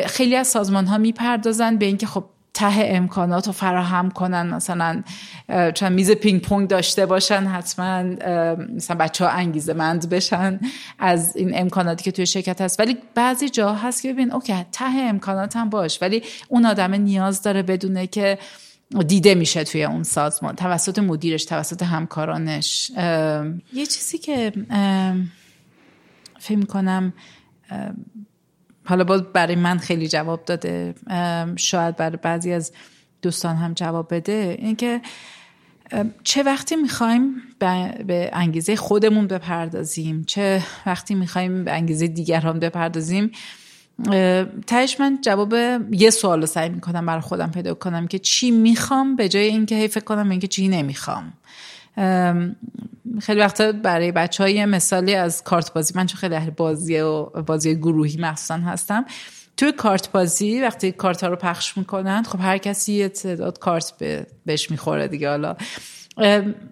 خیلی 0.05 0.36
از 0.36 0.47
سازمان 0.47 0.86
ها 0.86 0.97
می‌پردازن 0.97 1.78
به 1.78 1.86
اینکه 1.86 2.07
خب 2.07 2.26
ته 2.58 2.74
امکانات 2.86 3.47
رو 3.47 3.53
فراهم 3.53 4.12
کنن 4.12 4.47
مثلا 4.47 5.03
چند 5.47 5.91
میز 5.91 6.12
پینگ 6.12 6.41
پونگ 6.41 6.68
داشته 6.68 7.05
باشن 7.05 7.43
حتما 7.43 8.03
مثلا 8.76 8.97
بچه 8.99 9.26
ها 9.26 9.32
انگیزه 9.32 9.74
مند 9.74 10.10
بشن 10.10 10.60
از 10.99 11.36
این 11.36 11.60
امکاناتی 11.60 12.03
که 12.03 12.12
توی 12.12 12.26
شرکت 12.26 12.62
هست. 12.62 12.80
ولی 12.80 12.97
بعضی 13.16 13.49
جا 13.49 13.74
هست 13.74 14.01
که 14.01 14.14
ببین 14.14 14.32
okay 14.32 14.66
ته 14.72 14.86
امکانات 14.86 15.55
هم 15.55 15.70
باش 15.70 16.01
ولی 16.01 16.24
اون 16.47 16.66
آدم 16.66 16.93
نیاز 16.93 17.41
داره 17.41 17.64
بدونه 17.64 18.08
که 18.08 18.38
دیده 19.08 19.36
میشه 19.36 19.64
توی 19.64 19.84
اون 19.84 20.03
سازمان 20.03 20.55
توسط 20.55 20.99
مدیرش 20.99 21.45
توسط 21.45 21.84
همکارانش. 21.84 22.91
یه 23.74 23.86
چیزی 23.86 24.18
که 24.18 24.51
فکر 26.39 26.66
کنم 26.66 27.14
حالا 28.88 29.04
باز 29.04 29.24
برای 29.24 29.56
من 29.56 29.78
خیلی 29.78 30.08
جواب 30.08 30.46
داده. 30.46 30.96
شاید 31.56 31.96
برای 31.96 32.18
بعضی 32.22 32.54
از 32.54 32.72
دوستان 33.22 33.56
هم 33.56 33.74
جواب 33.74 34.14
بده. 34.16 34.58
اینکه 34.60 35.02
چه 36.24 36.44
وقتی 36.44 36.76
می‌خوایم 36.76 37.36
به 38.08 38.30
انگیزه 38.34 38.76
خودمون 38.76 39.28
بپردازیم 39.28 40.24
چه 40.24 40.64
وقتی 40.86 41.16
می‌خوایم 41.16 41.64
به 41.64 41.72
انگیزه 41.72 42.08
دیگران 42.08 42.60
بپردازیم 42.60 43.32
تهش 44.68 45.00
من 45.00 45.20
جواب 45.22 45.54
یه 45.92 46.10
سوال 46.10 46.42
رو 46.42 46.46
سعی 46.46 46.70
می‌کنم 46.70 47.06
برای 47.06 47.22
خودم 47.22 47.52
پیدا 47.52 47.74
کنم 47.74 48.08
که 48.08 48.20
چی 48.20 48.52
می‌خوام 48.52 49.16
به 49.16 49.30
جای 49.30 49.48
اینکه 49.48 49.88
فکر 49.88 50.04
کنم 50.04 50.30
اینکه 50.30 50.48
چی 50.48 50.68
نمی‌خوام. 50.68 51.34
خیلی 53.22 53.39
وقتا 53.39 53.72
برای 53.72 54.12
بچه 54.12 54.43
های 54.43 54.66
مثالی 54.66 55.16
از 55.16 55.43
کارت 55.43 55.74
بازی. 55.74 55.93
من 55.95 56.06
چون 56.06 56.20
خیلی 56.20 56.36
اهل 56.36 56.50
بازی 56.50 57.00
و 57.00 57.24
بازی 57.24 57.76
گروهی 57.76 58.18
مخصوصا 58.18 58.58
هستم. 58.58 59.06
توی 59.58 59.72
کارت 59.72 60.12
بازی 60.12 60.62
وقتی 60.62 60.91
کارت 60.91 61.24
ها 61.24 61.30
رو 61.30 61.36
پخش 61.36 61.78
می‌کنن 61.78 62.24
خب 62.24 62.39
هر 62.41 62.58
کسی 62.58 62.93
یه 62.93 63.10
تعداد 63.10 63.60
کارت 63.60 63.93
بهش 64.45 64.72
می‌خوره 64.72 65.08
دیگه 65.08 65.30
حالا. 65.30 65.56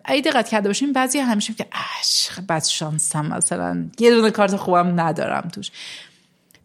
ای 0.08 0.22
دقت 0.26 0.50
کرده 0.50 0.70
باشیم 0.70 0.94
بعضی 0.94 1.20
همیشه 1.20 1.54
که 1.54 1.66
اش 2.00 2.30
بد 2.50 2.64
شانسم 2.64 3.26
مثلا. 3.26 3.86
یه 4.00 4.12
دونه 4.12 4.32
کارت 4.32 4.56
خوبم 4.56 5.00
ندارم 5.00 5.50
توش. 5.54 5.72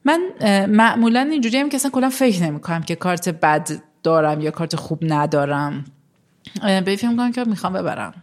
من 0.05 0.21
معمولا 0.67 1.21
اینجوری 1.21 1.59
هم 1.59 1.69
که 1.69 1.77
اصلا 1.77 1.91
کلا 1.91 2.11
فکر 2.11 2.43
نمی 2.43 2.61
کنم 2.61 2.83
که 2.83 2.95
کارت 2.95 3.29
بد 3.29 3.71
دارم 4.03 4.41
یا 4.41 4.51
کارت 4.51 4.77
خوب 4.77 4.99
ندارم. 5.03 5.85
به 6.63 6.97
فکر 6.97 7.17
کنم 7.17 7.33
که 7.33 7.45
می‌خوام 7.45 7.73
ببرم. 7.73 8.15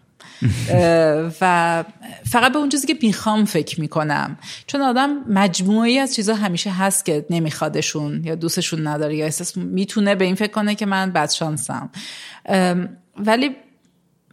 و 1.42 1.84
فقط 2.26 2.52
به 2.52 2.58
اون 2.58 2.70
چیزی 2.70 2.88
که 2.88 2.98
می‌خوام 3.02 3.46
فکر 3.46 3.82
می‌کنم. 3.82 4.38
چون 4.68 4.82
آدم 4.82 5.10
مجموعی 5.30 6.00
از 6.00 6.16
چیزها 6.16 6.36
همیشه 6.36 6.70
هست 6.72 7.06
که 7.06 7.26
نمیخوادشون 7.30 8.24
یا 8.24 8.36
دوستشون 8.36 8.88
نداره 8.88 9.16
یا 9.16 9.26
احساس 9.26 9.58
می‌تونه 9.58 10.16
به 10.16 10.26
این 10.26 10.36
فکر 10.36 10.52
کنه 10.52 10.76
که 10.76 10.86
من 10.86 11.12
بدشانسم 11.12 11.90
ولی 13.18 13.56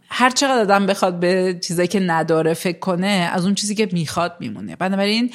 هر 0.09 0.29
چقدر 0.29 0.59
آدم 0.61 0.85
بخواد 0.85 1.19
به 1.19 1.59
چیزایی 1.61 1.87
که 1.87 1.99
نداره 1.99 2.53
فکر 2.53 2.79
کنه 2.79 3.29
از 3.33 3.45
اون 3.45 3.55
چیزی 3.55 3.75
که 3.75 3.89
می‌خواد 3.91 4.37
میمونه. 4.39 4.75
بنابراین 4.75 5.31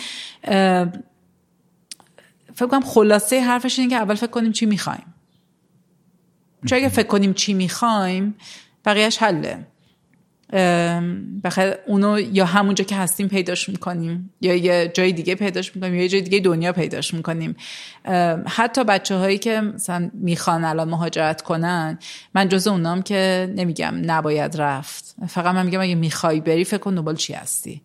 فکر 2.55 2.67
کنم 2.71 2.81
خلاصه 2.81 3.41
حرفش 3.41 3.79
اینه 3.79 3.91
که 3.91 3.97
اول 3.97 4.15
فکر 4.15 4.31
کنیم 4.31 4.53
چی 4.53 4.67
می‌خوایم. 4.67 5.15
چون 6.67 6.79
اگه 6.79 6.89
فکر 6.89 7.07
کنیم 7.07 7.33
چی 7.33 7.55
می‌خوایم 7.55 8.35
بقیهش 8.85 9.19
حله. 9.23 9.67
بخیر. 11.45 11.75
اونو 11.87 12.21
یا 12.21 12.45
همونجا 12.45 12.85
که 12.85 12.97
هستیم 12.97 13.29
پیداش 13.29 13.69
می‌کنیم 13.69 14.31
یا 14.41 14.55
یه 14.55 14.91
جای 14.95 15.13
دیگه 15.13 15.35
پیداش 15.35 15.77
می‌کنیم 15.77 15.95
یا 15.95 16.03
یه 16.03 16.09
جای 16.09 16.21
دیگه 16.21 16.41
دنیا 16.41 16.73
پیداش 16.73 17.15
می‌کنیم. 17.15 17.57
حتی 18.47 18.85
بچه 18.85 19.17
هایی 19.17 19.39
که 19.39 19.61
مثلا 19.61 20.11
می‌خوان 20.15 20.65
الان 20.65 20.89
مهاجرت 20.89 21.43
کنن 21.43 21.99
من 22.35 22.49
جز 22.49 22.67
اونام 22.67 23.03
که 23.03 23.53
نمیگم 23.57 23.95
نباید 24.05 24.57
رفت. 24.57 25.15
فقط 25.29 25.55
من 25.55 25.67
میگم 25.67 25.81
اگه 25.81 25.95
می‌خوای 25.95 26.41
بری 26.41 26.65
فکر 26.65 26.79
کن 26.79 26.95
دنبال 26.95 27.17
چی 27.17 27.33
هستی؟ 27.33 27.83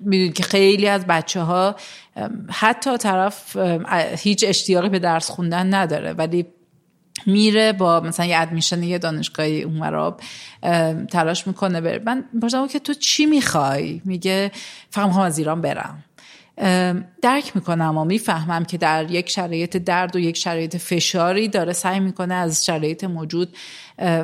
می‌دونید 0.00 0.34
که 0.34 0.42
خیلی 0.42 0.88
از 0.88 1.06
بچه 1.06 1.40
ها 1.40 1.76
حتی 2.50 2.98
طرف 2.98 3.56
هیچ 4.18 4.44
اشتیاقی 4.48 4.88
به 4.88 4.98
درس 4.98 5.30
خوندن 5.30 5.74
نداره 5.74 6.12
ولی 6.12 6.46
میره 7.26 7.72
با 7.72 8.00
مثلا 8.00 8.26
یه 8.26 8.38
ادمیشن 8.38 8.82
یه 8.82 8.98
دانشگاهی 8.98 9.62
اونورا 9.62 10.16
تلاش 11.10 11.46
می‌کنه 11.46 11.80
بره. 11.80 12.02
من 12.06 12.24
پرسیدم 12.42 12.68
که 12.68 12.78
تو 12.78 12.94
چی 12.94 13.26
می‌خوای؟ 13.26 14.00
میگه 14.04 14.52
فقط 14.90 15.06
می‌خوام 15.06 15.24
از 15.24 15.38
ایران 15.38 15.60
برم. 15.60 16.04
درک 17.22 17.52
می‌کنم 17.54 17.98
و 17.98 18.04
می‌فهمم 18.04 18.64
که 18.64 18.78
در 18.78 19.10
یک 19.10 19.30
شرایط 19.30 19.76
درد 19.76 20.16
و 20.16 20.18
یک 20.18 20.36
شرایط 20.36 20.76
فشاری 20.76 21.48
داره 21.48 21.72
سعی 21.72 22.00
می‌کنه 22.00 22.34
از 22.34 22.64
شرایط 22.64 23.04
موجود 23.04 23.56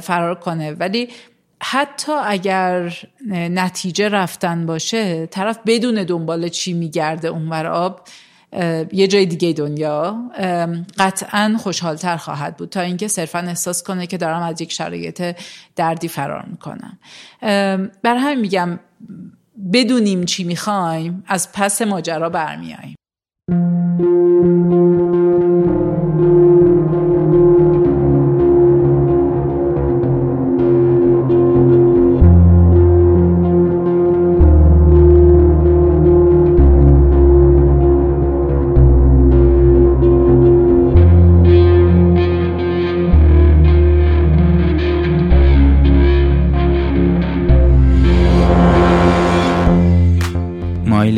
فرار 0.01 0.35
کنه. 0.35 0.73
ولی 0.73 1.09
حتی 1.63 2.13
اگر 2.13 2.99
نتیجه 3.31 4.09
رفتن 4.09 4.67
باشه 4.67 5.27
طرف 5.27 5.59
بدون 5.67 6.05
دنبال 6.05 6.49
چی 6.49 6.73
میگرده 6.73 7.29
اونور 7.29 7.67
آب 7.67 8.01
یه 8.93 9.07
جای 9.09 9.27
دیگه 9.27 9.53
دنیا. 9.53 10.17
قطعا 10.99 11.57
خوشحالتر 11.59 12.17
خواهد 12.17 12.57
بود 12.57 12.69
تا 12.69 12.81
اینکه 12.81 13.09
صرفا 13.09 13.39
احساس 13.39 13.83
کنه 13.83 14.07
که 14.07 14.17
دارم 14.17 14.43
از 14.43 14.61
یک 14.61 14.73
شرایط 14.73 15.37
دردی 15.77 16.09
فرار 16.09 16.45
می‌کنم. 16.51 16.99
بر 18.03 18.17
همین 18.17 18.41
میگم 18.41 18.79
بدونیم 19.73 20.25
چی 20.25 20.45
می‌خوایم 20.45 21.25
از 21.27 21.53
پس 21.53 21.83
ماجرا 21.83 22.31
برمیاییم 22.31 22.97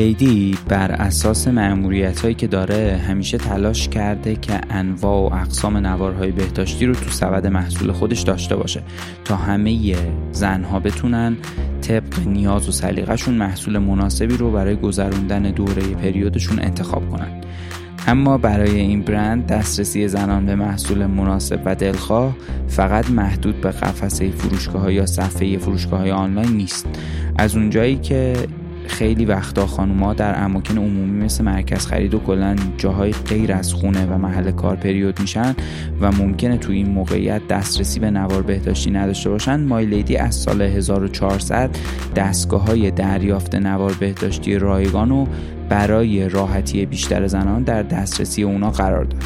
لیدی 0.05 0.59
بر 0.69 0.93
اساس 0.93 1.49
معمولیت 1.49 2.21
هایی 2.21 2.35
که 2.35 2.47
داره 2.47 3.01
همیشه 3.09 3.39
تلاش 3.39 3.89
کرده 3.89 4.37
که 4.37 4.61
انواع 4.71 5.31
و 5.31 5.35
اقسام 5.35 5.77
نوارهای 5.77 6.31
بهداشتی 6.31 6.87
رو 6.87 6.95
تو 6.95 7.11
سبد 7.11 7.47
محصول 7.47 7.93
خودش 7.93 8.21
داشته 8.21 8.57
باشه 8.57 8.83
تا 9.25 9.37
همه 9.37 9.97
زنها 10.33 10.81
بتونن 10.81 11.37
طبق 11.81 12.27
نیاز 12.27 12.69
و 12.69 12.73
سلیقهشون 12.73 13.35
محصول 13.35 13.79
مناسبی 13.79 14.37
رو 14.37 14.51
برای 14.51 14.77
گذروندن 14.77 15.43
دوره 15.43 15.83
پریودشون 15.83 16.59
انتخاب 16.59 17.11
کنن. 17.11 17.41
اما 18.07 18.39
برای 18.39 18.81
این 18.81 19.03
برند 19.03 19.47
دسترسی 19.47 20.09
زنان 20.09 20.47
به 20.47 20.55
محصول 20.55 21.07
مناسب 21.07 21.61
و 21.65 21.75
دلخواه 21.75 22.37
فقط 22.69 23.11
محدود 23.11 23.61
به 23.61 23.71
قفسه 23.71 24.31
فروشگاه 24.31 24.83
ها 24.83 24.91
یا 24.91 25.07
صفحه 25.07 25.59
فروشگاه 25.59 26.01
های 26.01 26.11
آنلاین 26.11 26.53
نیست. 26.53 26.87
از 27.37 27.57
اونجایی 27.57 27.97
که 27.97 28.35
خیلی 28.87 29.25
وقتا 29.25 29.67
خانوما 29.67 30.15
در 30.15 30.45
اماکن 30.45 30.79
عمومی 30.79 31.25
مثل 31.25 31.45
مرکز 31.45 31.87
خرید 31.87 32.15
و 32.15 32.19
کلا 32.19 32.57
جاهای 32.79 33.13
غیر 33.13 33.53
از 33.53 33.73
خونه 33.73 34.07
و 34.07 34.19
محل 34.19 34.51
کار 34.51 34.77
پریود 34.77 35.21
میشن 35.21 35.55
و 36.01 36.13
ممکنه 36.13 36.57
تو 36.57 36.73
این 36.73 36.89
موقعیت 36.89 37.49
دسترسی 37.49 38.01
به 38.01 38.11
نوار 38.11 38.43
بهداشتی 38.43 38.91
نداشته 38.91 39.31
باشن. 39.31 39.61
مایلیدی 39.61 40.17
از 40.17 40.35
سال 40.35 40.63
1400 40.63 41.71
دستگاه 42.17 42.67
های 42.67 42.91
دریافت 42.91 43.55
نوار 43.55 43.97
بهداشتی 44.01 44.59
رایگان 44.59 45.11
و 45.11 45.27
برای 45.69 46.29
راحتی 46.29 46.87
بیشتر 46.87 47.27
زنان 47.27 47.63
در 47.63 47.83
دسترسی 47.83 48.43
اونا 48.43 48.71
قرار 48.71 49.05
داد. 49.05 49.25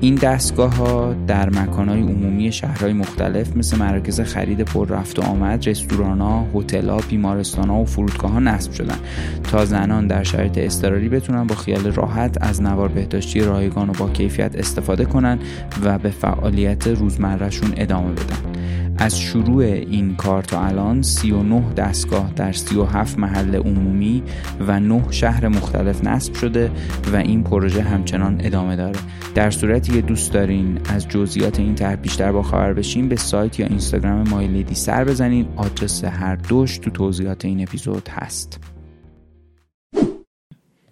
این 0.00 0.14
دستگاه 0.14 0.76
ها 0.76 1.14
در 1.26 1.50
مکان 1.50 1.88
های 1.88 2.00
عمومی 2.00 2.52
شهرهای 2.52 2.92
مختلف 2.92 3.56
مثل 3.56 3.78
مراکز 3.78 4.20
خرید 4.20 4.60
پر 4.60 4.88
رفت 4.88 5.18
و 5.18 5.22
آمد، 5.22 5.68
رستوران 5.68 6.20
ها، 6.20 6.46
هتل 6.54 6.88
ها، 6.88 7.00
بیمارستان 7.08 7.68
ها 7.68 7.76
و 7.76 7.84
فرودگاه 7.84 8.30
ها 8.30 8.38
نصب 8.38 8.72
شدن 8.72 8.98
تا 9.42 9.64
زنان 9.64 10.06
در 10.06 10.22
شرایط 10.22 10.58
اضطراری 10.58 11.08
بتونن 11.08 11.46
با 11.46 11.54
خیال 11.54 11.92
راحت 11.92 12.36
از 12.40 12.62
نوار 12.62 12.88
بهداشتی 12.88 13.40
رایگان 13.40 13.90
و 13.90 13.92
با 13.92 14.08
کیفیت 14.08 14.56
استفاده 14.56 15.04
کنن 15.04 15.38
و 15.84 15.98
به 15.98 16.10
فعالیت 16.10 16.86
روزمرهشون 16.86 17.74
ادامه 17.76 18.12
بدن. 18.12 18.57
از 18.98 19.20
شروع 19.20 19.62
این 19.64 20.16
کار 20.16 20.42
تا 20.42 20.64
الان 20.64 21.02
39 21.02 21.72
دستگاه 21.76 22.32
در 22.36 22.52
37 22.52 23.18
محل 23.18 23.54
عمومی 23.54 24.22
و 24.60 24.80
9 24.80 25.02
شهر 25.10 25.48
مختلف 25.48 26.04
نصب 26.04 26.34
شده 26.34 26.70
و 27.12 27.16
این 27.16 27.44
پروژه 27.44 27.82
همچنان 27.82 28.40
ادامه 28.44 28.76
داره. 28.76 29.00
در 29.34 29.50
صورتی 29.50 29.92
که 29.92 30.02
دوست 30.02 30.32
دارین 30.32 30.78
از 30.84 31.08
جزئیات 31.08 31.60
این 31.60 31.74
طرح 31.74 31.96
بیشتر 31.96 32.32
با 32.32 32.42
خبر 32.42 32.72
بشین 32.72 33.08
به 33.08 33.16
سایت 33.16 33.60
یا 33.60 33.66
اینستاگرام 33.66 34.28
مایلیدی 34.28 34.74
سر 34.74 35.04
بزنین. 35.04 35.48
آدرس 35.56 36.04
هر 36.04 36.36
دوش 36.36 36.78
تو 36.78 36.90
توضیحات 36.90 37.44
این 37.44 37.62
اپیزود 37.62 38.08
هست. 38.08 38.77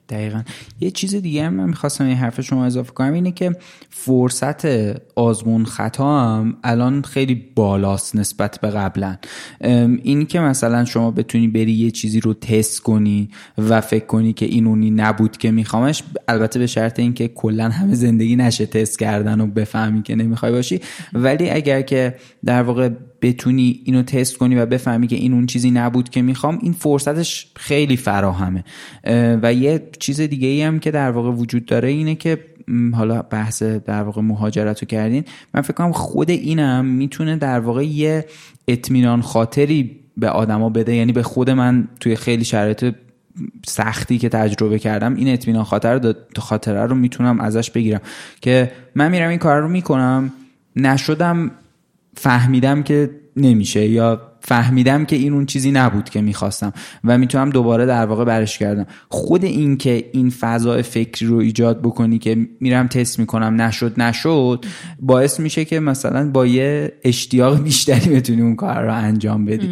دقیقا. 0.08 0.42
یه 0.80 0.90
چیز 0.90 1.14
دیگه 1.14 1.44
هم 1.44 1.54
من 1.54 1.68
می‌خواستم 1.68 2.04
این 2.04 2.16
حرف 2.16 2.40
شما 2.40 2.64
اضافه 2.64 2.92
کنم 2.92 3.12
اینه 3.12 3.32
که 3.32 3.56
فرصت 3.90 4.66
آزمون 5.14 5.64
خطا 5.64 6.20
هم 6.20 6.56
الان 6.64 7.02
خیلی 7.02 7.34
بالاست 7.54 8.16
نسبت 8.16 8.60
به 8.60 8.70
قبلا. 8.70 9.16
این 10.02 10.26
که 10.26 10.40
مثلا 10.40 10.84
شما 10.84 11.10
بتونی 11.10 11.48
بری 11.48 11.72
یه 11.72 11.90
چیزی 11.90 12.20
رو 12.20 12.34
تست 12.34 12.80
کنی 12.80 13.30
و 13.58 13.80
فکر 13.80 14.06
کنی 14.06 14.32
که 14.32 14.46
این 14.46 14.66
اونی 14.66 14.90
نبود 14.90 15.36
که 15.36 15.50
میخوامش 15.50 16.02
البته 16.28 16.58
به 16.58 16.66
شرط 16.66 16.98
اینکه 16.98 17.28
کلا 17.28 17.68
همه 17.68 17.94
زندگی 17.94 18.36
نشه 18.36 18.66
تست 18.66 18.98
کردن 18.98 19.40
و 19.40 19.46
بفهمی 19.46 20.02
که 20.02 20.14
نمی‌خوای 20.14 20.52
باشی. 20.52 20.80
ولی 21.12 21.50
اگر 21.50 21.82
که 21.82 22.14
در 22.44 22.62
واقع 22.62 22.90
بتونی 23.22 23.80
اینو 23.84 24.02
تست 24.02 24.36
کنی 24.36 24.56
و 24.56 24.66
بفهمی 24.66 25.06
که 25.06 25.16
این 25.16 25.32
اون 25.32 25.46
چیزی 25.46 25.70
نبود 25.70 26.08
که 26.08 26.22
می‌خوام 26.22 26.58
این 26.62 26.72
فرصتش 26.72 27.46
خیلی 27.56 27.96
فراهمه. 27.96 28.64
و 29.42 29.54
یه 29.54 29.88
چیز 29.98 30.20
دیگه 30.20 30.48
ای 30.48 30.62
هم 30.62 30.78
که 30.78 30.90
در 30.90 31.10
واقع 31.10 31.30
وجود 31.30 31.66
داره 31.66 31.88
اینه 31.88 32.14
که 32.14 32.38
حالا 32.94 33.22
بحث 33.22 33.62
در 33.62 34.02
واقع 34.02 34.22
مهاجرت 34.22 34.82
رو 34.82 34.86
کردین 34.86 35.24
من 35.54 35.60
فکر 35.60 35.72
کنم 35.72 35.92
خود 35.92 36.30
اینم 36.30 36.84
می‌تونه 36.84 37.36
در 37.36 37.60
واقع 37.60 37.86
یه 37.86 38.26
اطمینان 38.68 39.22
خاطری 39.22 39.90
به 40.16 40.28
آدما 40.28 40.70
بده. 40.70 40.94
یعنی 40.94 41.12
به 41.12 41.22
خود 41.22 41.50
من 41.50 41.88
توی 42.00 42.16
خیلی 42.16 42.44
شرایط 42.44 42.94
سختی 43.66 44.18
که 44.18 44.28
تجربه 44.28 44.78
کردم 44.78 45.14
این 45.14 45.28
اطمینان 45.28 45.64
خاطر 45.64 46.14
خاطره 46.36 46.86
رو 46.86 46.94
می‌تونم 46.94 47.40
ازش 47.40 47.70
بگیرم. 47.70 48.00
که 48.40 48.72
من 48.94 49.10
میرم 49.10 49.28
این 49.28 49.38
کار 49.38 49.60
رو 49.60 49.68
می‌کنم 49.68 50.32
نشدم 50.76 51.50
فهمیدم 52.16 52.82
که 52.82 53.10
نمیشه 53.36 53.88
یا 53.88 54.22
فهمیدم 54.40 55.04
که 55.04 55.16
این 55.16 55.32
اون 55.32 55.46
چیزی 55.46 55.72
نبود 55.72 56.10
که 56.10 56.20
می‌خواستم 56.20 56.72
و 57.04 57.18
می‌تونم 57.18 57.50
دوباره 57.50 57.86
در 57.86 58.06
واقع 58.06 58.24
برش 58.24 58.58
کردم. 58.58 58.86
خود 59.08 59.44
این 59.44 59.76
که 59.76 60.10
این 60.12 60.30
فضای 60.30 60.82
فکری 60.82 61.28
رو 61.28 61.36
ایجاد 61.36 61.82
بکنی 61.82 62.18
که 62.18 62.48
میرم 62.60 62.86
تست 62.88 63.18
می‌کنم 63.18 63.60
نشد 63.62 64.00
نشد 64.00 64.64
باعث 65.00 65.40
میشه 65.40 65.64
که 65.64 65.80
مثلا 65.80 66.30
با 66.30 66.46
یه 66.46 66.92
اشتیاق 67.04 67.62
بیشتری 67.62 68.10
بتونی 68.10 68.42
اون 68.42 68.56
کار 68.56 68.82
رو 68.84 68.94
انجام 68.94 69.44
بدی. 69.44 69.70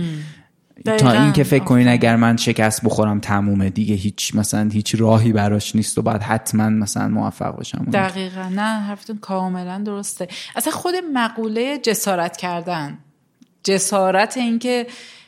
تا 0.84 1.12
اینکه 1.12 1.44
فکر 1.44 1.64
کنین 1.64 1.88
اگر 1.88 2.16
من 2.16 2.36
شکست 2.36 2.84
بخورم 2.84 3.20
تمومه. 3.20 3.70
دیگه 3.70 3.94
هیچ 3.94 4.34
مثلا 4.34 4.70
هیچ 4.72 4.94
راهی 4.98 5.32
براش 5.32 5.76
نیست 5.76 5.98
و 5.98 6.02
بعد 6.02 6.22
حتما 6.22 6.68
مثلا 6.68 7.08
موفق 7.08 7.56
باشم 7.56 7.86
دقیقا. 7.92 8.48
نه 8.48 8.80
حرفتون 8.80 9.18
کاملا 9.18 9.78
درسته. 9.78 10.28
اصلا 10.56 10.72
خود 10.72 10.94
مقوله 11.14 11.78
جسارت 11.78 12.36
کردن 12.36 12.98
جسارت 13.64 14.36
اینکه 14.36 14.86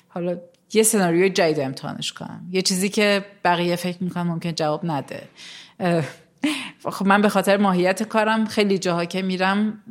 حالا 0.08 0.36
یه 0.72 0.82
سناریوی 0.82 1.30
جدید 1.30 1.60
امتحانش 1.60 2.12
کنم. 2.12 2.46
یه 2.50 2.62
چیزی 2.62 2.88
که 2.88 3.24
بقیه 3.44 3.76
فکر 3.76 4.04
می‌کنم 4.04 4.26
ممکن 4.26 4.52
جواب 4.52 4.80
نده. 4.84 5.22
خب 6.84 7.06
من 7.06 7.22
به 7.22 7.28
خاطر 7.28 7.56
ماهیت 7.56 8.02
کارم 8.02 8.44
خیلی 8.44 8.78
جاها 8.78 9.04
که 9.04 9.22
میرم 9.22 9.82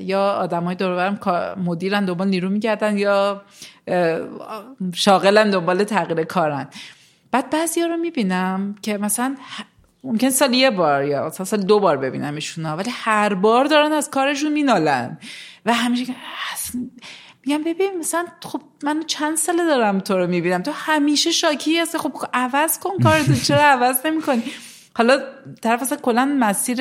یا 0.00 0.32
آدمای 0.32 0.74
دور 0.74 0.96
برم 0.96 1.20
مدیرن 1.64 2.04
دنبال 2.04 2.28
نیرو 2.28 2.48
میگردن 2.48 2.98
یا 2.98 3.42
شاغلن 4.94 5.50
دنبال 5.50 5.84
تغییر 5.84 6.24
کارن. 6.24 6.68
بعد 7.30 7.50
بعضی 7.50 7.82
رو 7.82 7.96
می‌بینم 7.96 8.74
که 8.82 8.98
مثلا 8.98 9.36
ممکن 10.04 10.30
سال 10.30 10.54
یه 10.54 10.70
بار 10.70 11.04
یا 11.04 11.30
سال 11.30 11.60
دو 11.60 11.80
بار 11.80 11.96
ببینم 11.96 12.34
ایشونا 12.34 12.76
ولی 12.76 12.90
هر 12.94 13.34
بار 13.34 13.64
دارن 13.64 13.92
از 13.92 14.10
کارشون 14.10 14.52
مینالن. 14.52 15.18
و 15.66 15.74
همیشه 15.74 16.14
میگم 17.46 17.62
ببین 17.64 17.98
مثلا 17.98 18.26
خب 18.42 18.60
من 18.82 19.02
چند 19.06 19.36
ساله 19.36 19.64
دارم 19.64 20.00
تو 20.00 20.18
رو 20.18 20.26
می‌بینم. 20.26 20.62
تو 20.62 20.70
همیشه 20.74 21.30
شاکی 21.30 21.78
هستی. 21.78 21.98
خب 21.98 22.12
عوض 22.34 22.78
کن 22.78 22.98
کارتو. 23.02 23.34
چرا 23.34 23.62
عوض 23.62 24.06
نمی‌کنی؟ 24.06 24.42
حالا 24.96 25.20
طرف 25.62 25.82
اصلا 25.82 25.98
کلا 25.98 26.36
مسیر 26.40 26.78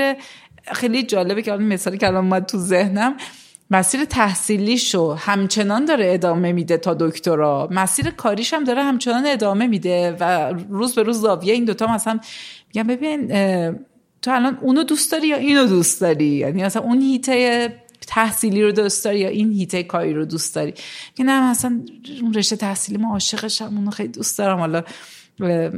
خیلی 0.71 1.03
جالبه 1.03 1.41
که 1.41 1.51
الان 1.51 1.63
مثالی 1.63 1.97
که 1.97 2.07
الان 2.07 2.23
اومد 2.23 2.45
تو 2.45 2.57
ذهنم 2.57 3.17
مسیر 3.71 4.05
تحصیلیشو 4.05 5.13
همچنان 5.13 5.85
داره 5.85 6.13
ادامه 6.13 6.51
میده 6.51 6.77
تا 6.77 6.93
دکترا. 6.93 7.67
مسیر 7.71 8.09
کاریش 8.09 8.53
هم 8.53 8.63
داره 8.63 8.83
همچنان 8.83 9.25
ادامه 9.25 9.67
میده 9.67 10.17
و 10.19 10.53
روز 10.69 10.95
به 10.95 11.03
روز 11.03 11.21
زاویه 11.21 11.53
این 11.53 11.65
دوتا 11.65 11.93
مثلا 11.93 12.19
میگم 12.67 12.87
ببین 12.87 13.27
تو 14.21 14.31
الان 14.31 14.57
اونو 14.61 14.83
دوست 14.83 15.11
داری 15.11 15.27
یا 15.27 15.37
اینو 15.37 15.65
دوست 15.65 16.01
داری؟ 16.01 16.25
یعنی 16.25 16.63
مثلا 16.63 16.81
اون 16.81 17.01
هیته 17.01 17.69
تحصیلی 18.07 18.63
رو 18.63 18.71
دوست 18.71 19.05
داری 19.05 19.19
یا 19.19 19.29
این 19.29 19.51
هیته 19.51 19.83
کاری 19.83 20.13
رو 20.13 20.25
دوست 20.25 20.55
داری؟ 20.55 20.73
که 21.15 21.23
نه 21.23 21.51
مثلا 21.51 21.81
اون 22.21 22.33
رشته 22.33 22.55
تحصیلی 22.55 22.97
ما 22.97 23.13
عاشقشم 23.13 23.77
اونو 23.77 23.91
خیلی 23.91 24.09
دوست 24.09 24.37
دارم. 24.37 24.59
حالا 24.59 24.83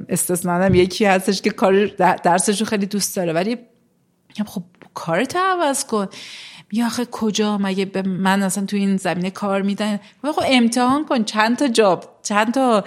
استثنانم 0.09 0.75
یکی 0.75 1.05
هستش 1.05 1.41
که 1.41 1.49
کار 1.49 1.85
درسش 2.23 2.59
رو 2.59 2.65
خیلی 2.65 2.85
دوست 2.85 3.15
داره 3.15 3.33
ولی 3.33 3.57
خب 4.45 4.63
کارت 4.93 5.35
عوض 5.35 5.85
کن. 5.85 6.07
یا 6.71 6.85
آخه 6.85 7.05
کجا؟ 7.05 7.57
مگه 7.57 7.85
به 7.85 8.01
من 8.01 8.43
اصلا 8.43 8.65
تو 8.65 8.77
این 8.77 8.97
زمینه 8.97 9.29
کار 9.29 9.61
میدن؟ 9.61 9.99
خب 10.21 10.43
امتحان 10.45 11.05
کن. 11.05 11.23
چند 11.23 11.57
تا 11.57 11.67
جاب 11.67 12.19
چند 12.23 12.53
تا 12.53 12.83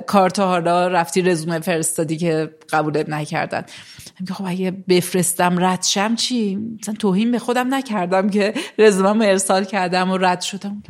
کارتا 0.00 0.46
حالا 0.46 0.88
رفتی 0.88 1.22
رزومه 1.22 1.60
فرستادی 1.60 2.16
که 2.16 2.54
قبولت 2.72 3.08
نکردن. 3.08 3.64
خب 4.32 4.44
اگه 4.46 4.70
بفرستم 4.70 5.64
رد 5.64 5.82
شم 5.82 6.14
چی؟ 6.14 6.56
مثلا 6.80 6.94
توهین 6.94 7.30
به 7.30 7.38
خودم 7.38 7.74
نکردم 7.74 8.30
که 8.30 8.54
رزومه 8.78 9.26
ارسال 9.26 9.64
کردم 9.64 10.10
و 10.10 10.16
رد 10.16 10.40
شدم. 10.40 10.82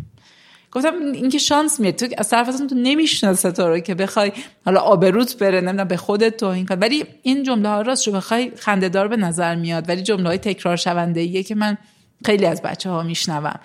گفتم 0.73 0.93
این 1.13 1.29
که 1.29 1.39
شانس 1.39 1.81
میاد. 1.81 1.95
تو 1.95 2.07
از 2.19 2.29
طرف 2.29 2.57
تو 2.59 2.75
نمی‌شناسه 2.75 3.53
تو 3.53 3.69
رو 3.69 3.79
که 3.79 3.95
بخوای 3.95 4.33
حالا 4.65 4.81
آبروت 4.81 5.39
بره 5.39 5.61
نمی‌دونم 5.61 5.89
به 5.89 5.97
خودت 5.97 6.37
تو 6.37 6.47
این 6.47 6.67
کار. 6.67 6.79
ولی 6.81 7.05
این 7.23 7.43
جمله 7.43 7.69
ها 7.69 7.83
راست 7.83 8.07
رو 8.07 8.13
بخوای 8.13 8.53
خندهدار 8.57 9.09
به 9.09 9.17
نظر 9.17 9.55
میاد. 9.55 9.89
ولی 9.89 10.03
جمله 10.03 10.29
های 10.29 10.39
تکرار 10.39 10.77
شونده 10.77 11.21
ایه 11.21 11.43
که 11.43 11.55
من 11.55 11.77
خیلی 12.25 12.47
از 12.47 12.63
بچه 12.63 12.91
ها 12.91 13.03
میشنوم 13.03 13.61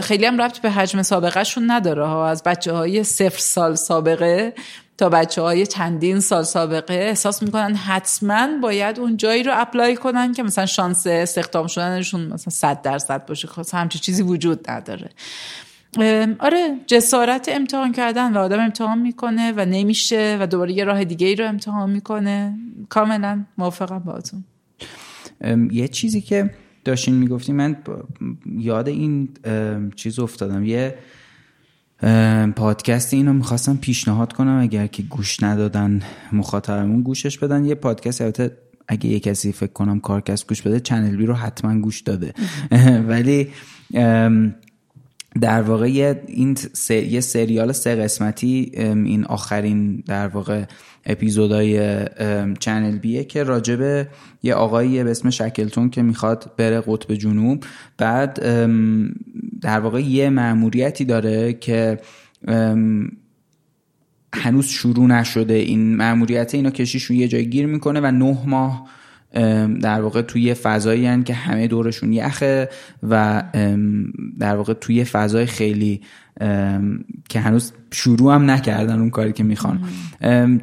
خیلی 0.00 0.26
هم 0.26 0.42
ربط 0.42 0.58
به 0.58 0.70
حجم 0.70 1.02
سابقه 1.02 1.44
شون 1.44 1.70
نداره 1.70 2.06
ها. 2.06 2.28
از 2.28 2.42
بچه 2.42 2.72
های 2.72 3.04
صفر 3.04 3.38
سال 3.38 3.74
سابقه 3.74 4.54
تا 4.98 5.08
بچه 5.08 5.42
های 5.42 5.66
چندین 5.66 6.20
سال 6.20 6.42
سابقه 6.42 6.94
احساس 6.94 7.42
می‌کنن 7.42 7.74
حتما 7.74 8.48
باید 8.62 9.00
اون 9.00 9.16
جایی 9.16 9.42
رو 9.42 9.52
اپلای 9.54 9.96
کنن 9.96 10.32
که 10.32 10.42
مثلا 10.42 10.66
شانس 10.66 11.06
استخدام 11.06 11.66
شدنشون 11.66 12.20
مثلا 12.20 12.50
صد 12.50 12.82
درصد 12.82 13.26
باشه. 13.26 13.48
خب 13.48 13.62
همچی 13.72 13.98
چیزی 13.98 14.22
وجود 14.22 14.70
نداره. 14.70 15.10
آره 16.38 16.76
جسارت 16.86 17.48
امتحان 17.52 17.92
کردن 17.92 18.32
و 18.32 18.38
آدم 18.38 18.60
امتحان 18.60 18.98
می‌کنه 18.98 19.52
و 19.56 19.64
نمیشه 19.64 20.38
و 20.40 20.46
دوباره 20.46 20.72
یه 20.72 20.84
راه 20.84 21.04
دیگه 21.04 21.26
ای 21.26 21.34
رو 21.36 21.48
امتحان 21.48 21.90
می‌کنه. 21.90 22.58
کاملا 22.88 23.44
موافقم 23.58 23.98
باهاتون. 23.98 24.44
یه 25.72 25.88
چیزی 25.88 26.20
که 26.20 26.50
داشتین 26.84 27.14
می‌گفتی 27.14 27.52
من 27.52 27.76
یاد 28.58 28.88
این 28.88 29.28
چیز 29.96 30.18
افتادم. 30.18 30.64
یه 30.64 30.94
پادکست 32.56 33.14
اینو 33.14 33.32
می‌خواستم 33.32 33.76
پیشنهاد 33.76 34.32
کنم 34.32 34.60
اگر 34.60 34.86
که 34.86 35.02
گوش 35.02 35.42
ندادن 35.42 36.02
مخاطبمون 36.32 37.02
گوشش 37.02 37.38
بدن. 37.38 37.64
یه 37.64 37.74
پادکست 37.74 38.20
البته 38.20 38.56
اگه 38.88 39.06
یه 39.06 39.20
کسی 39.20 39.52
فکر 39.52 39.72
کنم 39.72 40.00
کارکست 40.00 40.48
گوش 40.48 40.62
بده 40.62 40.80
چنل 40.80 41.16
بی 41.16 41.26
رو 41.26 41.34
حتما 41.34 41.80
گوش 41.80 42.00
داده. 42.00 42.34
ولی 43.08 43.48
در 45.40 45.62
واقع 45.62 46.14
این 46.26 46.56
یه 46.88 47.20
سریال 47.20 47.72
سه 47.72 47.94
قسمتی 47.94 48.70
این 48.74 49.24
آخرین 49.24 49.96
در 49.96 50.28
واقع 50.28 50.64
اپیزودای 51.06 52.00
چنل 52.58 52.98
بیه 52.98 53.24
که 53.24 53.42
راجبه 53.42 54.08
یه 54.42 54.54
آقایی 54.54 55.04
به 55.04 55.10
اسم 55.10 55.30
شکلتون 55.30 55.90
که 55.90 56.02
می‌خواد 56.02 56.50
بره 56.56 56.80
قطب 56.80 57.14
جنوب. 57.14 57.64
بعد 57.98 58.34
در 59.60 59.80
واقع 59.80 60.00
یه 60.00 60.30
معموریتی 60.30 61.04
داره 61.04 61.52
که 61.52 61.98
هنوز 64.34 64.66
شروع 64.66 65.06
نشده. 65.06 65.54
این 65.54 65.96
معموریت 65.96 66.54
اینو 66.54 66.70
کشیشون 66.70 67.16
یه 67.16 67.28
جای 67.28 67.50
گیر 67.50 67.66
می‌کنه 67.66 68.00
و 68.00 68.10
نه 68.10 68.38
ماه 68.46 68.88
در 69.82 70.00
واقع 70.00 70.22
توی 70.22 70.54
فضایی 70.54 71.22
که 71.22 71.34
همه 71.34 71.66
دورشون 71.66 72.12
یخه 72.12 72.68
و 73.02 73.42
در 74.38 74.56
واقع 74.56 74.72
توی 74.72 75.04
فضای 75.04 75.46
خیلی 75.46 76.00
که 77.28 77.40
هنوز 77.40 77.72
شروع 77.92 78.34
هم 78.34 78.50
نکردن 78.50 79.00
اون 79.00 79.10
کاری 79.10 79.32
که 79.32 79.44
می‌خوان. 79.44 79.80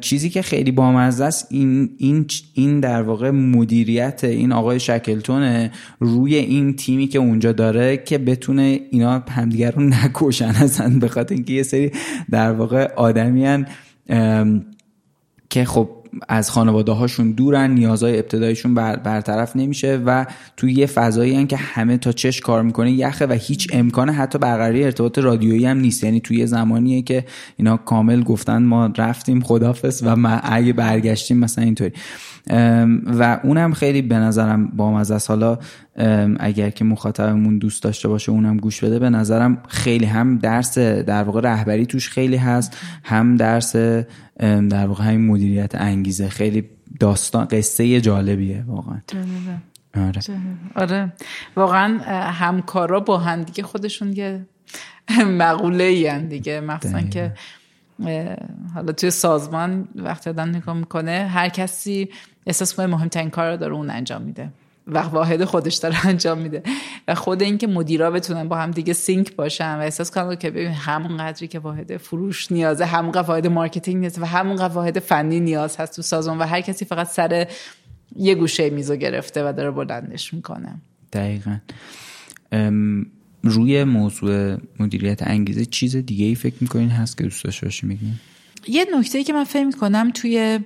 چیزی 0.00 0.30
که 0.30 0.42
خیلی 0.42 0.70
بامزه 0.70 1.24
است 1.24 1.46
این 1.50 1.90
این 1.98 2.26
این 2.54 2.80
در 2.80 3.02
واقع 3.02 3.30
مدیریت 3.30 4.24
این 4.24 4.52
آقای 4.52 4.80
شکلتونه 4.80 5.70
روی 6.00 6.34
این 6.34 6.76
تیمی 6.76 7.06
که 7.06 7.18
اونجا 7.18 7.52
داره 7.52 7.96
که 7.96 8.18
بتونه 8.18 8.80
اینا 8.90 9.24
همدیگر 9.30 9.70
رو 9.70 9.82
نکشن 9.82 10.44
اصلا 10.44 10.98
به 10.98 11.08
خاطر 11.08 11.34
اینکه 11.34 11.52
یه 11.52 11.62
سری 11.62 11.90
در 12.30 12.52
واقع 12.52 12.94
آدمیان 12.94 13.66
که 15.50 15.64
خب 15.64 15.90
از 16.28 16.50
خانواده 16.50 16.92
هاشون 16.92 17.32
دورن 17.32 17.70
نیازهای 17.70 18.18
ابتدایشون 18.18 18.74
بر 18.74 18.96
برطرف 18.96 19.56
نمیشه 19.56 20.02
و 20.06 20.26
توی 20.56 20.72
یه 20.72 20.86
فضایی 20.86 21.46
که 21.46 21.56
همه 21.56 21.96
تا 21.98 22.12
چش 22.12 22.40
کار 22.40 22.62
می‌کنه 22.62 22.92
یخه 22.92 23.26
و 23.26 23.32
هیچ 23.32 23.68
امکان 23.72 24.10
حتی 24.10 24.38
برقراری 24.38 24.84
ارتباط 24.84 25.18
رادیویی 25.18 25.66
هم 25.66 25.78
نیست. 25.78 26.04
یعنی 26.04 26.20
توی 26.20 26.46
زمانیه 26.46 27.02
که 27.02 27.24
اینا 27.56 27.76
کامل 27.76 28.22
گفتن 28.22 28.62
ما 28.62 28.90
رفتیم 28.96 29.40
خدافس 29.40 30.02
و 30.04 30.16
ما 30.16 30.28
اگه 30.28 30.72
برگشتیم 30.72 31.38
مثلا 31.38 31.64
اینطوری. 31.64 31.92
و 33.06 33.40
اونم 33.42 33.72
خیلی 33.72 34.02
به 34.02 34.14
نظرم 34.14 34.66
با 34.66 35.00
است 35.00 35.30
حالا 35.30 35.58
اگر 36.40 36.70
که 36.70 36.84
مخاطبمون 36.84 37.58
دوست 37.58 37.82
داشته 37.82 38.08
باشه 38.08 38.32
اونم 38.32 38.56
گوش 38.56 38.84
بده 38.84 38.98
به 38.98 39.10
نظرم 39.10 39.62
خیلی 39.68 40.06
هم 40.06 40.38
درس 40.38 40.78
در 40.78 41.22
واقع 41.22 41.40
رهبری 41.40 41.86
توش 41.86 42.08
خیلی 42.08 42.36
هست 42.36 42.76
هم 43.04 43.36
درس 43.36 43.76
در 44.70 44.86
واقع 44.86 45.04
همین 45.04 45.26
مدیریت 45.26 45.74
انگیزه 45.74 46.28
خیلی 46.28 46.64
داستان 47.00 47.44
قصه 47.44 48.00
جالبیه 48.00 48.64
واقعا. 48.66 49.00
آره. 49.96 50.20
آره. 50.74 51.12
واقعا 51.56 51.98
همکارا 52.30 53.00
با 53.00 53.18
هم 53.18 53.42
دیگه 53.42 53.62
خودشون 53.62 54.12
یه 54.12 54.46
مقوله 55.26 55.84
ای 55.84 56.18
دیگه. 56.18 56.60
مثلا 56.60 57.00
که 57.00 57.32
حالا 58.74 58.92
توی 58.92 59.10
سازمان 59.10 59.88
وقتی 59.94 60.30
آدم 60.30 60.48
نگاه 60.48 60.76
می‌کنه 60.76 61.28
هر 61.32 61.48
کسی 61.48 62.08
احساس 62.46 62.74
کنه 62.74 62.86
مهمترین 62.86 63.30
کار 63.30 63.50
رو 63.50 63.56
داره 63.56 63.74
اون 63.74 63.90
انجام 63.90 64.22
میده. 64.22 64.50
و 64.86 64.98
واحد 64.98 65.44
خودش 65.44 65.74
داره 65.74 66.06
انجام 66.08 66.38
میده. 66.38 66.62
و 67.08 67.14
خود 67.14 67.42
اینکه 67.42 67.66
مدیرا 67.66 68.10
بتونن 68.10 68.48
با 68.48 68.56
هم 68.56 68.70
دیگه 68.70 68.92
sync 68.92 69.36
باشن 69.36 69.74
و 69.74 69.78
احساس 69.78 70.10
کنن 70.10 70.36
که 70.36 70.50
ببین 70.50 70.72
همون 70.72 71.16
قدری 71.16 71.48
که 71.48 71.58
واحد 71.58 71.96
فروش 71.96 72.52
نیازه 72.52 72.84
همون 72.84 73.12
واحد 73.14 73.46
marketing 73.46 73.96
نیازه 74.00 74.22
و 74.22 74.24
همون 74.24 74.56
واحد 74.56 74.98
فنی 74.98 75.40
نیاز 75.40 75.76
هست 75.76 75.96
تو 75.96 76.02
سازمان 76.02 76.38
و 76.38 76.42
هر 76.42 76.60
کسی 76.60 76.84
فقط 76.84 77.08
سر 77.08 77.46
یه 78.16 78.34
گوشه 78.34 78.70
میزو 78.70 78.96
گرفته 78.96 79.48
و 79.48 79.52
داره 79.52 79.70
بلندش 79.70 80.34
می‌کنه. 80.34 80.74
دقیقا. 81.12 81.56
روی 83.42 83.84
موضوع 83.84 84.56
مدیریت 84.78 85.22
انگیزه 85.22 85.64
چیز 85.64 85.96
دیگه 85.96 86.24
ای 86.24 86.34
فکر 86.34 86.54
می‌کنین 86.60 86.88
هست 86.88 87.18
که 87.18 87.24
دوست 87.24 87.44
داشته 87.44 87.66
باشی 87.66 87.98
یه 88.68 88.86
نکته 88.98 89.18
ای 89.18 89.24
که 89.24 89.32
من 89.32 89.44
فکر 89.44 89.64
می‌کنم 89.64 90.10
توی 90.14 90.60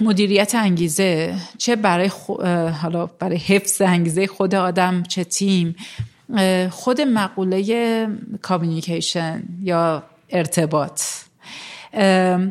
مدیریت 0.00 0.54
انگیزه 0.54 1.34
چه 1.58 1.76
برای 1.76 2.10
حالا 2.82 3.06
برای 3.06 3.36
حفظ 3.36 3.80
انگیزه 3.80 4.26
خود 4.26 4.54
آدم 4.54 5.02
چه 5.02 5.24
تیم 5.24 5.76
خود 6.70 7.00
مقوله 7.00 8.08
کامیونیکیشن 8.42 9.42
یا 9.62 10.02
ارتباط. 10.30 11.02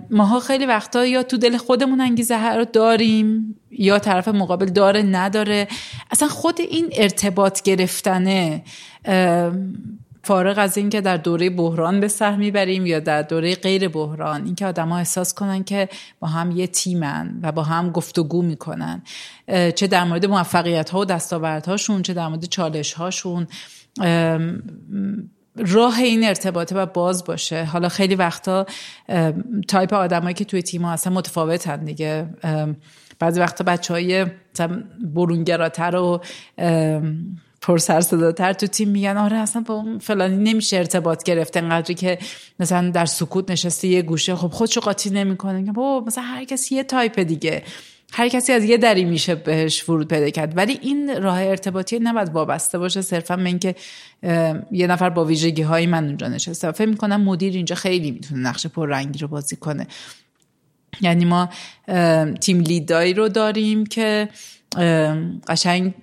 ماها 0.09 0.39
خیلی 0.39 0.65
وقتا 0.65 1.05
یا 1.05 1.23
تو 1.23 1.37
دل 1.37 1.57
خودمون 1.57 2.01
انگیزه 2.01 2.53
رو 2.53 2.65
داریم 2.65 3.55
یا 3.71 3.99
طرف 3.99 4.27
مقابل 4.27 4.65
داره 4.65 5.01
نداره. 5.01 5.67
اصلا 6.11 6.27
خود 6.27 6.61
این 6.61 6.89
ارتباط 6.97 7.61
گرفتنه 7.61 8.63
فارغ 10.23 10.57
از 10.57 10.77
اینکه 10.77 11.01
در 11.01 11.17
دوره 11.17 11.49
بحران 11.49 11.99
به 11.99 12.07
سر 12.07 12.35
می‌بریم 12.35 12.85
یا 12.85 12.99
در 12.99 13.21
دوره 13.21 13.55
غیر 13.55 13.87
بحران 13.87 14.45
اینکه 14.45 14.65
آدما 14.65 14.97
احساس 14.97 15.33
کنن 15.33 15.63
که 15.63 15.89
با 16.19 16.27
هم 16.27 16.51
یه 16.51 16.67
تیمن 16.67 17.39
و 17.43 17.51
با 17.51 17.63
هم 17.63 17.91
گفتگو 17.91 18.41
می‌کنن. 18.41 19.01
چه 19.75 19.87
در 19.87 20.03
مورد 20.03 20.25
موفقیت 20.25 20.89
ها 20.89 20.99
و 20.99 21.05
دستاوردهاشون 21.05 22.01
چه 22.01 22.13
در 22.13 22.27
مورد 22.27 22.45
چالش 22.45 22.93
هاشون 22.93 23.47
راه 25.55 25.99
این 25.99 26.23
ارتباطه 26.27 26.75
و 26.75 26.85
باز 26.85 27.23
باشه. 27.23 27.63
حالا 27.63 27.89
خیلی 27.89 28.15
وقتا 28.15 28.65
تایپ 29.67 29.93
آدمایی 29.93 30.33
که 30.33 30.45
توی 30.45 30.61
تیم 30.61 30.81
ها 30.81 30.91
اصلا 30.91 31.13
متفاوتن 31.13 31.85
دیگه. 31.85 32.29
بعضی 33.19 33.39
وقتا 33.39 33.63
بچه 33.63 33.93
های 33.93 34.25
برونگراتر 35.13 35.95
و 35.95 36.21
پر 37.61 37.77
سر 37.77 38.01
صداتر 38.01 38.53
تو 38.53 38.67
تیم 38.67 38.89
میگن 38.89 39.17
آره 39.17 39.37
اصلا 39.37 39.61
با 39.61 39.73
اون 39.73 39.99
فلانی 39.99 40.51
نمیشه 40.51 40.77
ارتباط 40.77 41.23
گرفت. 41.23 41.57
انقدری 41.57 41.93
که 41.93 42.19
مثلا 42.59 42.89
در 42.89 43.05
سکوت 43.05 43.51
نشسته 43.51 43.87
یه 43.87 44.01
گوشه 44.01 44.35
خب 44.35 44.47
خودشو 44.47 44.81
قاطی 44.81 45.09
نمی‌کنه. 45.09 45.71
بابا 45.71 46.05
مثلا 46.07 46.23
هر 46.23 46.43
کسی 46.43 46.75
یه 46.75 46.83
تایپ 46.83 47.19
دیگه. 47.19 47.63
هر 48.13 48.27
کسی 48.27 48.53
از 48.53 48.63
یه 48.63 48.77
دری 48.77 49.05
میشه 49.05 49.35
بهش 49.35 49.89
ورود 49.89 50.07
پیدا 50.07 50.29
کرد. 50.29 50.57
ولی 50.57 50.79
این 50.81 51.21
راه 51.21 51.41
ارتباطی 51.41 51.99
نباید 51.99 52.29
وابسته 52.29 52.77
باشه 52.77 53.01
صرفا 53.01 53.35
به 53.35 53.45
اینکه 53.45 53.75
یه 54.71 54.87
نفر 54.87 55.09
با 55.09 55.25
ویژگی 55.25 55.61
های 55.61 55.87
من 55.87 56.05
اونجا 56.05 56.27
نشسته. 56.27 56.71
فکر 56.71 56.89
می‌کنم 56.89 57.21
مدیر 57.21 57.53
اینجا 57.53 57.75
خیلی 57.75 58.11
می‌تونه 58.11 58.41
نقش 58.41 58.67
پررنگی 58.77 59.19
رو 59.19 59.27
بازی 59.27 59.55
کنه. 59.55 59.87
یعنی 61.01 61.25
ما 61.25 61.49
تیم 62.41 62.59
لیدایی 62.59 63.13
رو 63.13 63.29
داریم 63.29 63.85
که 63.85 64.29
قشنگ 65.47 65.93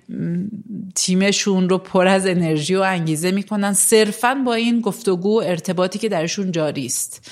تیمشون 0.95 1.69
رو 1.69 1.77
پر 1.77 2.07
از 2.07 2.27
انرژی 2.27 2.75
و 2.75 2.81
انگیزه 2.81 3.31
می‌کنن. 3.31 3.73
صرفا 3.73 4.35
با 4.45 4.53
این 4.53 4.81
گفتگو 4.81 5.41
ارتباطی 5.45 5.99
که 5.99 6.09
درشون 6.09 6.51
جاری 6.51 6.85
است. 6.85 7.31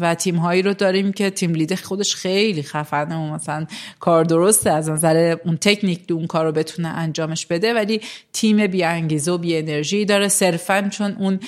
و 0.00 0.14
تیم 0.14 0.36
هایی 0.36 0.62
رو 0.62 0.74
داریم 0.74 1.12
که 1.12 1.30
تیم 1.30 1.54
لیده 1.54 1.76
خودش 1.76 2.14
خیلی 2.14 2.62
خفنه 2.62 3.16
و 3.16 3.34
مثلا 3.34 3.66
کار 4.00 4.24
درسته. 4.24 4.70
از 4.70 4.88
نظر 4.90 5.36
اون 5.44 5.56
تکنیک 5.56 6.00
اون 6.10 6.26
کار 6.26 6.44
رو 6.44 6.52
بتونه 6.52 6.88
انجامش 6.88 7.46
بده 7.46 7.74
ولی 7.74 8.00
تیم 8.32 8.66
بی 8.66 8.84
انگیزه 8.84 9.32
و 9.32 9.38
بی 9.38 9.56
انرژی 9.56 10.04
داره. 10.04 10.28
صرفا 10.28 10.88
چون 10.92 11.16
اون 11.18 11.40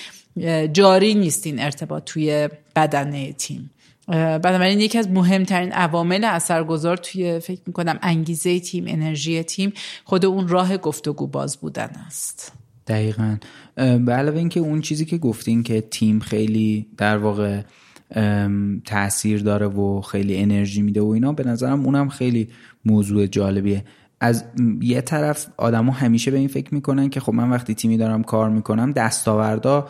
جاری 0.72 1.14
نیست 1.14 1.46
این 1.46 1.62
ارتباط 1.62 2.04
توی 2.04 2.48
بدنه 2.76 3.32
تیم. 3.32 3.70
بنابراین 4.08 4.80
یکی 4.80 4.98
از 4.98 5.10
مهمترین 5.10 5.72
عوامل 5.72 6.24
اثرگذار 6.24 6.96
توی 6.96 7.40
فکر 7.40 7.60
می‌کنم 7.66 7.98
انگیزه 8.02 8.60
تیم 8.60 8.84
انرژی 8.86 9.42
تیم 9.42 9.72
خود 10.04 10.24
اون 10.24 10.48
راه 10.48 10.76
گفتگو 10.76 11.26
باز 11.26 11.56
بودن 11.56 11.90
است. 12.06 12.52
دقیقا. 12.86 13.36
به 13.76 14.12
علاوه 14.12 14.38
اینکه 14.38 14.60
اون 14.60 14.80
چیزی 14.80 15.04
که 15.04 15.18
گفتین 15.18 15.62
که 15.62 15.80
تیم 15.80 16.20
خیلی 16.20 16.86
در 16.96 17.18
واقع 17.18 17.62
تاثیر 18.84 19.42
داره 19.42 19.66
و 19.66 20.00
خیلی 20.00 20.36
انرژی 20.36 20.82
میده 20.82 21.00
و 21.00 21.06
اینا 21.06 21.32
به 21.32 21.44
نظرم 21.44 21.84
اونم 21.84 22.08
خیلی 22.08 22.48
موضوع 22.84 23.26
جالبیه. 23.26 23.84
از 24.20 24.44
یه 24.80 25.00
طرف 25.00 25.46
آدما 25.56 25.92
همیشه 25.92 26.30
به 26.30 26.38
این 26.38 26.48
فکر 26.48 26.74
می‌کنن 26.74 27.10
که 27.10 27.20
خب 27.20 27.34
من 27.34 27.50
وقتی 27.50 27.74
تیمی 27.74 27.96
دارم 27.96 28.22
کار 28.22 28.50
می‌کنم 28.50 28.92
دستاوردا 28.92 29.88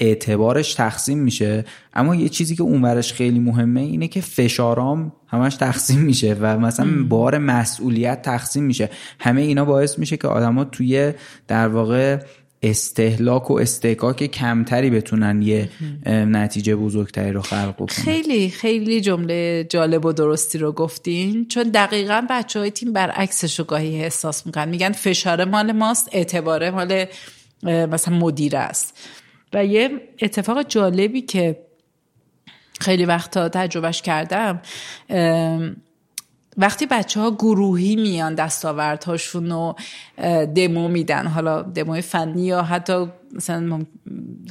اعتبارش 0.00 0.74
تقسیم 0.74 1.18
میشه. 1.18 1.64
اما 1.94 2.14
یه 2.14 2.28
چیزی 2.28 2.56
که 2.56 2.62
اونورش 2.62 3.12
خیلی 3.12 3.38
مهمه 3.38 3.80
اینه 3.80 4.08
که 4.08 4.20
فشارام 4.20 5.12
همش 5.26 5.56
تقسیم 5.56 6.00
میشه 6.00 6.36
و 6.40 6.58
مثلا 6.58 6.88
بار 7.08 7.38
مسئولیت 7.38 8.22
تقسیم 8.22 8.64
میشه. 8.64 8.90
همه 9.20 9.40
اینا 9.40 9.64
باعث 9.64 9.98
میشه 9.98 10.16
که 10.16 10.28
آدما 10.28 10.64
توی 10.64 11.12
در 11.48 11.68
واقع 11.68 12.18
استهلاک 12.62 13.50
و 13.50 13.54
استحکاک 13.54 14.24
کمتری 14.24 14.90
بتونن 14.90 15.42
یه 15.42 15.68
نتیجه 16.06 16.76
بزرگتری 16.76 17.32
رو 17.32 17.42
خلق 17.42 17.76
کنن 17.76 17.86
خیلی 17.86 18.50
خیلی 18.50 19.00
جمله 19.00 19.66
جالب 19.70 20.04
و 20.04 20.12
درستی 20.12 20.58
رو 20.58 20.72
گفتین. 20.72 21.46
چون 21.48 21.62
دقیقا 21.62 22.26
بچه 22.30 22.58
های 22.58 22.70
تیم 22.70 22.92
برعکسش 22.92 23.58
رو 23.58 23.64
گاهی 23.64 24.02
احساس 24.02 24.46
می‌کنن. 24.46 24.68
میگن 24.68 24.92
فشار 24.92 25.44
مال 25.44 25.72
ماست 25.72 26.08
اعتباره 26.12 26.70
مال 26.70 27.04
مثلا 27.62 28.16
مدیر 28.16 28.56
است. 28.56 28.98
و 29.52 29.64
یه 29.64 29.90
اتفاق 30.22 30.62
جالبی 30.62 31.20
که 31.20 31.58
خیلی 32.80 33.04
وقتا 33.04 33.48
تجربهش 33.48 34.02
کردم 34.02 34.62
وقتی 36.58 36.86
بچه 36.86 37.20
ها 37.20 37.30
گروهی 37.30 37.96
میان 37.96 38.34
دستاوردهاشون 38.34 39.50
رو 39.50 39.76
دمو 40.54 40.88
میدن 40.88 41.26
حالا 41.26 41.62
دموی 41.62 42.00
فنی 42.02 42.46
یا 42.46 42.62
حتی 42.62 43.06
مثلا 43.34 43.84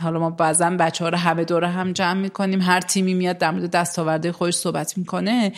حالا 0.02 0.20
ما 0.20 0.30
بعضا 0.30 0.70
بچه 0.70 1.04
ها 1.04 1.10
رو 1.10 1.18
همه 1.18 1.44
دوره 1.44 1.68
هم 1.68 1.94
جمع 1.94 2.22
می‌کنیم 2.22 2.62
هر 2.62 2.82
تیمی 2.82 3.14
میاد 3.14 3.38
در 3.38 3.52
مورد 3.52 3.72
دستاورده 3.72 4.32
خودش 4.32 4.54
صحبت 4.54 4.98
می‌کنه 4.98 5.54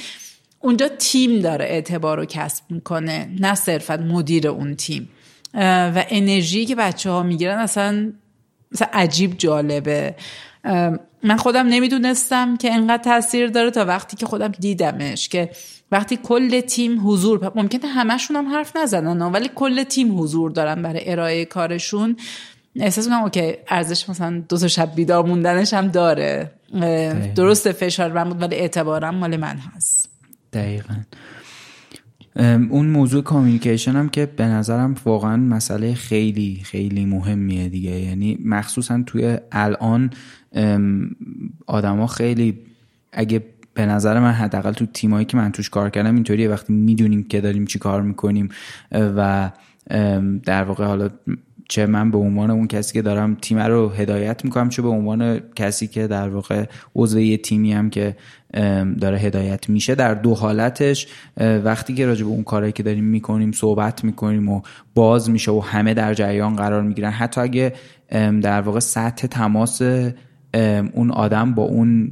اونجا 0.60 0.88
تیم 0.88 1.40
داره 1.40 1.66
اعتبار 1.66 2.18
رو 2.18 2.26
کسب 2.26 2.64
می‌کنه 2.70 3.30
نه 3.40 3.56
صرفا 3.56 3.98
مدیر 3.98 4.48
اون 4.48 4.76
تیم. 4.76 5.10
و 5.54 6.06
انرژی 6.10 6.66
که 6.66 6.76
بچه 6.76 7.10
ها 7.10 7.24
می‌گیرن 7.24 7.58
اصلا 7.58 8.14
مثلا 8.72 8.88
عجیب 8.94 9.38
جالبه. 9.38 10.16
من 11.24 11.38
خودم 11.38 11.68
نمی‌دونستم 11.68 12.58
که 12.58 12.74
انقدر 12.74 13.04
تاثیر 13.04 13.48
داره 13.48 13.72
تا 13.72 13.86
وقتی 13.86 14.18
که 14.18 14.26
خودم 14.26 14.48
دیدمش 14.48 15.30
که 15.30 15.50
وقتی 15.92 16.20
کل 16.24 16.60
تیم 16.60 17.10
حضور 17.10 17.52
ممکنه 17.56 17.88
همشون 17.88 18.36
هم 18.38 18.48
حرف 18.48 18.78
نزنن 18.78 19.22
ولی 19.22 19.50
کل 19.56 19.84
تیم 19.84 20.20
حضور 20.20 20.52
دارن 20.52 20.82
برای 20.82 21.12
ارائه 21.12 21.46
کارشون. 21.46 22.18
احساس 22.76 23.08
کنم 23.08 23.24
اوکی 23.24 23.54
ارزش 23.68 24.10
مثلا 24.10 24.44
دو 24.50 24.58
تا 24.58 24.68
شب 24.68 24.96
بیدار 24.96 25.26
موندنش 25.26 25.74
هم 25.74 25.88
داره. 25.88 26.52
درست 27.36 27.72
فشار 27.72 28.12
من 28.12 28.30
بود 28.30 28.42
ولی 28.42 28.56
اعتبارم 28.56 29.16
مال 29.16 29.38
من 29.38 29.58
هست. 29.58 30.10
دقیقا. 30.54 30.94
اون 32.70 32.88
موضوع 32.88 33.24
کامیونیکیشن 33.24 33.92
هم 33.92 34.10
که 34.10 34.26
به 34.26 34.46
نظرم 34.46 34.96
واقعا 35.06 35.38
مسئله 35.38 35.94
خیلی 35.94 36.62
خیلی 36.64 37.06
مهمیه 37.06 37.70
دیگه. 37.70 37.92
یعنی 37.92 38.38
مخصوصا 38.46 39.04
توی 39.06 39.38
الان 39.52 40.10
آدما 41.68 42.08
خیلی 42.08 42.60
اگه 43.14 43.44
به 43.74 43.86
نظر 43.86 44.20
من 44.20 44.32
حداقل 44.32 44.72
تو 44.72 44.86
تیمایی 44.86 45.26
که 45.26 45.38
من 45.38 45.52
توش 45.52 45.70
کار 45.70 45.90
کردم 45.90 46.16
اینطوریه 46.16 46.50
وقتی 46.50 46.74
می‌دونیم 46.74 47.24
که 47.24 47.42
داریم 47.42 47.66
چی 47.66 47.80
کار 47.80 48.02
می‌کنیم 48.02 48.50
و 48.92 49.52
در 50.46 50.64
واقع 50.64 50.86
حالا 50.86 51.10
چه 51.72 51.86
من 51.86 52.12
به 52.12 52.18
عنوان 52.18 52.52
اون 52.52 52.68
کسی 52.68 52.94
که 52.94 53.02
دارم 53.02 53.38
تیم 53.42 53.60
رو 53.60 53.90
هدایت 53.90 54.46
می‌کنم 54.46 54.70
چه 54.70 54.82
به 54.82 54.88
عنوان 54.88 55.40
کسی 55.56 55.88
که 55.88 56.08
در 56.08 56.30
واقع 56.30 56.66
عضو 56.96 57.20
یه 57.20 57.38
تیمی 57.38 57.74
هم 57.74 57.90
که 57.90 58.16
داره 59.02 59.18
هدایت 59.18 59.70
میشه. 59.70 59.96
در 59.96 60.14
دو 60.14 60.36
حالتش 60.36 61.08
وقتی 61.38 61.94
که 61.94 62.06
راجع 62.06 62.26
به 62.26 62.32
اون 62.32 62.44
کارهایی 62.44 62.74
که 62.74 62.84
داریم 62.84 63.04
می‌کنیم 63.04 63.52
صحبت 63.52 64.04
می‌کنیم 64.04 64.50
و 64.50 64.62
باز 64.96 65.30
میشه 65.30 65.52
و 65.52 65.60
همه 65.60 65.94
در 65.94 66.14
جریان 66.14 66.56
قرار 66.56 66.82
می‌گیرن. 66.82 67.12
حتی 67.12 67.42
اگه 67.42 67.74
در 68.42 68.62
واقع 68.62 68.80
سطح 68.80 69.28
تماس 69.28 69.82
اون 70.94 71.12
آدم 71.12 71.54
با 71.54 71.64
اون 71.64 72.12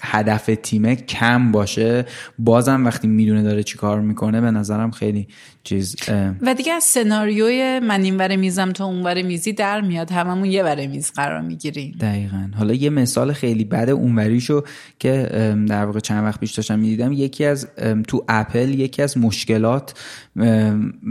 هدف 0.00 0.50
تیمه 0.62 0.96
کم 0.96 1.52
باشه. 1.52 2.04
بازم 2.38 2.84
وقتی 2.84 3.08
می‌دونه 3.08 3.42
داره 3.42 3.62
چی 3.62 3.78
کار 3.78 4.00
می‌کنه 4.00 4.40
به 4.40 4.50
نظرم 4.50 4.90
خیلی 4.90 5.28
چیز 5.64 5.96
و 6.40 6.54
دیگه 6.54 6.72
از 6.72 6.84
سناریوی 6.84 7.80
من 7.82 8.02
این 8.02 8.36
میزم 8.36 8.72
تا 8.72 8.84
اون 8.84 9.22
میزی 9.22 9.52
در 9.52 9.80
میاد. 9.80 10.10
هممون 10.10 10.44
یه 10.44 10.62
وره 10.62 10.86
میز 10.86 11.10
قرار 11.10 11.40
می‌گیریم. 11.40 11.96
دقیقا. 12.00 12.50
حالا 12.56 12.74
یه 12.74 12.90
مثال 12.90 13.32
خیلی 13.32 13.64
بد 13.64 13.90
اونوریشو 13.90 14.62
که 14.98 15.28
در 15.68 15.84
واقع 15.84 16.00
چند 16.00 16.24
وقت 16.24 16.40
پیش 16.40 16.52
داشتم 16.52 16.78
می‌دیدم 16.78 17.12
یکی 17.12 17.44
از 17.44 17.68
تو 18.08 18.24
اپل 18.28 18.68
یکی 18.68 19.02
از 19.02 19.18
مشکلات 19.18 19.94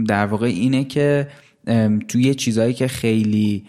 در 0.08 0.26
واقع 0.26 0.46
اینه 0.46 0.84
که 0.84 1.28
توی 2.08 2.34
چیزهایی 2.34 2.74
که 2.74 2.88
خیلی 2.88 3.64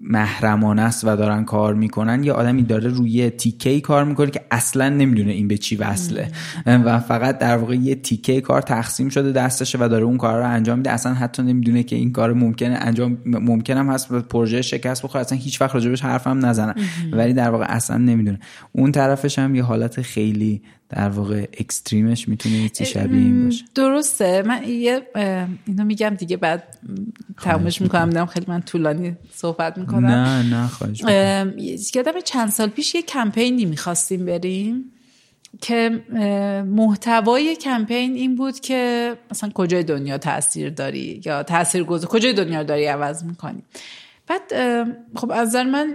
محرمانه 0.00 0.82
است 0.82 1.04
و 1.04 1.16
دارن 1.16 1.44
کار 1.44 1.74
می‌کنن 1.74 2.24
یه 2.24 2.32
آدمی 2.32 2.62
داره 2.62 2.88
روی 2.88 3.30
تیکه 3.30 3.80
کار 3.80 4.04
می‌کنه 4.04 4.30
که 4.30 4.40
اصلا 4.50 4.88
نمی‌دونه 4.88 5.32
این 5.32 5.48
به 5.48 5.58
چی 5.58 5.76
وصله. 5.76 6.28
و 6.66 7.00
فقط 7.00 7.38
در 7.38 7.56
واقع 7.56 7.74
یه 7.74 7.94
تیکه 7.94 8.40
کار 8.40 8.62
تقسیم 8.62 9.08
شده 9.08 9.32
دستشه 9.32 9.78
و 9.80 9.88
داره 9.88 10.04
اون 10.04 10.16
کار 10.16 10.38
رو 10.38 10.48
انجام 10.48 10.78
میده. 10.78 10.90
اصلا 10.90 11.14
حتی 11.14 11.42
نمی‌دونه 11.42 11.82
که 11.82 11.96
این 11.96 12.12
کار 12.12 12.32
ممکنه 12.32 12.78
انجام 12.80 13.18
ممکنم 13.26 13.90
هست 13.90 14.12
پروژه 14.12 14.62
شکست 14.62 15.02
بخوره 15.02 15.20
اصلا 15.20 15.38
هیچ 15.38 15.60
وقت 15.60 15.74
راجبش 15.74 16.02
حرفم 16.02 16.46
نزنن. 16.46 16.74
ولی 17.12 17.32
در 17.32 17.50
واقع 17.50 17.66
اصلا 17.68 17.96
نمی‌دونه. 17.96 18.38
اون 18.72 18.92
طرفش 18.92 19.38
هم 19.38 19.54
یه 19.54 19.62
حالت 19.62 20.02
خیلی 20.02 20.62
در 20.90 21.08
واقع 21.08 21.46
اکستریمش 21.58 22.28
می‌تونه 22.28 22.68
چیزی 22.68 22.90
شبیه 22.90 23.18
این 23.20 23.44
باشه. 23.44 23.64
درسته. 23.74 24.42
من 24.42 24.62
یه 24.68 25.02
اینو 25.66 25.84
میگم 25.84 26.08
دیگه 26.08 26.36
بعد 26.36 26.78
تمومش 27.42 27.80
می‌کنم. 27.80 28.08
میدم 28.08 28.26
خیلی 28.26 28.46
من 28.48 28.62
طولانی 28.62 29.16
صحبت 29.34 29.78
می‌کنم. 29.78 30.06
نه 30.06 30.42
نه 30.42 30.66
خواهش 30.66 31.00
یادم 31.94 32.20
چند 32.24 32.50
سال 32.50 32.68
پیش 32.68 32.94
یه 32.94 33.02
کمپینی 33.02 33.64
می‌خواستیم 33.64 34.24
بریم 34.24 34.84
که 35.60 36.04
محتوای 36.66 37.56
کمپین 37.56 38.14
این 38.14 38.36
بود 38.36 38.60
که 38.60 39.14
مثلا 39.30 39.50
کجای 39.54 39.82
دنیا 39.82 40.18
تاثیر 40.18 40.70
داری 40.70 41.22
یا 41.24 41.42
تاثیر 41.42 41.84
گذار 41.84 42.08
کجای 42.10 42.32
دنیا 42.32 42.62
داری 42.62 42.86
عوض 42.86 43.24
می‌کنی. 43.24 43.62
بعد 44.26 44.42
خب 45.14 45.30
از 45.30 45.48
نظر 45.48 45.64
من 45.64 45.94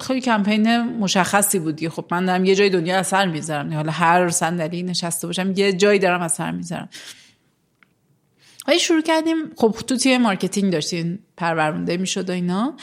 خیلی 0.00 0.20
کمپین 0.20 0.80
مشخصی 0.80 1.58
بود 1.58 1.88
خب 1.88 2.04
من 2.10 2.24
دارم 2.24 2.44
یه 2.44 2.54
جای 2.54 2.70
دنیا 2.70 2.98
اثر 2.98 3.26
می‌ذارم. 3.26 3.74
حالا 3.74 3.92
هر 3.92 4.30
صندلی 4.30 4.82
نشسته 4.82 5.26
باشم 5.26 5.52
یه 5.56 5.72
جایی 5.72 5.98
دارم 5.98 6.22
اثر 6.22 6.50
می‌ذارم. 6.50 6.88
ولی 8.68 8.78
شروع 8.78 9.02
کردیم 9.02 9.36
خب 9.56 9.74
تو 9.86 9.96
تیم 9.96 10.22
marketing 10.22 10.72
داشت 10.72 11.03
این 11.03 11.18
پرورونده 11.36 11.96
می‌شد 11.96 12.30
و 12.30 12.32
اینا. 12.32 12.74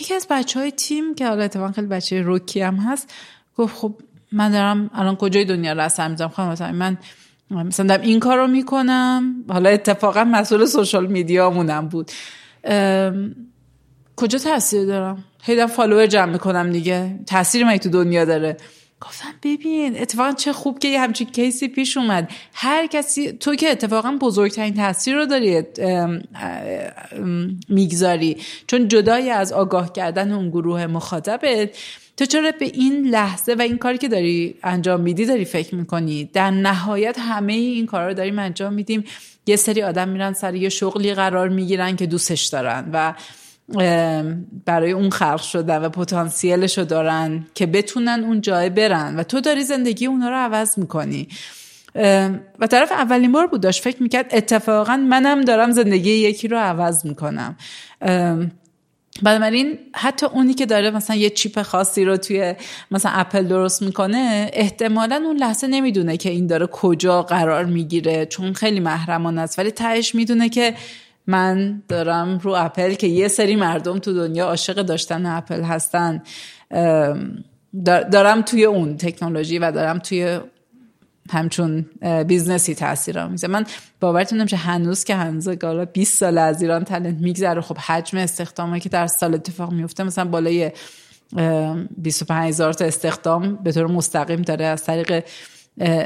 یکی 0.00 0.14
از 0.14 0.26
بچه 0.30 0.60
های 0.60 0.70
تیم 0.70 1.14
که 1.14 1.28
حالا 1.28 1.44
اتفاقا 1.44 1.72
خیلی 1.72 1.86
بچه 1.86 2.22
رکی 2.22 2.60
هم 2.60 2.76
هست 2.76 3.14
گفت 3.56 3.76
خب 3.76 3.94
من 4.32 4.50
دارم 4.50 4.90
الان 4.94 5.16
کجای 5.16 5.44
دنیا 5.44 5.72
رو 5.72 5.80
اثر 5.80 6.08
می‌ذارم؟ 6.08 6.30
خب 6.30 6.42
مثلا 6.42 6.72
من 6.72 6.98
مثلا 7.50 7.86
دارم 7.86 8.00
این 8.00 8.20
کار 8.20 8.38
رو 8.38 8.46
می‌کنم. 8.46 9.44
حالا 9.48 9.70
اتفاقا 9.70 10.24
مسئول 10.24 10.66
social 10.66 11.06
media 11.06 11.50
مونم 11.50 11.88
بود 11.88 12.10
کجا 14.16 14.38
تاثیر 14.38 14.84
دارم؟ 14.84 15.24
هی 15.42 15.66
فالوور 15.66 16.06
جمع 16.06 16.32
می‌کنم 16.32 16.72
دیگه. 16.72 17.18
تاثیر 17.26 17.64
من 17.64 17.76
تو 17.76 17.88
دنیا 17.88 18.24
داره. 18.24 18.56
گفتم 19.00 19.34
ببین 19.42 20.00
اتفاقا 20.00 20.32
چه 20.32 20.52
خوب 20.52 20.78
که 20.78 20.88
یه 20.88 21.00
همچین 21.00 21.26
کیسی 21.26 21.68
پیش 21.68 21.96
اومد. 21.96 22.30
هر 22.54 22.86
کسی 22.86 23.32
تو 23.32 23.54
که 23.54 23.70
اتفاقا 23.70 24.18
بزرگترین 24.20 24.74
تاثیر 24.74 25.14
رو 25.14 25.26
داری 25.26 25.62
می‌گذاری. 27.68 28.36
چون 28.66 28.88
جدای 28.88 29.30
از 29.30 29.52
آگاه 29.52 29.92
کردن 29.92 30.32
اون 30.32 30.50
گروه 30.50 30.86
مخاطبت 30.86 31.70
تو 32.16 32.24
چرا 32.24 32.52
به 32.60 32.64
این 32.64 33.06
لحظه 33.06 33.54
و 33.54 33.60
این 33.62 33.78
کاری 33.78 33.98
که 33.98 34.08
داری 34.08 34.54
انجام 34.62 35.00
میدی 35.00 35.26
داری 35.26 35.44
فکر 35.44 35.74
می‌کنی؟ 35.74 36.24
در 36.24 36.50
نهایت 36.50 37.18
همه 37.18 37.52
این 37.52 37.86
کارا 37.86 38.08
رو 38.08 38.14
داریم 38.14 38.38
انجام 38.38 38.72
میدیم. 38.72 39.04
یه 39.46 39.56
سری 39.56 39.82
آدم 39.82 40.08
میرن 40.08 40.32
سر 40.32 40.54
یه 40.54 40.68
شغلی 40.68 41.14
قرار 41.14 41.48
می‌گیرن 41.48 41.96
که 41.96 42.06
دوستش 42.06 42.44
دارن 42.44 42.90
و 42.92 43.14
برای 44.66 44.92
اون 44.92 45.10
خلق 45.10 45.42
شدن 45.42 45.82
و 45.82 45.88
پتانسیلش 45.88 46.78
رو 46.78 46.84
دارن 46.84 47.46
که 47.54 47.66
بتونن 47.66 48.24
اون 48.24 48.40
جای 48.40 48.70
برن. 48.70 49.16
و 49.16 49.22
تو 49.22 49.40
داری 49.40 49.64
زندگی 49.64 50.06
اونا 50.06 50.28
رو 50.28 50.36
عوض 50.36 50.78
می‌کنی. 50.78 51.28
و 52.58 52.66
طرف 52.70 52.92
اولین 52.92 53.32
بار 53.32 53.46
بود 53.46 53.60
داشت 53.60 53.82
فکر 53.82 54.02
می‌کرد 54.02 54.26
اتفاقا 54.32 54.96
منم 54.96 55.40
دارم 55.40 55.70
زندگی 55.70 56.10
یکی 56.10 56.48
رو 56.48 56.56
عوض 56.58 57.06
می‌کنم. 57.06 57.56
بنابراین 59.22 59.78
حتی 59.94 60.26
اونی 60.26 60.54
که 60.54 60.66
داره 60.66 60.90
مثلا 60.90 61.16
یه 61.16 61.30
چیپ 61.30 61.62
خاصی 61.62 62.04
رو 62.04 62.16
توی 62.16 62.54
مثلا 62.90 63.12
اپل 63.14 63.46
درست 63.46 63.82
می‌کنه 63.82 64.50
احتمالا 64.52 65.22
اون 65.26 65.36
لحظه 65.36 65.66
نمی‌دونه 65.66 66.16
که 66.16 66.30
این 66.30 66.46
داره 66.46 66.66
کجا 66.66 67.22
قرار 67.22 67.64
می‌گیره 67.64 68.26
چون 68.26 68.52
خیلی 68.52 68.80
محرمان 68.80 69.38
است. 69.38 69.58
ولی 69.58 69.70
تهش 69.70 70.14
می‌دونه 70.14 70.48
که 70.48 70.74
من 71.26 71.82
دارم 71.88 72.38
رو 72.38 72.54
اپل 72.56 72.94
که 72.94 73.06
یه 73.06 73.28
سری 73.28 73.56
مردم 73.56 73.98
تو 73.98 74.12
دنیا 74.12 74.44
عاشق 74.46 74.82
داشتن 74.82 75.26
اپل 75.26 75.62
هستن. 75.62 76.22
دارم 78.12 78.42
توی 78.42 78.64
اون 78.64 78.96
تکنولوژی 78.96 79.58
و 79.58 79.72
دارم 79.72 79.98
توی 79.98 80.40
همچین 81.30 81.86
business 82.26 82.69
ی 82.69 82.74
تاثیر 82.74 83.26
میذارم 83.26 83.46
من 83.46 83.64
باورتون 84.00 84.38
نمیشه 84.38 84.56
هنوز 84.56 85.04
که 85.04 85.14
هنوز 85.14 85.48
حالا 85.48 85.84
20 85.84 86.18
سال 86.18 86.38
از 86.38 86.62
ایران 86.62 86.84
تلنت 86.84 87.20
میگذره. 87.20 87.60
خب 87.60 87.78
حجم 87.78 88.18
استخدامی 88.18 88.80
که 88.80 88.88
در 88.88 89.06
سال 89.06 89.34
اتفاق 89.34 89.72
میفته 89.72 90.04
مثلا 90.04 90.24
بالای 90.24 90.72
25 91.96 92.48
هزار 92.48 92.72
تا 92.72 92.84
استخدام 92.84 93.56
به 93.56 93.72
طور 93.72 93.86
مستقیم 93.86 94.42
داره 94.42 94.64
از 94.64 94.84
طریق 94.84 95.24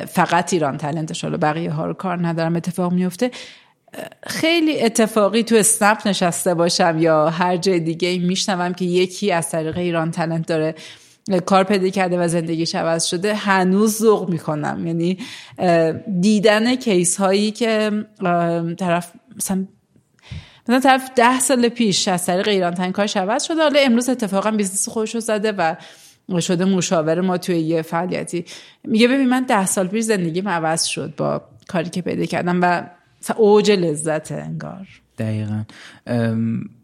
فقط 0.09 0.53
ایران 0.53 0.77
تلنتش 0.77 1.25
حالا 1.25 1.37
بقیه 1.37 1.71
ها 1.71 1.87
رو 1.87 1.95
کار 1.95 2.27
ندارم 2.27 2.57
اتفاق 2.57 2.93
میفته 2.93 3.31
خیلی 4.27 4.83
اتفاقی 4.83 5.43
تو 5.43 5.57
اسنپ 5.57 6.09
نشسته 6.09 6.55
باشم 6.55 6.97
یا 6.99 7.31
هر 7.31 7.57
جای 7.57 7.81
دیگه 7.81 8.19
میشنوم 8.19 8.75
که 8.75 8.85
یکی 8.85 9.33
از 9.33 9.51
طریق 9.51 9.79
ایران 9.79 10.11
تلنت 10.11 10.47
داره 10.47 10.75
کار 11.47 11.65
پیدا 11.65 11.89
کرده 11.89 12.19
و 12.19 12.29
زندگیش 12.29 12.75
عوض 12.75 13.05
شده 13.05 13.35
هنوز 13.35 13.99
ذوق 13.99 14.31
می‌کنم. 14.31 14.87
یعنی 14.87 15.19
دیدن 16.21 16.75
case 16.75 17.17
هایی 17.17 17.51
که 17.51 17.91
طرف 18.79 19.13
مثلا 19.37 19.67
مثلا 20.69 20.81
طرف 20.81 21.11
ده 21.17 21.41
سال 21.41 21.69
پیش 21.69 22.09
از 22.09 22.27
طریق 22.27 22.49
ایران 22.49 22.75
تلنت 22.75 22.91
کارش 22.91 23.17
عوض 23.17 23.45
شده 23.45 23.63
حالا 23.63 23.81
امروز 23.81 24.09
اتفاقا 24.09 24.51
business 24.51 24.89
خودش 24.89 25.15
رو 25.15 25.21
زده 25.21 25.53
و 25.53 25.75
شده 26.41 26.65
مشاور 26.65 27.21
ما 27.21 27.39
توی 27.39 27.59
یه 27.59 27.83
فعالیتی. 27.83 28.45
میگه 28.85 29.09
ببین 29.09 29.29
من 29.29 29.43
ده 29.43 29.67
سال 29.67 29.87
پیش 29.87 30.05
زندگیم 30.05 30.49
عوض 30.49 30.85
شد 30.85 31.15
با 31.17 31.43
کاری 31.69 31.91
که 31.91 32.03
پیدا 32.03 32.25
کردم 32.25 32.59
و 32.63 32.83
اوج 33.33 33.71
لذت 33.71 34.33
انگار. 34.33 34.89
دقیقا. 35.19 35.65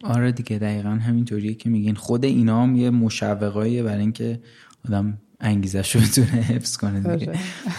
آره 0.04 0.32
دیگه 0.32 0.58
دقیقا 0.58 0.88
همینطوریه 0.88 1.54
که 1.54 1.70
میگین. 1.70 1.94
خود 1.94 2.24
اینا 2.24 2.62
هم 2.62 2.76
یه 2.76 2.90
مشوقاییه 2.90 3.82
برای 3.82 4.00
اینکه 4.00 4.40
آدم 4.88 5.18
انگیزش 5.40 5.96
رو 5.96 6.02
بتونه 6.06 6.26
حفظ 6.26 6.76
کنه 6.76 7.16
دیگه. 7.16 7.32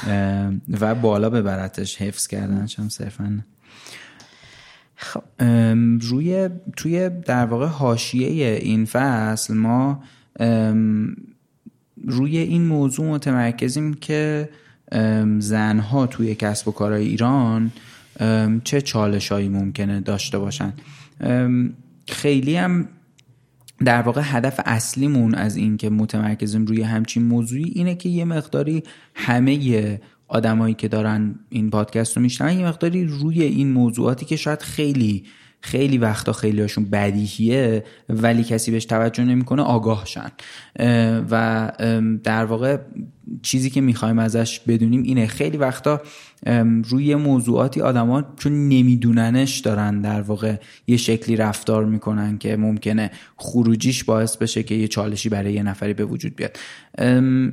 آره. 0.07 0.51
و 0.81 0.95
بالا 0.95 1.29
ببرتش 1.29 2.01
حفظ 2.01 2.27
کردنش 2.27 2.79
هم 2.79 2.89
صرفا 2.89 3.43
خب. 4.95 5.23
روی 6.01 6.49
توی 6.77 7.09
در 7.09 7.45
واقع 7.45 7.65
حاشیه 7.65 8.47
این 8.61 8.85
فصل 8.85 9.53
ما 9.53 10.03
روی 12.07 12.37
این 12.37 12.65
موضوع 12.65 13.05
متمرکزیم 13.05 13.93
که 13.93 14.49
زنها 15.39 16.07
توی 16.07 16.35
کسب 16.35 16.67
و 16.67 16.71
کارهای 16.71 17.05
ایران 17.07 17.71
چه 18.63 18.81
چالش 18.81 19.31
هایی 19.31 19.49
ممکنه 19.49 19.99
داشته 19.99 20.39
باشن؟ 20.39 20.73
خیلی 22.07 22.55
هم 22.55 22.87
در 23.85 24.01
واقع 24.01 24.21
هدف 24.23 24.59
اصلیمون 24.65 25.35
از 25.35 25.55
این 25.55 25.77
که 25.77 25.89
متمرکزیم 25.89 26.65
روی 26.65 26.81
همچین 26.81 27.23
موضوعی 27.23 27.71
اینه 27.75 27.95
که 27.95 28.09
یه 28.09 28.25
مقداری 28.25 28.83
همه 29.15 29.99
آدمایی 30.27 30.73
که 30.73 30.87
دارن 30.87 31.35
این 31.49 31.69
پادکست 31.69 32.17
رو 32.17 32.23
میشنن 32.23 32.59
یه 32.59 32.65
مقداری 32.65 33.05
روی 33.05 33.43
این 33.43 33.71
موضوعاتی 33.71 34.25
که 34.25 34.35
شاید 34.35 34.61
خیلی 34.61 35.23
خیلی 35.61 35.97
وقتا 35.97 36.33
خیلی 36.33 36.61
هاشون 36.61 36.85
بدیهیه 36.85 37.83
ولی 38.09 38.43
کسی 38.43 38.71
بهش 38.71 38.85
توجه 38.85 39.23
نمی‌کنه 39.23 39.61
آگاه 39.61 40.05
شن 40.05 40.31
و 41.29 41.71
در 42.23 42.45
واقع 42.45 42.77
چیزی 43.41 43.69
که 43.69 43.81
می‌خوایم 43.81 44.19
ازش 44.19 44.59
بدونیم 44.59 45.03
اینه. 45.03 45.27
خیلی 45.27 45.57
وقتا 45.57 46.01
روی 46.89 47.15
موضوعاتی 47.15 47.81
آدما 47.81 48.23
چون 48.37 48.69
نمیدوننش 48.69 49.59
دارن 49.59 50.01
در 50.01 50.21
واقع 50.21 50.55
یه 50.87 50.97
شکلی 50.97 51.35
رفتار 51.35 51.85
می‌کنن 51.85 52.37
که 52.37 52.57
ممکنه 52.57 53.11
خروجیش 53.37 54.03
باعث 54.03 54.37
بشه 54.37 54.63
که 54.63 54.75
یه 54.75 54.87
چالشی 54.87 55.29
برای 55.29 55.53
یه 55.53 55.63
نفری 55.63 55.93
به 55.93 56.05
وجود 56.05 56.35
بیاد. 56.35 56.57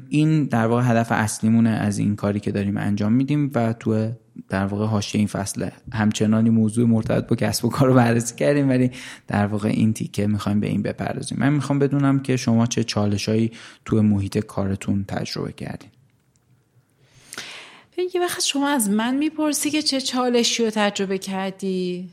این 0.09 0.45
در 0.45 0.67
واقع 0.67 0.83
هدف 0.83 1.09
اصلیمونه 1.11 1.71
از 1.71 1.99
این 1.99 2.17
کاری 2.17 2.41
که 2.41 2.53
داریم 2.53 2.77
انجام 2.77 3.13
میدیم 3.13 3.51
و 3.55 3.73
تو 3.73 4.11
در 4.49 4.67
واقع 4.67 4.87
حاشیه 4.87 5.19
این 5.19 5.29
فصله 5.29 5.73
همچنانی 5.93 6.51
موضوع 6.51 6.89
مرتبط 6.89 7.27
با 7.27 7.37
کسب 7.37 7.65
و 7.65 7.69
کار 7.69 7.89
رو 7.89 7.95
بررسی 7.95 8.35
کردیم 8.35 8.69
ولی 8.69 8.91
در 9.29 9.47
واقع 9.47 9.69
این 9.69 9.93
تیکه 9.93 10.27
می‌خوایم 10.27 10.61
به 10.61 10.67
این 10.67 10.83
بپردازیم. 10.83 11.39
من 11.41 11.53
می‌خوام 11.53 11.79
بدونم 11.79 12.21
که 12.21 12.37
شما 12.37 12.67
چه 12.67 12.85
چالشهایی 12.85 13.51
تو 13.85 14.03
محیط 14.03 14.39
کارتون 14.39 15.05
تجربه 15.09 15.53
کردین. 15.61 15.91
یه 18.15 18.21
وقت 18.21 18.43
شما 18.43 18.69
از 18.69 18.91
من 18.91 19.15
می‌پرسی 19.15 19.71
که 19.71 19.83
چه 19.83 20.01
چالشی 20.01 20.65
رو 20.65 20.71
تجربه 20.71 21.19
کردی. 21.19 22.09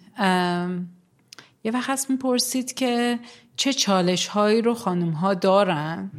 یه 1.63 1.71
وقت 1.71 1.89
هست 1.89 2.09
می‌پرسید 2.09 2.73
که 2.73 3.19
چه 3.55 3.73
چالش 3.73 4.27
هایی 4.27 4.61
رو 4.61 4.73
خانم 4.73 5.11
ها 5.11 5.33
دارن. 5.33 6.11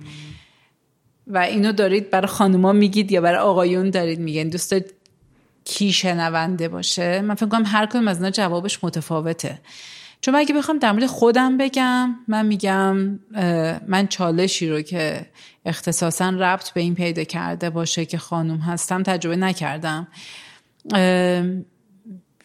و 1.27 1.39
اینو 1.39 1.73
دارید 1.73 2.11
برای 2.11 2.27
خانوما 2.27 2.73
میگید 2.73 3.13
یا 3.13 3.21
برای 3.21 3.39
آقایون 3.39 3.91
دارید 3.91 4.19
میگن 4.19 4.49
دوست 4.49 4.71
دارید 4.71 4.95
کی 5.65 5.93
شنونده 5.93 6.69
باشه؟ 6.69 7.21
من 7.21 7.35
فکر 7.35 7.49
کنم 7.49 7.65
هر 7.67 7.87
کدوم 7.87 8.09
از 8.09 8.17
اینا 8.17 8.31
جوابش 8.31 8.85
متفاوته. 8.85 9.61
چون 10.21 10.35
اگه 10.35 10.55
بخوام 10.55 10.79
در 10.79 10.93
مورد 10.93 11.07
خودم 11.07 11.57
بگم 11.57 12.17
من 12.29 12.47
میگم 12.47 12.97
من 13.87 14.07
چالشی 14.09 14.69
رو 14.69 14.83
که 14.83 15.27
اختصاصا 15.69 16.29
ربط 16.29 16.71
به 16.71 16.81
این 16.81 16.95
پیدا 16.95 17.25
کرده 17.25 17.71
باشه 17.71 18.07
که 18.07 18.19
خانوم 18.19 18.59
هستم 18.59 19.03
تجربه 19.03 19.37
نکردم. 19.37 20.09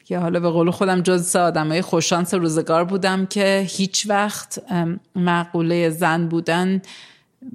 یا 0.10 0.20
حالا 0.20 0.40
به 0.40 0.50
قول 0.50 0.72
خودم 0.72 1.02
جز 1.02 1.36
های 1.36 1.82
خوششانس 1.82 2.34
روزگار 2.34 2.84
بودم 2.86 3.26
که 3.26 3.66
هیچ 3.70 4.06
وقت 4.10 4.64
معقوله 5.16 5.90
زن 5.90 6.28
بودن 6.28 6.82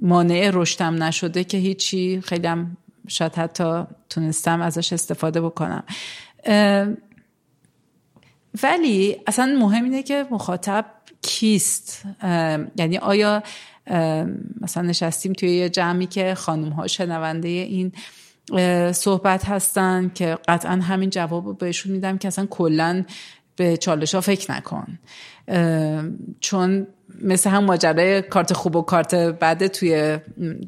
مانع 0.01 0.51
رشدم 0.53 1.03
نشده 1.03 1.43
که 1.43 1.57
هیچی. 1.57 2.21
خیلی 2.21 2.49
شاید 3.07 3.35
حتی 3.35 3.83
تونستم 4.09 4.61
ازش 4.61 4.93
استفاده 4.93 5.41
بکنم. 5.41 5.83
ولی 8.63 9.17
اصلا 9.27 9.57
مهم 9.59 9.83
اینه 9.83 10.03
که 10.03 10.25
مخاطب 10.31 10.85
کیست؟ 11.21 12.03
یعنی 12.75 12.97
آیا 12.97 13.43
مثلا 14.61 14.83
نشستیم 14.83 15.33
توی 15.33 15.49
یه 15.49 15.69
جمعی 15.69 16.05
که 16.05 16.35
خانم 16.35 16.69
ها 16.69 16.87
شنونده 16.87 17.47
این 17.47 17.91
صحبت 18.91 19.45
هستن 19.45 20.11
که 20.15 20.37
قطعا 20.47 20.71
همین 20.71 21.09
جواب 21.09 21.45
رو 21.45 21.53
بهشون 21.53 21.91
میدم 21.91 22.17
که 22.17 22.27
اصلا 22.27 22.45
کلا 22.45 23.03
به 23.55 23.77
چالش 23.77 24.15
ها 24.15 24.21
فکر 24.21 24.51
نکن. 24.51 24.99
چون 26.39 26.87
مثل 27.21 27.49
هم 27.49 27.63
ماجرای 27.63 28.21
کارت 28.21 28.53
خوب 28.53 28.75
و 28.75 28.81
کارت 28.81 29.15
بده 29.15 29.67
توی 29.67 30.17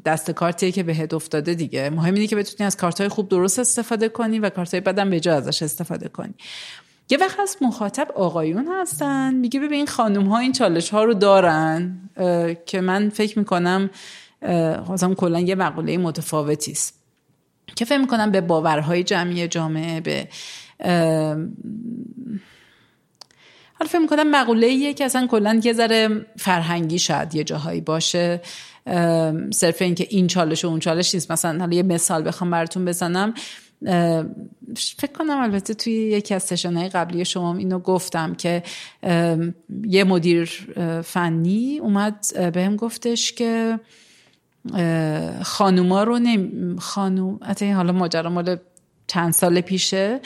دست 0.04 0.30
کارتیه 0.30 0.72
که 0.72 0.82
بهت 0.82 1.14
افتاده 1.14 1.54
دیگه. 1.54 1.90
مهم 1.90 2.14
اینه 2.14 2.26
که 2.26 2.36
بتونی 2.36 2.66
از 2.66 2.76
کارت 2.76 3.00
های 3.00 3.08
خوب 3.08 3.28
درست 3.28 3.58
استفاده 3.58 4.08
کنی 4.08 4.38
و 4.38 4.50
کارت 4.50 4.74
های 4.74 4.80
بدم 4.80 5.10
به 5.10 5.20
جا 5.20 5.34
ازش 5.34 5.62
استفاده 5.62 6.08
کنی. 6.08 6.34
یه 7.12 7.18
وقت 7.18 7.40
از 7.40 7.56
مخاطب 7.60 8.08
آقایون 8.14 8.68
هستن. 8.80 9.34
میگه 9.34 9.60
ببین 9.60 9.86
خانوم 9.86 10.26
ها 10.26 10.38
این 10.38 10.52
چالش 10.52 10.90
ها 10.90 11.04
رو 11.04 11.14
دارن. 11.14 11.98
که 12.66 12.80
من 12.80 13.08
فکر 13.08 13.38
می‌کنم 13.38 13.90
خواستم 14.86 15.14
کلا 15.14 15.40
یه 15.40 15.54
مقوله 15.54 15.98
متفاوتی 15.98 16.72
است. 16.72 17.02
که 17.76 17.84
فکر 17.84 17.98
می‌کنم 17.98 18.30
به 18.30 18.40
باورهای 18.40 19.02
جمعی 19.02 19.48
جامعه 19.48 20.00
به 20.00 20.28
حالا 23.74 23.88
فکر 23.88 23.98
می‌کنم 23.98 24.30
مقوله 24.30 24.66
ایه 24.66 24.94
که 24.94 25.04
اصلا 25.04 25.26
کلا 25.26 25.60
یه 25.64 25.72
ذره 25.72 26.26
فرهنگی 26.38 26.98
شاید 26.98 27.34
یه 27.34 27.44
جاهایی 27.44 27.80
باشه. 27.80 28.40
صرف 29.52 29.82
اینکه 29.82 30.06
این 30.10 30.26
چالش 30.26 30.64
و 30.64 30.68
اون 30.68 30.80
چالش 30.80 31.14
نیست. 31.14 31.32
مثلا 31.32 31.58
حالا 31.58 31.76
یه 31.76 31.82
مثال 31.82 32.28
بخوام 32.28 32.50
براتون 32.50 32.84
بزنم. 32.84 33.34
فکر 34.76 35.12
کنم 35.14 35.38
البته 35.38 35.74
توی 35.74 35.92
یکی 35.92 36.34
از 36.34 36.42
سشنهای 36.42 36.88
قبلی 36.88 37.24
شما 37.24 37.56
اینو 37.56 37.78
گفتم 37.78 38.34
که 38.34 38.62
یه 39.84 40.04
مدیر 40.04 40.44
فنی 41.04 41.78
اومد 41.78 42.26
بهم 42.54 42.76
گفتش 42.76 43.32
که 43.32 43.80
خانوما 45.42 46.02
رو 46.02 46.18
نمی 46.18 46.80
خانوم 46.80 47.40
حالا 47.60 47.92
ماجرا 47.92 48.30
مال 48.30 48.56
چند 49.06 49.32
سال 49.32 49.60
پیشه 49.60 50.20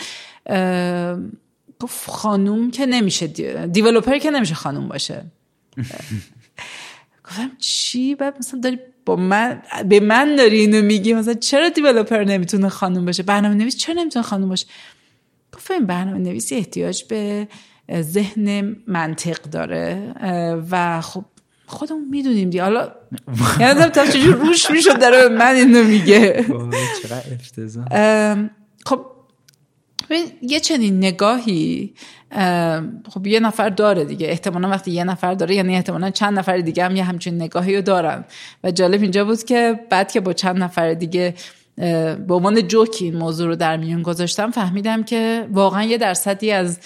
گفت 1.80 2.11
خانوم 2.11 2.70
که 2.70 2.86
نمیشه 2.86 3.26
دیولوپر 3.66 4.18
که 4.18 4.30
نمیشه 4.30 4.54
خانوم 4.54 4.88
باشه. 4.88 5.24
گفتم 7.24 7.50
چی؟ 7.59 8.14
بعد 8.14 8.38
مثلا 8.38 8.61
داری 8.61 8.78
با 9.07 9.16
من 9.16 9.62
به 9.88 10.00
من 10.00 10.36
داری 10.36 10.61
اینو 10.61 10.82
میگی. 10.82 11.14
مثلا 11.14 11.34
چرا 11.34 11.68
دیولپر 11.68 12.24
نمی‌تونه 12.24 12.68
خانم 12.68 13.04
باشه؟ 13.04 13.22
برنامه 13.22 13.54
نویس 13.54 13.76
چرا 13.76 13.94
نمی‌تونه 13.94 14.22
خانم 14.22 14.48
باشه؟ 14.48 14.66
گفتم 15.57 15.86
برنامه 15.86 16.18
نویسی 16.18 16.54
احتیاج 16.54 17.04
به 17.04 17.48
ذهن 18.00 18.76
منطق 18.86 19.42
داره. 19.42 20.14
و 20.70 21.00
خب 21.00 21.24
خودمون 21.66 22.09
می‌دونیم 22.11 22.50
دی 22.50 22.59
حالا 22.59 22.92
یعنی 23.61 23.84
تا 23.84 24.07
چجور 24.07 24.34
روش 24.34 24.70
می‌شد 24.70 25.00
داره 25.00 25.28
به 25.28 25.34
من 25.36 25.54
اینو 25.54 25.84
میگه. 25.84 26.46
خب 28.86 29.07
یه 30.42 30.61
چنین 30.61 30.98
نگاهی 30.98 31.94
خب 33.09 33.27
یه 33.27 33.41
نفر 33.41 33.68
داره 33.68 34.05
دیگه. 34.05 34.27
احتمالا 34.27 34.68
وقتی 34.68 34.91
یه 34.91 35.05
نفر 35.05 35.35
داره 35.35 35.55
یعنی 35.55 35.74
احتمالا 35.74 36.11
چند 36.11 36.39
نفر 36.39 36.59
دیگه 36.59 36.85
هم 36.85 36.97
یه 36.97 37.05
همچین 37.05 37.35
نگاهی 37.35 37.77
رو 37.77 37.83
دارن. 37.83 38.24
و 38.64 38.70
جالب 38.70 39.03
اینجا 39.03 39.24
بود 39.24 39.43
که 39.43 39.81
بعد 39.91 40.12
که 40.12 40.20
با 40.20 40.33
چند 40.33 40.62
نفر 40.62 40.95
دیگه 40.95 41.35
به 41.77 42.35
عنوان 42.35 42.68
جوکی 42.68 43.05
این 43.05 43.16
موضوع 43.16 43.47
رو 43.47 43.57
در 43.57 43.77
میون 43.77 44.03
گذاشتم 44.03 44.51
فهمیدم 44.51 45.03
که 45.03 45.47
واقعا 45.53 45.83
یه 45.83 45.99
درصدی 45.99 46.51
از 46.51 46.79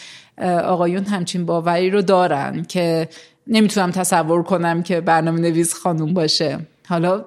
آقایون 0.65 1.05
همچین 1.05 1.47
باوری 1.47 1.91
رو 1.91 2.03
دارن 2.03 2.63
که 2.63 3.09
نمی‌تونم 3.47 3.91
تصور 3.91 4.43
کنم 4.43 4.83
که 4.83 5.01
برنامه 5.01 5.41
نویس 5.41 5.75
خانوم 5.75 6.15
باشه. 6.15 6.59
حالا 6.89 7.25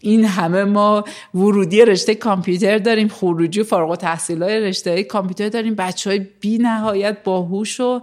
این 0.00 0.24
همه 0.24 0.64
ما 0.64 1.04
ورودی 1.34 1.84
رشته 1.84 2.14
کامپیوتر 2.14 2.78
داریم 2.78 3.08
خروجی 3.08 3.60
و 3.60 3.64
فارغ 3.64 3.90
التحصیل 3.90 4.42
های 4.42 4.60
رشته 4.60 5.02
کامپیوتر 5.02 5.48
داریم. 5.48 5.74
بچه 5.74 6.10
های 6.10 6.26
بی 6.40 6.58
نهایت 6.58 7.22
باهوش 7.24 7.80
و 7.80 8.00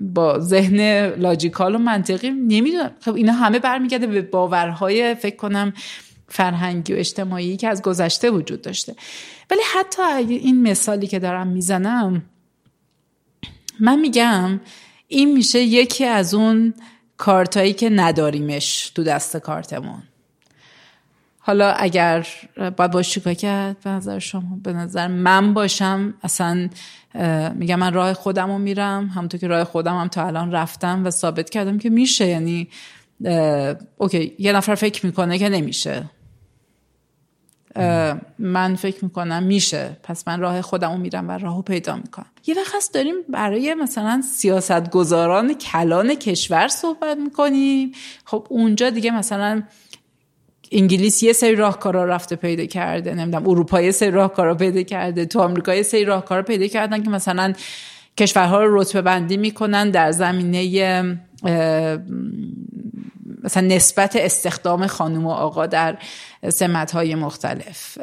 با 0.00 0.38
ذهن 0.38 1.06
لاجیکال 1.06 1.74
و 1.74 1.78
منطقی. 1.78 2.30
نمی‌دونم. 2.30 2.90
خب 3.00 3.14
اینا 3.14 3.32
همه 3.32 3.58
برمیگرده 3.58 4.06
به 4.06 4.22
باورهای 4.22 5.14
فکر 5.14 5.36
کنم 5.36 5.72
فرهنگی 6.28 6.92
و 6.92 6.96
اجتماعی 6.96 7.56
که 7.56 7.68
از 7.68 7.82
گذشته 7.82 8.30
وجود 8.30 8.62
داشته. 8.62 8.94
ولی 9.50 9.60
حتی 9.74 10.02
این 10.34 10.62
مثالی 10.62 11.06
که 11.06 11.18
دارم 11.18 11.46
می‌زنم 11.46 12.22
من 13.80 14.00
میگم 14.00 14.60
این 15.08 15.32
میشه 15.32 15.60
یکی 15.60 16.04
از 16.04 16.34
اون 16.34 16.74
کارتایی 17.16 17.72
که 17.72 17.90
نداریمش 17.90 18.92
تو 18.94 19.02
دست 19.02 19.36
کارتمون. 19.36 20.02
حالا 21.44 21.72
اگر 21.72 22.26
باید 22.76 22.90
باش 22.90 23.10
چیکار 23.10 23.34
کرد 23.34 23.80
به 23.80 23.90
نظر 23.90 24.18
شما؟ 24.18 24.58
به 24.62 24.72
نظر 24.72 25.08
من 25.08 25.54
باشم 25.54 26.14
اصلا 26.22 26.68
میگم 27.54 27.78
من 27.78 27.92
راه 27.92 28.14
خودم 28.14 28.50
رو 28.50 28.58
میرم 28.58 29.06
همونطور 29.06 29.40
که 29.40 29.46
راه 29.46 29.64
خودم 29.64 30.00
هم 30.00 30.08
تا 30.08 30.26
الان 30.26 30.52
رفتم 30.52 31.06
و 31.06 31.10
ثابت 31.10 31.50
کردم 31.50 31.78
که 31.78 31.90
میشه. 31.90 32.26
یعنی 32.26 32.68
اوکی 33.96 34.34
یه 34.38 34.52
نفر 34.52 34.74
فکر 34.74 35.06
می‌کنه 35.06 35.38
که 35.38 35.48
نمیشه. 35.48 36.04
من 38.38 38.74
فکر 38.74 39.04
می‌کنم 39.04 39.42
میشه. 39.42 39.96
پس 40.02 40.28
من 40.28 40.40
راه 40.40 40.62
خودم 40.62 40.92
رو 40.92 40.98
میرم 40.98 41.28
و 41.28 41.32
راهو 41.32 41.62
پیدا 41.62 41.96
می‌کنم. 41.96 42.26
یه 42.46 42.54
وقت 42.54 42.74
هست 42.74 42.94
داریم 42.94 43.14
برای 43.28 43.74
مثلا 43.74 44.22
سیاست 44.34 44.90
گذاران 44.90 45.54
کلان 45.54 46.14
کشور 46.14 46.68
صحبت 46.68 47.18
می‌کنیم. 47.18 47.92
خب 48.24 48.46
اونجا 48.50 48.90
دیگه 48.90 49.10
مثلا 49.10 49.62
انگلیس 50.72 51.22
یه 51.22 51.32
سری 51.32 51.54
راهکارا 51.54 52.04
رفته 52.04 52.36
پیدا 52.36 52.64
کرده 52.66 53.14
نمی‌دونم 53.14 53.48
اروپا 53.48 53.80
یه 53.80 53.90
سری 53.90 54.10
راهکارا 54.10 54.54
پیدا 54.54 54.82
کرده 54.82 55.26
تو 55.26 55.40
آمریکا 55.40 55.74
یه 55.74 55.82
سری 55.82 56.04
راهکارا 56.04 56.42
پیدا 56.42 56.66
کردن 56.66 57.02
که 57.02 57.10
مثلا 57.10 57.52
کشورها 58.18 58.64
رو 58.64 58.80
رتبه 58.80 59.02
بندی 59.02 59.36
می‌کنن 59.36 59.90
در 59.90 60.12
زمینه 60.12 60.58
مثلا 63.44 63.66
نسبت 63.66 64.16
استخدام 64.16 64.86
خانم 64.86 65.26
و 65.26 65.30
آقا 65.30 65.66
در 65.66 65.98
سمت 66.48 66.90
های 66.90 67.14
مختلف 67.14 67.98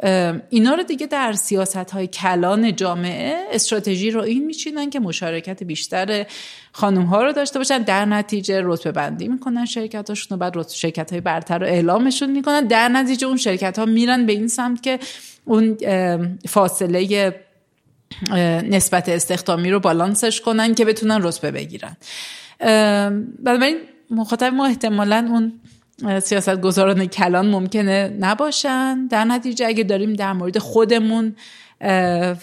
اینا 0.50 0.74
رو 0.74 0.82
دیگه 0.82 1.06
در 1.06 1.32
سیاست 1.32 1.76
های 1.76 2.06
کلان 2.06 2.76
جامعه 2.76 3.36
استراتژی 3.52 4.10
رو 4.10 4.22
این 4.22 4.46
میچینن 4.46 4.90
که 4.90 5.00
مشارکت 5.00 5.62
بیشتر 5.62 6.26
خانم 6.72 7.02
ها 7.02 7.22
رو 7.22 7.32
داشته 7.32 7.58
باشن. 7.58 7.78
در 7.78 8.04
نتیجه 8.04 8.60
رتبه 8.64 8.92
بندی 8.92 9.28
می‌کنن 9.28 9.64
شرکت 9.66 10.08
هاشون 10.08 10.36
و 10.36 10.38
بعد 10.38 10.68
شرکت 10.68 11.10
های 11.10 11.20
برتر 11.20 11.58
رو 11.58 11.66
اعلامشون 11.66 12.30
می‌کنن. 12.30 12.66
در 12.66 12.88
نتیجه 12.88 13.26
اون 13.26 13.36
شرکت 13.36 13.78
ها 13.78 13.84
میرن 13.84 14.26
به 14.26 14.32
این 14.32 14.48
سمت 14.48 14.82
که 14.82 14.98
اون 15.44 15.76
فاصله 16.48 17.34
نسبت 18.70 19.08
استخدامی 19.08 19.70
رو 19.70 19.80
بالانسش 19.80 20.40
کنن 20.40 20.74
که 20.74 20.84
بتونن 20.84 21.22
رتبه 21.22 21.50
بگیرن. 21.50 21.96
بنابراین 23.38 23.76
مخاطب 24.10 24.54
ما 24.54 24.66
احتمالا 24.66 25.28
اون 25.30 25.52
سیاست 26.20 26.60
گذاران 26.60 27.06
کلان 27.06 27.50
ممکنه 27.50 28.16
نباشن. 28.20 29.06
در 29.06 29.24
نتیجه 29.24 29.66
اگه 29.66 29.84
داریم 29.84 30.12
در 30.12 30.32
مورد 30.32 30.58
خودمون 30.58 31.36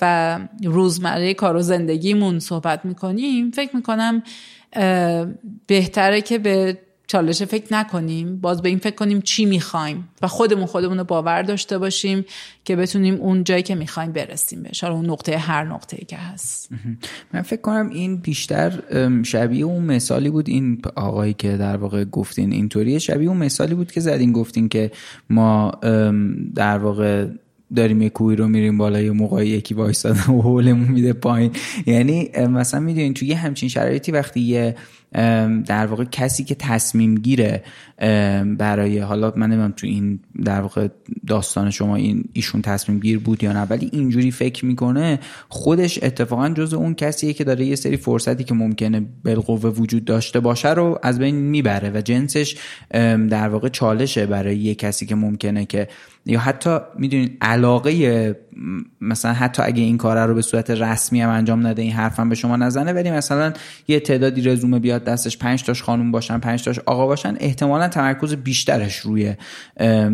و 0.01 0.39
روزمره 0.63 1.33
کار 1.33 1.55
و 1.55 1.61
زندگیمون 1.61 2.39
صحبت 2.39 2.85
می‌کنیم 2.85 3.51
فکر 3.51 3.75
می‌کنم 3.75 4.23
بهتره 5.67 6.21
که 6.21 6.37
به 6.37 6.77
چالش 7.07 7.43
فکر 7.43 7.73
نکنیم. 7.73 8.37
باز 8.37 8.61
به 8.61 8.69
این 8.69 8.77
فکر 8.77 8.95
کنیم 8.95 9.21
چی 9.21 9.45
می‌خوایم. 9.45 10.09
و 10.21 10.27
خودمون 10.27 10.65
خودمون 10.65 10.97
رو 10.97 11.03
باور 11.03 11.41
داشته 11.41 11.77
باشیم 11.77 12.25
که 12.65 12.75
بتونیم 12.75 13.15
اون 13.15 13.43
جایی 13.43 13.63
که 13.63 13.75
می‌خوایم 13.75 14.11
برسیم 14.11 14.63
بهش. 14.63 14.83
اون 14.83 15.09
نقطه 15.09 15.37
هر 15.37 15.63
نقطه 15.63 15.97
که 15.97 16.17
هست. 16.17 16.69
من 17.33 17.41
فکر 17.41 17.61
کنم 17.61 17.89
این 17.89 18.17
بیشتر 18.17 18.79
شبیه 19.23 19.65
اون 19.65 19.83
مثالی 19.83 20.29
بود. 20.29 20.49
این 20.49 20.81
آقایی 20.95 21.33
که 21.33 21.57
در 21.57 21.77
واقع 21.77 22.05
گفتین 22.05 22.51
اینطوریه. 22.51 22.99
شبیه 22.99 23.29
اون 23.29 23.37
مثالی 23.37 23.75
بود 23.75 23.91
که 23.91 23.99
زدین 23.99 24.31
گفتین 24.31 24.69
که 24.69 24.91
ما 25.29 25.71
در 26.55 26.77
واقع 26.77 27.27
داریم 27.75 28.01
یه 28.01 28.09
کوی 28.09 28.35
رو 28.35 28.47
میریم 28.47 28.77
بالا 28.77 29.01
یه 29.01 29.11
موقعی 29.11 29.47
یکی 29.47 29.73
وایستاده 29.73 30.19
و 30.19 30.41
حولمون 30.41 30.87
میده 30.87 31.13
پایین. 31.13 31.51
یعنی 31.85 32.29
مثلا 32.49 32.79
می‌دونین 32.79 33.13
توی 33.13 33.33
همچین 33.33 33.69
شرایطی 33.69 34.11
وقتی 34.11 34.39
یه 34.39 34.75
در 35.65 35.85
واقع 35.85 36.03
کسی 36.03 36.43
که 36.43 36.55
تصمیم 36.55 37.15
گیره 37.15 37.63
برای 38.57 38.99
حالا 38.99 39.33
من 39.35 39.49
نمیم 39.49 39.71
تو 39.71 39.87
این 39.87 40.19
در 40.45 40.61
واقع 40.61 40.87
داستان 41.27 41.71
شما 41.71 41.95
این 41.95 42.23
ایشون 42.33 42.61
تصمیم 42.61 42.99
گیر 42.99 43.19
بود 43.19 43.43
یا 43.43 43.53
نه 43.53 43.61
ولی 43.61 43.89
اینجوری 43.93 44.31
فکر 44.31 44.65
می‌کنه 44.65 45.19
خودش 45.49 46.03
اتفاقا 46.03 46.49
جز 46.49 46.73
اون 46.73 46.93
کسیه 46.93 47.33
که 47.33 47.43
داره 47.43 47.65
یه 47.65 47.75
سری 47.75 47.97
فرصتی 47.97 48.43
که 48.43 48.53
ممکنه 48.53 49.05
بالقوه 49.25 49.69
وجود 49.69 50.05
داشته 50.05 50.39
باشه 50.39 50.73
رو 50.73 50.99
از 51.03 51.19
بین 51.19 51.35
می‌بره 51.35 51.91
و 51.95 52.01
جنسش 52.01 52.57
در 53.29 53.49
واقع 53.49 53.69
چالشه 53.69 54.25
برای 54.25 54.57
یه 54.57 54.75
کسی 54.75 55.05
که 55.05 55.15
ممکنه 55.15 55.65
که 55.65 55.87
یا 56.25 56.39
حتی 56.39 56.77
می‌دونید 56.97 57.37
علاقه 57.41 58.35
مثلا 59.01 59.33
حتی 59.33 59.63
اگه 59.63 59.83
این 59.83 59.97
کار 59.97 60.27
رو 60.27 60.35
به 60.35 60.41
صورت 60.41 60.69
رسمی 60.69 61.21
هم 61.21 61.29
انجام 61.29 61.67
نده 61.67 61.81
این 61.81 61.91
حرفم 61.91 62.29
به 62.29 62.35
شما 62.35 62.55
نزنه 62.55 62.93
ولی 62.93 63.11
مثلا 63.11 63.53
یه 63.87 63.99
تعدادی 63.99 64.41
رزومه 64.41 64.79
بیاد 64.79 65.03
دستش 65.03 65.37
پنج 65.37 65.63
تاش 65.63 65.83
خانوم 65.83 66.11
باشن 66.11 66.39
پنج 66.39 66.63
تاش 66.63 66.79
آقا 66.79 67.07
باشن 67.07 67.37
احتمالا 67.39 67.87
تمرکز 67.87 68.33
بیشترش 68.33 68.97
روی 68.97 69.35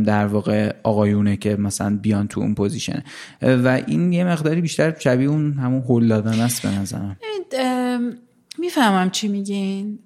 در 0.06 0.26
واقع 0.26 0.76
آقایونه 0.84 1.38
که 1.38 1.56
مثلا 1.56 1.98
بیان 2.02 2.28
تو 2.28 2.42
اون 2.42 2.56
position. 2.56 3.04
و 3.42 3.82
این 3.88 4.14
یه 4.14 4.24
مقداری 4.24 4.62
بیشتر 4.62 5.00
شبیه 5.00 5.30
اون 5.30 5.54
همون 5.54 5.82
هول 5.82 6.08
دادن 6.08 6.40
است 6.40 6.62
به 6.62 6.70
نظرم. 6.70 7.18
می‌فهمم 8.58 9.10
چی 9.10 9.28
میگین. 9.28 10.00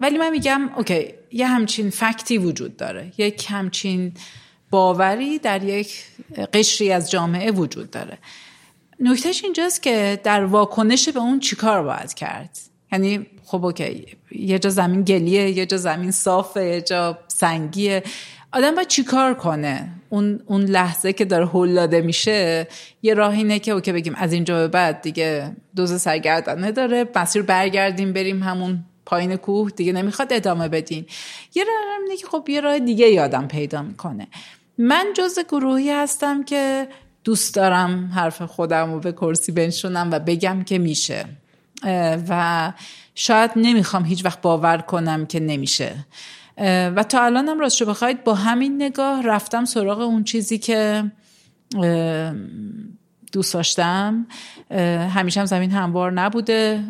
ولی 0.00 0.18
من 0.18 0.30
میگم 0.30 0.60
okay 0.76 1.04
یه 1.32 1.46
همچین 1.46 1.90
fact 1.90 2.28
ی 2.28 2.38
وجود 2.38 2.76
داره. 2.76 3.12
یک 3.18 3.46
همچین 3.50 4.12
باوری 4.72 5.38
در 5.38 5.64
یک 5.64 6.04
قشری 6.52 6.92
از 6.92 7.10
جامعه 7.10 7.50
وجود 7.50 7.90
داره. 7.90 8.18
نکتهش 9.00 9.44
اینجاست 9.44 9.82
که 9.82 10.20
در 10.24 10.44
واکنش 10.44 11.08
به 11.08 11.20
اون 11.20 11.40
چیکار 11.40 11.82
باید 11.82 12.14
کرد؟ 12.14 12.58
یعنی 12.92 13.26
خب 13.44 13.64
اوکی 13.64 14.06
یه 14.30 14.58
جا 14.58 14.70
زمین 14.70 15.02
گلیه 15.02 15.50
یه 15.50 15.66
جا 15.66 15.76
زمین 15.76 16.10
صافه 16.10 16.64
یه 16.64 16.80
جا 16.80 17.18
سنگیه. 17.28 18.02
آدم 18.52 18.74
باید 18.74 18.88
چیکار 18.88 19.34
کنه؟ 19.34 19.88
اون 20.08 20.40
اون 20.46 20.62
لحظه 20.64 21.12
که 21.12 21.24
داره 21.24 21.46
هل 21.46 21.74
داده 21.74 22.00
میشه 22.00 22.68
یه 23.02 23.14
راه 23.14 23.34
اینه 23.34 23.58
که 23.58 23.72
اوکی 23.72 23.92
بگیم 23.92 24.14
از 24.14 24.32
اینجا 24.32 24.54
به 24.54 24.68
بعد 24.68 25.02
دیگه 25.02 25.56
دوز 25.76 26.00
سرگردانه 26.00 26.72
داره. 26.72 27.08
مسیر 27.16 27.42
برگردیم 27.42 28.12
بریم 28.12 28.42
همون 28.42 28.84
پایین 29.06 29.36
کوه 29.36 29.70
دیگه 29.70 29.92
نمی‌خواد 29.92 30.32
ادامه 30.32 30.68
بدین. 30.68 31.06
یه 31.54 31.64
راه 31.64 31.74
اینه 32.02 32.16
که 32.16 32.26
خب 32.26 32.48
یه 32.48 32.60
راه 32.60 32.78
دیگه 32.78 33.08
یادم 33.08 33.48
پیدا 33.48 33.82
می‌کنه. 33.82 34.26
من 34.78 35.06
جز 35.14 35.38
گروهی 35.48 35.90
هستم 35.90 36.44
که 36.44 36.88
دوست 37.24 37.54
دارم 37.54 38.12
حرف 38.14 38.42
خودم 38.42 38.92
رو 38.92 39.00
به 39.00 39.12
کرسی 39.12 39.52
بنشونم 39.52 40.10
و 40.12 40.18
بگم 40.18 40.62
که 40.62 40.78
میشه. 40.78 41.24
و 42.28 42.72
شاید 43.14 43.50
نمی‌خوام 43.56 44.04
هیچ 44.04 44.24
وقت 44.24 44.40
باور 44.40 44.78
کنم 44.78 45.26
که 45.26 45.40
نمیشه. 45.40 46.06
و 46.96 47.04
تا 47.08 47.24
الانم 47.24 47.60
راستشو 47.60 47.86
بخواید 47.86 48.24
با 48.24 48.34
همین 48.34 48.82
نگاه 48.82 49.22
رفتم 49.22 49.64
سراغ 49.64 50.00
اون 50.00 50.24
چیزی 50.24 50.58
که 50.58 51.04
دوست 53.32 53.54
داشتم 53.54 54.26
همیشه 55.10 55.40
هم 55.40 55.46
زمین 55.46 55.70
هموار 55.70 56.12
نبوده. 56.12 56.84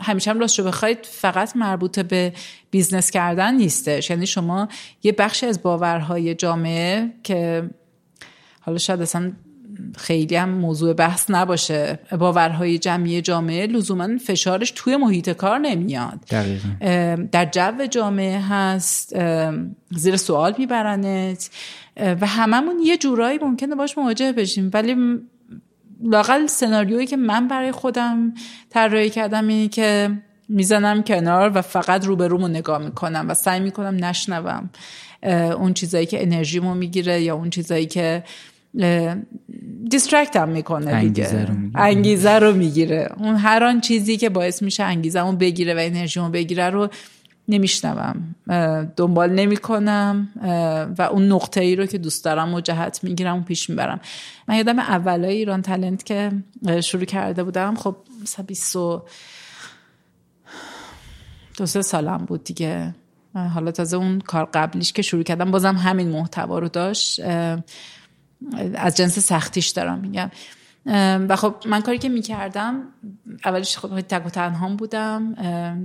همیشه 0.00 0.30
هم 0.30 0.40
راست 0.40 0.58
رو 0.58 0.64
بخواید 0.64 0.98
فقط 1.06 1.56
مربوط 1.56 1.98
به 1.98 2.32
business 2.70 3.10
کردن 3.10 3.54
نیستش. 3.54 4.10
یعنی 4.10 4.26
شما 4.26 4.68
یه 5.02 5.12
بخشی 5.12 5.46
از 5.46 5.62
باورهای 5.62 6.34
جامعه 6.34 7.10
که 7.22 7.70
حالا 8.60 8.78
شاید 8.78 9.02
اصلا 9.02 9.32
خیلی 9.96 10.36
هم 10.36 10.48
موضوع 10.48 10.92
بحث 10.92 11.30
نباشه 11.30 11.98
باورهای 12.18 12.78
جمعی 12.78 13.22
جامعه 13.22 13.66
لزوما 13.66 14.08
فشارش 14.18 14.72
توی 14.76 14.96
محیط 14.96 15.30
کار 15.30 15.58
نمیاد. 15.58 16.20
در 17.32 17.44
جو 17.44 17.86
جامعه 17.90 18.40
هست 18.40 19.16
زیر 19.90 20.16
سوال 20.16 20.54
میبرنت. 20.58 21.50
و 21.96 22.26
هممون 22.26 22.78
یه 22.84 22.96
جورایی 22.96 23.38
ممکنه 23.38 23.74
باش 23.74 23.98
مواجه 23.98 24.32
بشیم. 24.32 24.70
ولی 24.74 24.96
لاقل 26.04 26.46
سناریویی 26.46 27.06
که 27.06 27.16
من 27.16 27.48
برای 27.48 27.72
خودم 27.72 28.34
طراحی 28.70 29.10
کردم 29.10 29.48
اینه 29.48 29.68
که 29.68 30.10
می‌زنم 30.48 31.02
کنار 31.02 31.52
و 31.54 31.62
فقط 31.62 32.06
روبرومو 32.06 32.48
نگاه 32.48 32.78
می‌کنم 32.78 33.26
و 33.28 33.34
سعی 33.34 33.60
می‌کنم 33.60 34.04
نشنوم 34.04 34.70
اون 35.58 35.74
چیزایی 35.74 36.06
که 36.06 36.22
انرژیمو 36.22 36.74
می‌گیره 36.74 37.22
یا 37.22 37.34
اون 37.34 37.50
چیزایی 37.50 37.86
که 37.86 38.24
دیسترکت 39.90 40.36
هم 40.36 40.48
می‌کنه 40.48 40.90
انگیزه 40.90 41.44
رو 41.44 41.54
می‌گیره. 41.54 41.82
انگیزه 41.82 42.38
رو 42.38 42.54
می‌گیره 42.54 43.08
اون 43.18 43.36
هر 43.36 43.64
آن 43.64 43.80
چیزی 43.80 44.16
که 44.16 44.28
باعث 44.28 44.62
میشه 44.62 44.82
انگیزه 44.82 45.22
بگیره 45.32 45.74
و 45.74 45.78
انرژیمو 45.80 46.28
بگیره 46.28 46.70
رو 46.70 46.88
نمیشنوم. 47.48 48.34
دنبال 48.96 49.32
نمی‌کنم 49.32 50.28
و 50.98 51.02
اون 51.02 51.32
نقطه 51.32 51.60
ای 51.60 51.76
رو 51.76 51.86
که 51.86 51.98
دوست 51.98 52.24
دارم 52.24 52.54
و 52.54 52.60
جهت 52.60 53.04
می‌گیرم 53.04 53.38
و 53.38 53.40
پیش 53.40 53.70
می‌برم. 53.70 54.00
من 54.48 54.56
یادم 54.56 54.78
اولای 54.78 55.34
ایران 55.34 55.62
تلنت 55.62 56.04
که 56.04 56.32
شروع 56.82 57.04
کرده 57.04 57.44
بودم 57.44 57.74
خب 57.74 57.96
مثلا 58.22 58.44
20 58.44 58.76
دو 61.56 61.66
سه 61.66 61.82
سالم 61.82 62.18
بود 62.18 62.44
دیگه. 62.44 62.94
حالا 63.34 63.70
تازه 63.70 63.96
اون 63.96 64.20
کار 64.20 64.44
قبلیش 64.54 64.92
که 64.92 65.02
شروع 65.02 65.22
کردم 65.22 65.50
بازم 65.50 65.76
همین 65.76 66.08
محتوا 66.08 66.58
رو 66.58 66.68
داشت. 66.68 67.20
از 68.74 68.96
جنس 68.96 69.18
سختیش 69.18 69.68
دارم 69.68 69.98
میگم. 69.98 70.30
و 71.28 71.36
خب 71.36 71.54
من 71.66 71.80
کاری 71.80 71.98
که 71.98 72.08
می‌کردم 72.08 72.82
اولش 73.44 73.78
خب 73.78 74.00
تک 74.00 74.26
و 74.26 74.30
تنهام 74.30 74.76
بودم 74.76 75.34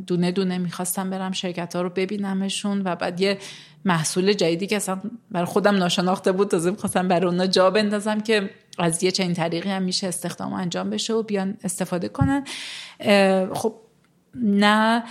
دونه 0.07 0.31
دونه 0.31 0.57
می‌خواستم 0.57 1.09
برم 1.09 1.31
شرکت 1.31 1.76
ها 1.76 1.81
رو 1.81 1.89
ببینمشون 1.89 2.81
و 2.85 2.95
بعد 2.95 3.21
یه 3.21 3.38
محصول 3.85 4.34
جدیدی 4.34 4.67
که 4.67 4.76
اصلا 4.76 5.01
برای 5.31 5.45
خودم 5.45 5.76
ناشناخته 5.76 6.31
بود 6.31 6.47
تازه 6.47 6.71
می‌خواستم 6.71 7.07
برای 7.07 7.26
اونا 7.26 7.47
جا 7.47 7.69
بندازم 7.69 8.19
که 8.19 8.49
از 8.77 9.03
یه 9.03 9.11
چنین 9.11 9.34
طریقی 9.34 9.69
هم 9.69 9.84
میشه 9.84 10.07
استخدام 10.07 10.53
انجام 10.53 10.89
بشه 10.89 11.13
و 11.13 11.23
بیان 11.23 11.57
استفاده 11.63 12.09
کنن. 12.09 12.43
خب 13.53 13.76
نه 14.35 15.03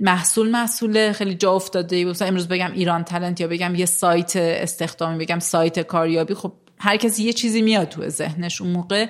محصول 0.00 0.50
محصول 0.50 1.12
خیلی 1.12 1.34
جا 1.34 1.52
افتاده. 1.52 2.04
مثلا 2.04 2.28
امروز 2.28 2.48
بگم 2.48 2.72
ایران 2.72 3.04
تلنت 3.04 3.40
یا 3.40 3.48
بگم 3.48 3.74
یه 3.74 3.86
سایت 3.86 4.36
استخدامی 4.36 5.18
بگم 5.18 5.38
سایت 5.38 5.80
کاریابی 5.80 6.34
خب 6.34 6.52
هر 6.80 6.96
کسی 6.96 7.22
یه 7.22 7.32
چیزی 7.32 7.62
میاد 7.62 7.88
تو 7.88 8.08
ذهنش 8.08 8.60
اون 8.60 8.70
موقع. 8.70 9.06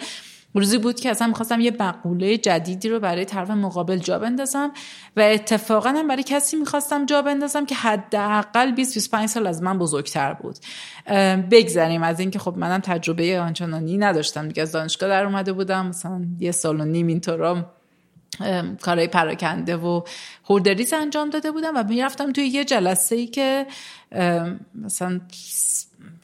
روزی 0.54 0.78
بود 0.78 1.00
که 1.00 1.10
اصلا 1.10 1.26
می‌خواستم 1.26 1.60
یه 1.60 1.76
مقوله 1.80 2.38
جدیدی 2.38 2.88
رو 2.88 3.00
برای 3.00 3.24
طرف 3.24 3.50
مقابل 3.50 3.96
جا 3.96 4.18
بندازم 4.18 4.72
و 5.16 5.20
اتفاقا 5.20 5.90
هم 5.90 6.08
برای 6.08 6.22
کسی 6.22 6.56
می‌خواستم 6.56 7.06
جا 7.06 7.22
بندازم 7.22 7.66
که 7.66 7.74
حداقل 7.74 8.72
20 8.72 8.94
25 8.94 9.28
سال 9.28 9.46
از 9.46 9.62
من 9.62 9.78
بزرگتر 9.78 10.32
بود. 10.32 10.56
بگذریم 11.50 12.02
از 12.02 12.20
اینکه 12.20 12.38
خب 12.38 12.54
منم 12.56 12.80
تجربه 12.80 13.40
آنچنانی 13.40 13.98
نداشتم. 13.98 14.48
دیگه 14.48 14.62
از 14.62 14.72
دانشگاه 14.72 15.08
در 15.08 15.24
اومده 15.24 15.52
بودم. 15.52 15.86
مثلا 15.86 16.24
یه 16.40 16.52
سال 16.52 16.80
و 16.80 16.84
نیم 16.84 17.06
اینطورا 17.06 17.70
کارهای 18.82 19.08
پراکنده 19.08 19.76
و 19.76 20.02
هوردریز 20.44 20.92
انجام 20.92 21.30
داده 21.30 21.50
بودم 21.50 21.76
و 21.76 21.82
می‌رفتم 21.82 22.32
توی 22.32 22.46
یه 22.46 22.64
جلسه 22.64 23.16
ای 23.16 23.26
که 23.26 23.66
مثلا 24.74 25.20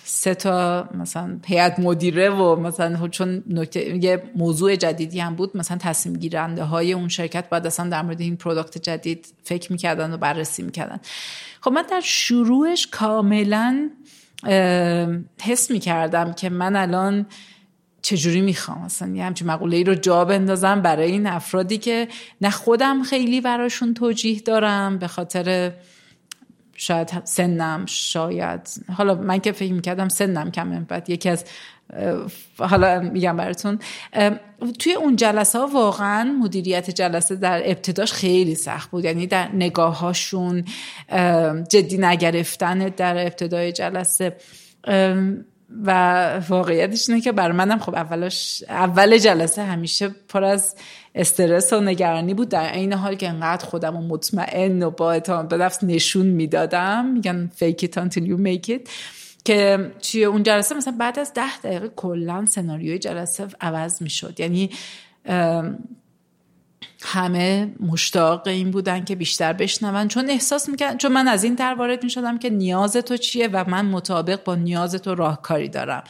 سه 0.08 0.34
تا 0.34 0.88
مثلا 0.94 1.38
هیئت 1.46 1.78
مدیره 1.78 2.30
و 2.30 2.56
مثلا 2.56 3.08
چون 3.08 3.42
نکته 3.48 4.04
یه 4.04 4.22
موضوع 4.36 4.76
جدیدی 4.76 5.20
هم 5.20 5.34
بود 5.34 5.56
مثلا 5.56 5.76
تصمیم 5.76 6.16
گیرنده 6.16 6.64
های 6.64 6.92
اون 6.92 7.08
شرکت 7.08 7.48
باید 7.48 7.66
اصلا 7.66 7.88
در 7.88 8.02
مورد 8.02 8.20
این 8.20 8.36
پروداکت 8.36 8.78
جدید 8.78 9.26
فکر 9.44 9.72
می‌کردن 9.72 10.12
و 10.12 10.16
بررسی 10.16 10.62
می‌کردن. 10.62 11.00
خب 11.60 11.72
من 11.72 11.82
در 11.90 12.00
شروعش 12.04 12.86
کاملا 12.86 13.90
حس 15.42 15.70
می‌کردم 15.70 16.32
که 16.32 16.50
من 16.50 16.76
الان 16.76 17.26
چجوری 18.02 18.40
می‌خوام. 18.40 18.82
اصلا 18.82 19.14
یه 19.14 19.24
همچین 19.24 19.46
مقوله 19.46 19.76
ای 19.76 19.84
رو 19.84 19.94
جا 19.94 20.24
بندازم 20.24 20.82
برای 20.82 21.10
این 21.10 21.26
افرادی 21.26 21.78
که 21.78 22.08
نه 22.40 22.50
خودم 22.50 23.02
خیلی 23.02 23.40
براشون 23.40 23.94
توجیه 23.94 24.40
دارم 24.40 24.98
به 24.98 25.06
خاطر 25.06 25.72
شاید 26.76 27.24
سنم 27.24 27.86
شاید 27.86 28.60
حالا 28.96 29.14
من 29.14 29.38
که 29.38 29.52
فکر 29.52 29.72
می‌کردم 29.72 30.08
سنم 30.08 30.50
کمه 30.50 30.80
بعد 30.80 31.10
یکی 31.10 31.28
از 31.28 31.44
حالا 32.58 33.00
میگم 33.00 33.36
براتون. 33.36 33.78
توی 34.78 34.92
اون 34.92 35.16
جلسه 35.16 35.58
ها 35.58 35.66
واقعا 35.66 36.24
مدیریت 36.42 36.90
جلسه 36.90 37.36
در 37.36 37.62
ابتداش 37.64 38.12
خیلی 38.12 38.54
سخت 38.54 38.90
بود. 38.90 39.04
یعنی 39.04 39.26
در 39.26 39.48
نگاهاشون 39.54 40.64
جدی 41.68 41.98
نگرفتن 41.98 42.78
در 42.78 43.22
ابتدای 43.22 43.72
جلسه. 43.72 44.36
و 45.84 46.40
واقعیتش 46.48 47.08
اینه 47.08 47.20
که 47.20 47.32
بر 47.32 47.52
منم 47.52 47.78
خب 47.78 47.94
اولش 47.94 48.64
اول 48.68 49.18
جلسه 49.18 49.62
همیشه 49.62 50.08
پر 50.28 50.44
از 50.44 50.76
استرس 51.14 51.72
و 51.72 51.80
نگرانی 51.80 52.34
بود. 52.34 52.48
در 52.48 52.72
این 52.72 52.92
حال 52.92 53.14
که 53.14 53.28
انقدر 53.28 53.66
خودم 53.66 53.96
و 53.96 54.08
مطمئن 54.08 54.82
و 54.82 54.90
با 54.90 55.12
اعتماد 55.12 55.48
به 55.48 55.56
نفس 55.56 55.84
نشون 55.84 56.26
می‌دادم. 56.26 57.06
میگن 57.06 57.50
fake 57.60 57.82
it 57.82 57.92
until 57.92 58.22
you 58.22 58.38
make 58.38 58.68
it. 58.68 58.90
که 59.44 59.90
توی 60.02 60.24
اون 60.24 60.42
جلسه 60.42 60.74
مثلا 60.74 60.94
بعد 60.98 61.18
از 61.18 61.32
ده 61.34 61.58
دقیقه 61.58 61.88
کلا 61.88 62.46
سناریوی 62.46 62.98
جلسه 62.98 63.46
عوض 63.60 64.02
می‌شد. 64.02 64.40
یعنی 64.40 64.70
همه 67.02 67.74
مشتاق 67.80 68.46
این 68.46 68.70
بودن 68.70 69.04
که 69.04 69.14
بیشتر 69.14 69.52
بشنون. 69.52 70.08
چون 70.08 70.30
احساس 70.30 70.68
می‌کرد 70.68 70.98
چون 70.98 71.12
من 71.12 71.28
از 71.28 71.44
این 71.44 71.54
در 71.54 71.74
وارد 71.74 72.04
می‌شدم 72.04 72.38
که 72.38 72.50
نیاز 72.50 72.96
تو 72.96 73.16
چیه 73.16 73.48
و 73.48 73.64
من 73.68 73.86
مطابق 73.86 74.44
با 74.44 74.54
نیاز 74.54 74.94
تو 74.94 75.14
راهکاری 75.14 75.68
دارم. 75.68 76.04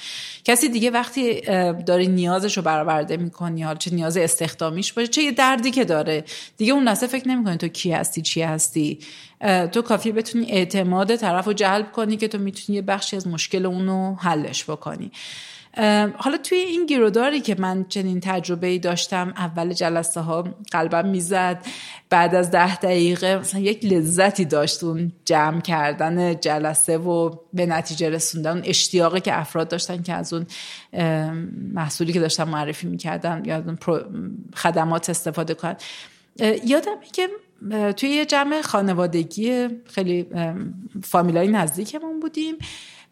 کسی 0.44 0.68
دیگه 0.68 0.90
وقتی 0.90 1.40
داری 1.86 2.06
نیازش 2.06 2.56
رو 2.56 2.62
برآورده 2.62 3.16
می‌کنی 3.16 3.62
حالا 3.62 3.78
چه 3.78 3.94
نیاز 3.94 4.16
استخدامیش 4.16 4.92
باشه 4.92 5.08
چه 5.08 5.22
یه 5.22 5.32
دردی 5.32 5.70
که 5.70 5.84
داره. 5.84 6.24
دیگه 6.56 6.72
اون 6.72 6.84
لحظه 6.84 7.06
فکر 7.06 7.28
نمی‌کنی 7.28 7.56
تو 7.56 7.68
کی 7.68 7.92
هستی 7.92 8.22
چی 8.22 8.42
هستی. 8.42 8.98
تو 9.72 9.82
کافی 9.82 10.12
بتونی 10.12 10.52
اعتماد 10.52 11.16
طرف 11.16 11.44
رو 11.44 11.52
جلب 11.52 11.92
کنی 11.92 12.16
که 12.16 12.28
تو 12.28 12.38
می‌تونی 12.38 12.76
یه 12.76 12.82
بخشی 12.82 13.16
از 13.16 13.26
مشکل 13.26 13.66
اونو 13.66 14.14
حلش 14.14 14.64
بکنی. 14.64 15.10
حالا 16.16 16.36
توی 16.42 16.58
این 16.58 16.86
گیروداری 16.86 17.40
که 17.40 17.56
من 17.58 17.86
چنین 17.88 18.20
تجربه 18.20 18.66
ای 18.66 18.78
داشتم 18.78 19.34
اول 19.36 19.72
جلسه 19.72 20.20
ها 20.20 20.44
قلبم 20.72 21.08
می‌زد 21.08 21.66
بعد 22.10 22.34
از 22.34 22.50
ده 22.50 22.76
دقیقه 22.76 23.38
مثلا 23.38 23.60
یک 23.60 23.84
لذتی 23.84 24.44
داشت 24.44 24.84
اون 24.84 25.12
جمع 25.24 25.60
کردن 25.60 26.40
جلسه 26.40 26.98
و 26.98 27.36
به 27.52 27.66
نتیجه 27.66 28.10
رسوندن 28.10 28.50
اون 28.50 28.62
اشتیاقی 28.64 29.20
که 29.20 29.38
افراد 29.38 29.68
داشتن 29.68 30.02
که 30.02 30.12
از 30.12 30.32
اون 30.32 30.46
محصولی 31.74 32.12
که 32.12 32.20
داشتم 32.20 32.48
معرفی 32.48 32.86
می‌کردم 32.86 33.42
یا 33.44 33.56
اون 33.56 33.78
خدمات 34.54 35.10
استفاده 35.10 35.54
کنن. 35.54 35.76
یادم 36.64 36.96
که 37.12 37.28
توی 37.92 38.08
یه 38.08 38.24
جمع 38.24 38.62
خانوادگی 38.62 39.68
خیلی 39.84 40.26
فامیلای 41.02 41.48
نزدیکمون 41.48 42.20
بودیم. 42.20 42.54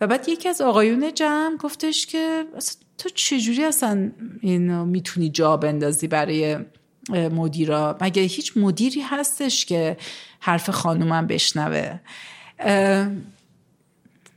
و 0.01 0.07
بعد 0.07 0.29
یکی 0.29 0.49
از 0.49 0.61
آقایون 0.61 1.15
جمع 1.15 1.57
گفتش 1.57 2.07
که 2.07 2.45
تو 2.99 3.09
چجوری 3.09 3.65
اصلا 3.65 4.11
اینو 4.41 4.85
می‌تونی 4.85 5.31
جا 5.31 5.57
بندازی 5.57 6.09
برای 6.09 6.57
مدیرا؟ 7.11 7.99
مگه 8.01 8.23
هیچ 8.23 8.53
مدیری 8.57 9.01
هستش 9.01 9.66
که 9.66 9.97
حرف 10.41 10.71
خانومم 10.71 11.27
بشنوه؟ 11.27 11.99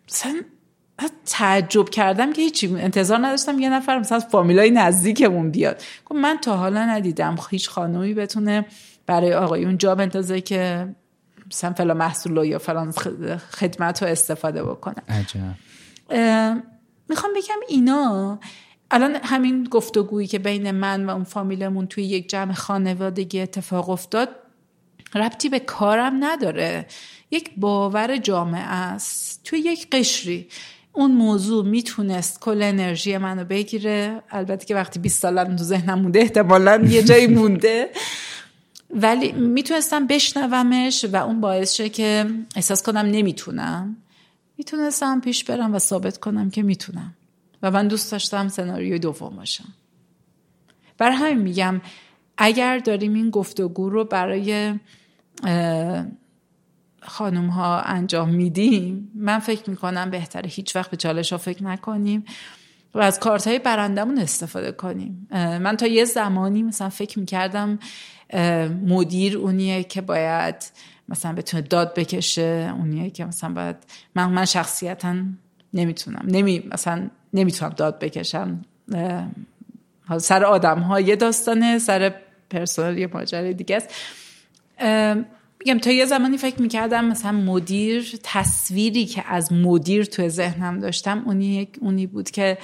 مثلا 0.10 0.42
تعجب 1.26 1.90
کردم 1.90 2.34
که 2.34 2.42
هیچی 2.42 2.68
انتظار 2.68 3.18
نداشتم 3.18 3.60
یه 3.60 3.70
نفر 3.70 4.00
مثلا 4.00 4.20
فامیلای 4.20 4.72
نزدیکمون 4.72 5.52
بیاد. 5.52 5.82
من 6.12 6.38
تا 6.42 6.58
حالا 6.58 6.86
ندیدم 6.86 7.36
هیچ 7.50 7.70
خانومی 7.70 8.14
بتونه 8.14 8.66
برای 9.06 9.34
آقایون 9.34 9.78
جا 9.78 9.96
بندازه 9.96 10.42
که 10.42 10.88
مثلا 11.52 11.74
فلان 11.74 11.98
محصول 11.98 12.46
یا 12.46 12.60
فلان 12.60 12.92
خدمت 13.52 14.04
رو 14.04 14.10
استفاده 14.10 14.64
بکنه 14.64 15.04
می‌خوام 17.10 17.34
بگم 17.36 17.60
اینا 17.68 18.40
الان 18.92 19.16
همین 19.24 19.64
گفتگویی 19.64 20.28
که 20.28 20.40
بین 20.40 20.72
من 20.72 21.06
و 21.06 21.10
اون 21.10 21.24
فامیلمون 21.24 21.88
توی 21.88 22.04
یک 22.04 22.30
جمع 22.30 22.54
خانوادگی 22.54 23.42
اتفاق 23.42 23.90
افتاد 23.90 24.30
ربطی 25.16 25.50
به 25.50 25.60
کارم 25.60 26.18
نداره. 26.20 26.86
یک 27.32 27.52
باور 27.58 28.18
جامعه 28.18 28.62
است. 28.62 29.42
توی 29.44 29.60
یک 29.60 29.88
قشری 29.92 30.48
اون 30.94 31.12
موضوع 31.12 31.66
می‌تونست 31.66 32.40
کل 32.40 32.62
انرژی 32.64 33.18
منو 33.18 33.46
بگیره. 33.46 34.22
البته 34.30 34.66
که 34.66 34.76
وقتی 34.76 35.00
20 35.00 35.22
سالم 35.22 35.56
تو 35.56 35.64
ذهنم 35.64 36.00
مونده 36.00 36.20
احتمالا 36.20 36.86
یه 36.90 37.04
جایی 37.04 37.28
مونده. 37.28 37.90
ولی 38.90 39.32
می‌تونستم 39.32 40.08
بشنومش 40.08 41.06
و 41.14 41.16
اون 41.16 41.42
باعث 41.42 41.74
شه 41.74 41.90
که 41.90 42.26
احساس 42.56 42.84
کنم 42.84 43.06
نمی‌تونم. 43.06 43.98
می‌تونستم 44.58 45.20
پیش 45.22 45.44
برم 45.44 45.76
و 45.76 45.80
ثابت 45.80 46.18
کنم 46.18 46.50
که 46.50 46.64
می‌تونم. 46.64 47.14
و 47.64 47.72
من 47.72 47.88
دوست 47.88 48.12
داشتم 48.12 48.48
سناریوی 48.48 49.00
دوم 49.00 49.36
باشم. 49.36 49.74
بر 50.98 51.12
همین 51.12 51.38
میگم 51.38 51.82
اگر 52.38 52.78
داریم 52.78 53.14
این 53.14 53.30
گفتگو 53.30 53.90
رو 53.90 54.04
برای 54.04 54.80
خانوم 57.02 57.48
ها 57.48 57.80
انجام 57.80 58.30
میدیم 58.30 59.12
من 59.16 59.40
فکر 59.40 59.70
می‌کنم 59.70 60.10
بهتره 60.10 60.50
هیچ 60.50 60.76
وقت 60.76 60.92
به 60.92 60.98
چالش 60.98 61.32
ها 61.32 61.38
فکر 61.38 61.64
نکنیم 61.64 62.26
و 62.94 63.00
از 63.00 63.20
کارت 63.20 63.48
های 63.48 63.60
برندمون 63.60 64.20
استفاده 64.20 64.72
کنیم. 64.72 65.28
من 65.32 65.78
تا 65.78 65.88
یه 65.88 66.06
زمانی 66.06 66.64
مثلا 66.64 66.90
فکر 66.90 67.20
می‌کردم 67.20 67.80
مدیر 68.86 69.38
اونیه 69.38 69.84
که 69.84 70.02
باید 70.02 70.56
مثلا 71.10 71.34
بتونه 71.34 71.64
داد 71.64 71.94
بکشه 71.94 72.74
اونیه 72.78 73.10
که 73.10 73.26
مثلا 73.26 73.54
باید 73.54 73.76
من 74.16 74.30
من 74.30 74.46
شخصیتا 74.46 75.16
نمی‌تونم. 75.74 76.26
نمی 76.28 76.64
مثلا 76.72 77.10
نمی‌تونم 77.34 77.72
داد 77.72 78.00
بکشم. 78.00 78.62
سر 80.18 80.44
آدم 80.44 80.80
ها 80.80 81.00
یه 81.00 81.16
داستانه 81.16 81.80
سر 81.80 82.14
پرسنل 82.50 82.98
یه 82.98 83.08
ماجرای 83.08 83.54
دیگه 83.54 83.76
است. 83.76 83.90
میگم 85.60 85.80
تا 85.80 85.92
یه 85.92 86.06
زمانی 86.06 86.38
فکر 86.38 86.62
می‌کردم 86.62 87.06
مثلا 87.06 87.32
مدیر 87.32 88.20
تصویری 88.24 89.06
که 89.06 89.24
از 89.28 89.54
مدیر 89.54 90.04
تو 90.06 90.30
ذهنم 90.30 90.80
داشتم 90.80 91.24
اونی, 91.26 91.68
اونی 91.82 92.08
بود 92.08 92.32
که 92.32 92.58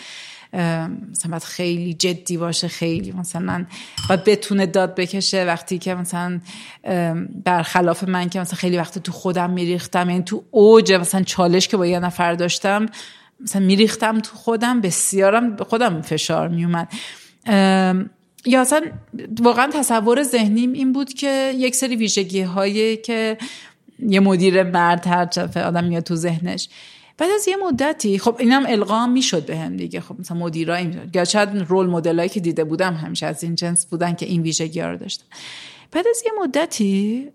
مثلا 0.54 1.30
باید 1.30 1.44
خیلی 1.44 1.94
جدی 1.94 2.38
باشه 2.38 2.68
خیلی 2.68 3.12
مثلا 3.12 3.66
باید 4.10 4.24
بتونه 4.24 4.66
داد 4.66 4.96
بکشه. 4.96 5.46
وقتی 5.46 5.78
که 5.78 5.96
مثلا 5.96 6.40
برخلاف 7.46 8.04
من 8.04 8.30
که 8.30 8.40
مثلا 8.40 8.58
خیلی 8.58 8.78
وقت 8.78 9.00
تو 9.00 9.12
خودم 9.12 9.50
میریختم 9.50 10.10
یعنی 10.10 10.24
تو 10.24 10.44
اوج 10.52 10.94
مثلا 10.94 11.24
چالش 11.24 11.68
که 11.68 11.78
با 11.78 11.86
یه 11.86 12.00
نفر 12.00 12.34
داشتم 12.34 12.86
مثلا 13.40 13.62
میریختم 13.62 14.20
تو 14.20 14.36
خودم 14.36 14.82
بسیارم 14.82 15.56
به 15.56 15.64
خودم 15.64 16.02
فشار 16.02 16.48
میومد 16.48 16.94
یا 18.46 18.62
اصلا 18.62 18.82
واقعا 19.40 19.70
تصور 19.74 20.24
ذهنیم 20.24 20.74
این 20.74 20.94
بود 20.94 21.14
که 21.14 21.54
یک 21.56 21.76
سری 21.76 21.96
ویژگی 21.96 22.42
هایی 22.42 22.98
که 22.98 23.38
یه 24.00 24.20
مدیر 24.20 24.64
مرد 24.64 25.08
هر 25.08 25.30
آدم 25.66 25.84
میاد 25.84 26.04
تو 26.04 26.16
ذهنش. 26.16 26.70
بعد 27.18 27.30
از 27.36 27.48
یه 27.48 27.56
مدتی 27.56 28.20
خب 28.20 28.36
اینم 28.40 28.64
القام 28.68 29.12
می‌شد 29.12 29.46
به 29.46 29.58
هم 29.58 29.78
دیگه. 29.78 30.00
خب 30.00 30.20
مثلا 30.20 30.38
مدیرای 30.38 30.92
یا 31.14 31.26
شاید 31.26 31.50
رول 31.50 31.88
مدلایی 31.88 32.30
که 32.30 32.40
دیده 32.40 32.64
بودم 32.64 32.94
همیشه 32.94 33.26
از 33.26 33.44
این 33.44 33.56
جنس 33.56 33.86
بودن 33.86 34.14
که 34.14 34.26
این 34.26 34.42
ویژگی 34.42 34.82
رو 34.82 34.98
داشتن 34.98 35.26
بعد 35.92 36.08
از 36.08 36.24
یه 36.26 36.32
مدتی 36.42 37.30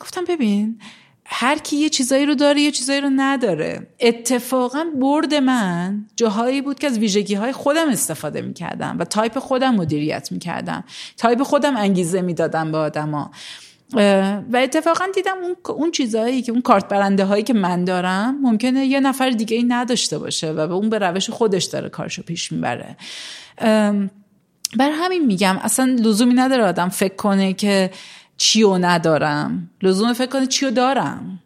گفتم 0.00 0.24
ببین 0.28 0.78
هر 1.26 1.58
کی 1.58 1.76
یه 1.76 1.88
چیزایی 1.88 2.26
رو 2.26 2.34
داره 2.34 2.60
یه 2.60 2.70
چیزایی 2.70 3.00
رو 3.00 3.10
نداره. 3.16 3.86
اتفاقا 4.00 4.84
برد 5.00 5.34
من 5.34 6.06
جاهایی 6.16 6.62
بود 6.62 6.78
که 6.78 6.86
از 6.86 6.98
ویژگی 6.98 7.34
های 7.34 7.52
خودم 7.52 7.88
استفاده 7.88 8.40
می‌کردم 8.40 8.96
و 8.98 9.04
تایپ 9.04 9.38
خودم 9.38 9.74
مدیریت 9.74 10.32
می‌کردم. 10.32 10.84
تایپ 11.16 11.42
خودم 11.42 11.76
انگیزه 11.76 12.20
می‌دادم 12.20 12.72
به 12.72 12.78
آدما. 12.78 13.30
و 13.94 14.56
اتفاقا 14.56 15.04
دیدم 15.14 15.36
اون, 15.42 15.56
اون 15.76 15.90
چیزهایی 15.90 16.42
که 16.42 16.52
اون 16.52 16.60
کارت 16.62 16.88
برنده 16.88 17.24
هایی 17.24 17.42
که 17.42 17.54
من 17.54 17.84
دارم 17.84 18.40
ممکنه 18.42 18.86
یه 18.86 19.00
نفر 19.00 19.30
دیگه 19.30 19.56
ای 19.56 19.64
نداشته 19.64 20.18
باشه 20.18 20.50
و 20.50 20.66
به 20.66 20.74
اون 20.74 20.90
به 20.90 20.98
روش 20.98 21.30
خودش 21.30 21.64
داره 21.64 21.88
کارشو 21.88 22.22
پیش 22.22 22.52
می‌بره. 22.52 22.96
بر 24.78 24.90
همین 24.92 25.26
میگم 25.26 25.56
اصلا 25.62 25.96
لزومی 26.00 26.34
نداره 26.34 26.64
آدم 26.64 26.88
فکر 26.88 27.16
کنه 27.16 27.52
که 27.52 27.90
چیو 28.36 28.78
ندارم. 28.78 29.70
لزوم 29.82 30.12
فکر 30.12 30.30
کنه 30.30 30.46
چیو 30.46 30.70
دارم. 30.70 31.40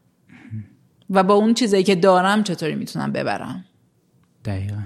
و 1.10 1.22
با 1.22 1.34
اون 1.34 1.54
چیزایی 1.54 1.82
که 1.82 1.94
دارم 1.94 2.42
چطوری 2.42 2.74
می‌تونم 2.74 3.12
ببرم؟ 3.12 3.64
دقیقا. 4.44 4.82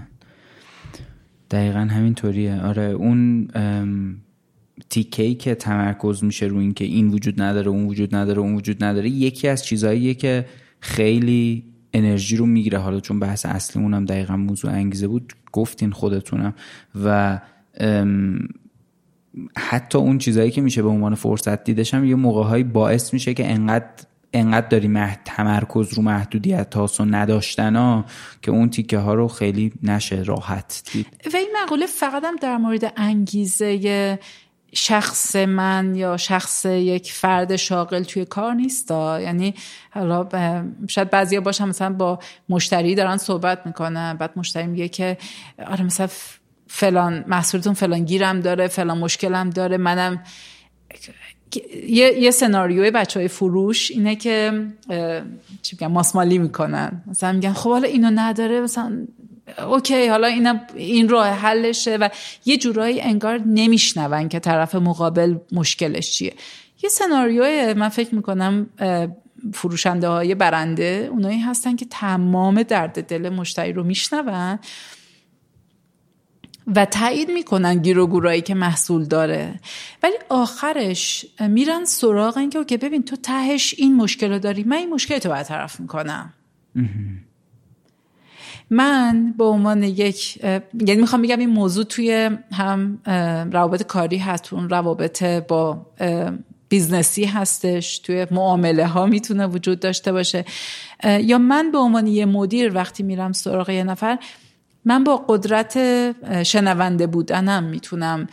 دقیقا 1.51 1.79
همینطوریه. 1.79 2.63
آره 2.63 2.83
اون 2.83 3.49
تیکه 4.91 5.35
که 5.35 5.55
تمرکز 5.55 6.25
میشه 6.25 6.47
رو 6.47 6.59
این 6.59 6.75
که 6.75 6.85
این 6.85 7.09
وجود 7.09 7.43
نداره 7.43 7.69
اون 7.69 7.87
وجود 7.87 8.15
نداره 8.15 8.39
اون 8.39 8.55
وجود 8.55 8.85
نداره 8.85 9.09
یکی 9.09 9.49
از 9.49 9.65
چیزهاییه 9.65 10.15
که 10.15 10.47
خیلی 10.81 11.65
انرژی 11.95 12.37
رو 12.37 12.47
می‌گیره. 12.47 12.79
حالا 12.79 13.01
چون 13.01 13.21
بحث 13.21 13.47
اصلیمون 13.47 13.95
هم 13.95 14.05
دقیقا 14.05 14.37
موضوع 14.37 14.71
انگیزه 14.71 15.09
بود 15.09 15.33
گفتین 15.53 15.91
خودتونم. 15.91 16.55
و 17.05 17.41
حتی 19.57 19.99
اون 19.99 20.19
چیزهایی 20.19 20.51
که 20.51 20.61
میشه 20.61 20.83
به 20.83 20.89
عنوان 20.89 21.15
فرصت 21.15 21.65
دیدش 21.65 21.95
هم 21.95 22.05
یه 22.05 22.15
موقعهایی 22.15 22.65
باعث 22.65 23.13
میشه 23.13 23.35
که 23.35 23.53
انقدر 23.53 23.87
انقدر 24.35 24.69
داری 24.69 24.89
مح... 24.89 25.17
تمرکز 25.25 25.95
رو 25.95 26.03
محدودیت 26.03 26.75
هاست 26.75 27.01
و 27.01 27.05
نداشتن 27.05 27.77
ها 27.77 28.05
که 28.43 28.51
اون 28.51 28.71
تیکه 28.71 28.99
ها 28.99 29.15
رو 29.15 29.29
خیلی 29.29 29.73
نشه 29.83 30.23
راحت 30.23 30.83
دید. 30.93 31.07
و 31.35 31.37
این 31.37 31.49
مقوله 31.63 31.87
فقط 31.87 32.25
هم 32.25 32.37
در 32.37 32.57
مورد 32.57 32.93
انگیزه 32.97 34.19
شخص 34.75 35.37
من 35.37 35.95
یا 35.95 36.17
شخص 36.17 36.65
یک 36.65 37.13
فرد 37.13 37.57
شاغل 37.57 38.03
توی 38.03 38.25
کار 38.25 38.55
نیست 38.55 38.91
یعنی 38.91 39.55
حالا 39.91 40.29
شاید 40.89 41.11
بعضیا 41.11 41.41
باشن 41.41 41.69
مثلا 41.69 41.93
با 41.93 42.19
مشتری 42.49 42.95
دارن 42.95 43.17
صحبت 43.17 43.67
می‌کنن 43.67 44.15
بعد 44.15 44.31
مشتری 44.37 44.67
میگه 44.67 44.89
که 44.89 45.19
آره 45.67 45.85
مثلا 45.85 46.09
فلان 46.67 47.25
محصولتون 47.27 47.75
فلان 47.75 48.05
گیرم 48.05 48.41
داره 48.41 48.69
فلان 48.69 48.99
مشکلم 48.99 49.51
داره 49.51 49.77
منم 49.77 50.23
یه, 51.89 52.19
یه 52.19 52.31
سناریوی 52.31 52.91
بچه 52.91 53.21
های 53.21 53.29
فروش 53.29 53.91
اینه 53.91 54.17
که 54.17 54.67
چی 55.63 55.77
میگن 55.81 55.93
ماسمالی 55.93 56.39
می‌کنن. 56.39 57.03
مثلا 57.07 57.33
میگن 57.33 57.53
خب 57.53 57.71
حالا 57.71 57.89
اینو 57.89 58.11
نداره 58.15 58.61
مثلا 58.61 59.07
اوکی 59.59 60.07
حالا 60.07 60.27
اینم 60.27 60.61
این 60.75 61.09
راه 61.09 61.29
حلشه 61.29 61.97
و 61.97 62.09
یه 62.45 62.57
جورایی 62.57 63.01
انگار 63.01 63.41
نمیشنون 63.47 64.29
که 64.29 64.39
طرف 64.39 64.75
مقابل 64.75 65.37
مشکلش 65.53 66.13
چیه. 66.13 66.35
یه 66.83 66.91
سناریوی 66.91 67.75
من 67.75 67.89
فکر 67.89 68.15
می‌کنم 68.15 68.67
فروشنده 69.55 70.09
های 70.09 70.35
برنده 70.35 71.09
اونایی 71.11 71.41
هستن 71.41 71.77
که 71.77 71.87
تمام 71.91 72.63
درد 72.63 73.07
دل 73.07 73.29
مشتری 73.29 73.73
رو 73.73 73.85
میشنون 73.85 74.59
و 76.75 76.85
تایید 76.85 77.31
می‌کنن 77.31 77.79
گیر 77.79 77.99
و 77.99 78.07
گورایی 78.07 78.41
که 78.41 78.55
محصول 78.55 79.05
داره. 79.05 79.61
ولی 80.03 80.15
آخرش 80.29 81.27
میرن 81.41 81.85
سراغ 81.85 82.37
این 82.37 82.51
که 82.51 82.77
ببین 82.77 83.03
تو 83.03 83.17
تهش 83.17 83.75
این 83.79 83.97
مشکل 83.97 84.33
رو 84.33 84.39
داری 84.39 84.65
من 84.65 84.77
این 84.77 84.91
مشکل 84.91 85.19
تو 85.19 85.29
برطرف 85.29 85.81
می‌کنم. 85.81 86.33
من 88.73 89.35
به 89.39 89.45
عنوان 89.45 89.83
یک 89.83 90.39
یعنی 90.87 91.01
می‌خوام 91.01 91.23
بگم 91.23 91.39
این 91.39 91.51
موضوع 91.51 91.85
توی 91.85 92.31
هم 92.53 92.99
روابط 93.53 93.83
کاری 93.83 94.19
هست 94.19 94.53
اون 94.53 94.69
روابط 94.69 95.23
با 95.23 95.87
business 96.69 97.18
ی 97.18 97.25
هستش 97.25 97.99
توی 97.99 98.27
معامله 98.31 98.87
ها 98.87 99.07
می‌تونه 99.07 99.47
وجود 99.47 99.81
داشته 99.81 100.13
باشه. 100.13 100.45
یا 101.05 101.39
من 101.39 101.71
به 101.71 101.79
عنوان 101.79 102.07
یه 102.07 102.27
مدیر 102.27 102.75
وقتی 102.75 103.03
میرم 103.03 103.33
سراغ 103.33 103.71
یه 103.71 103.85
نفر 103.85 104.19
من 104.85 105.05
با 105.05 105.17
قدرت 105.29 105.79
شنونده 106.43 107.07
بودنم 107.07 107.65
می‌تونم 107.65 108.27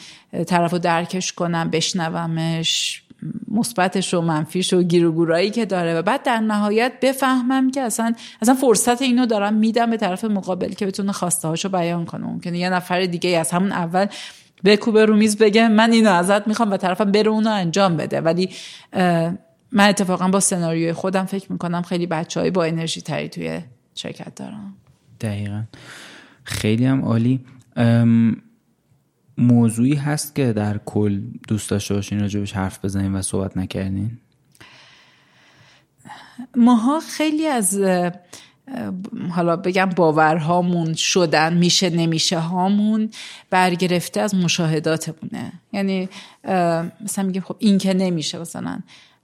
طرف 0.47 0.71
رو 0.71 0.79
درکش 0.79 1.33
کنم 1.33 1.69
بشنومش 1.69 3.03
مثبتش 3.51 4.13
و 4.13 4.21
منفیش 4.21 4.73
و 4.73 4.83
گیر 4.83 5.49
که 5.49 5.65
داره 5.65 5.95
و 5.95 6.01
بعد 6.01 6.23
در 6.23 6.39
نهایت 6.39 6.91
بفهمم 7.01 7.71
که 7.71 7.81
اصلا 7.81 8.13
اصلا 8.41 8.55
فرصت 8.55 9.01
اینو 9.01 9.25
دارم 9.25 9.53
میدم 9.53 9.89
به 9.89 9.97
طرف 9.97 10.23
مقابل 10.23 10.69
که 10.69 10.85
بتونه 10.85 11.11
خواسته 11.11 11.47
هاشو 11.47 11.69
بیان 11.69 12.05
کنه. 12.05 12.25
ممکنه 12.25 12.57
یه 12.57 12.69
نفر 12.69 13.05
دیگه 13.05 13.37
از 13.37 13.51
همون 13.51 13.71
اول 13.71 14.05
بکوبه 14.65 15.05
رو 15.05 15.15
میز 15.15 15.37
بگه 15.37 15.67
من 15.67 15.91
اینو 15.91 16.09
ازت 16.09 16.47
می‌خوام 16.47 16.71
و 16.71 16.77
طرفم 16.77 17.11
بره 17.11 17.29
اونو 17.29 17.49
انجام 17.49 17.97
بده. 17.97 18.21
ولی 18.21 18.49
من 19.71 19.89
اتفاقا 19.89 20.27
با 20.27 20.39
سناریوی 20.39 20.93
خودم 20.93 21.25
فکر 21.25 21.51
می‌کنم 21.51 21.81
خیلی 21.81 22.07
بچه 22.07 22.51
با 22.51 22.63
انرژی 22.63 23.01
تری 23.01 23.29
توی 23.29 23.59
شرکت 23.95 24.35
دارم 24.35 24.73
دقیقا. 25.21 25.63
خیلی 26.43 26.85
هم 26.85 27.05
عالی. 27.05 27.39
موضوعی 29.39 29.95
هست 29.95 30.35
که 30.35 30.53
در 30.53 30.77
کل 30.85 31.21
دوست 31.47 31.69
داشته 31.69 31.93
باشین 31.93 32.19
راجبش 32.19 32.53
حرف 32.53 32.85
بزنین 32.85 33.15
و 33.15 33.21
صحبت 33.21 33.57
نکردین؟ 33.57 34.17
ماها 36.55 36.99
خیلی 36.99 37.47
از 37.47 37.81
حالا 39.29 39.55
بگم 39.55 39.85
باورهامون 39.85 40.93
شدن 40.93 41.53
میشه 41.53 41.89
نمیشه 41.89 42.39
هامون 42.39 43.09
برگرفته 43.49 44.21
از 44.21 44.35
مشاهداتمونه. 44.35 45.51
یعنی 45.73 46.09
مثلا 47.01 47.23
میگیم 47.25 47.41
خب 47.41 47.55
این 47.59 47.77
که 47.77 47.93
نمیشه 47.93 48.39
مثلا 48.39 48.79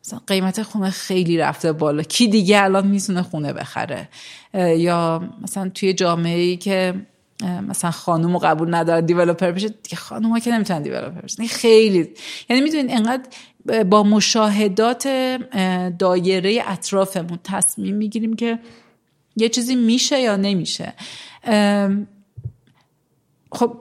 مثلا 0.05 0.19
قیمت 0.27 0.63
خونه 0.63 0.89
خیلی 0.89 1.37
رفته 1.37 1.73
بالا. 1.73 2.03
کی 2.03 2.27
دیگه 2.27 2.63
الان 2.63 2.87
می‌تونه 2.87 3.21
خونه 3.21 3.53
بخره؟ 3.53 4.09
یا 4.53 5.29
مثلا 5.41 5.69
توی 5.69 5.93
جامعه 5.93 6.39
ای 6.39 6.57
که 6.57 6.93
مثلا 7.43 7.91
خانم 7.91 8.33
رو 8.33 8.39
قبول 8.39 8.75
نداره 8.75 9.01
دیولپر 9.01 9.51
بشه. 9.51 9.69
دیگه 9.69 9.95
خانم 9.95 10.29
ها 10.29 10.39
که 10.39 10.51
نمی‌تونن 10.51 10.81
دیولپر 10.81 11.21
بشن 11.21 11.47
خیلی 11.47 12.09
یعنی 12.49 12.61
می‌دونید 12.61 12.91
انقدر 12.91 13.23
با 13.83 14.03
مشاهدات 14.03 15.07
دایره 15.99 16.63
اطرافمون 16.65 17.39
تصمیم 17.43 17.95
می‌گیریم 17.95 18.35
که 18.35 18.59
یه 19.35 19.49
چیزی 19.49 19.75
میشه 19.75 20.19
یا 20.19 20.35
نمیشه. 20.35 20.93
خب 23.51 23.77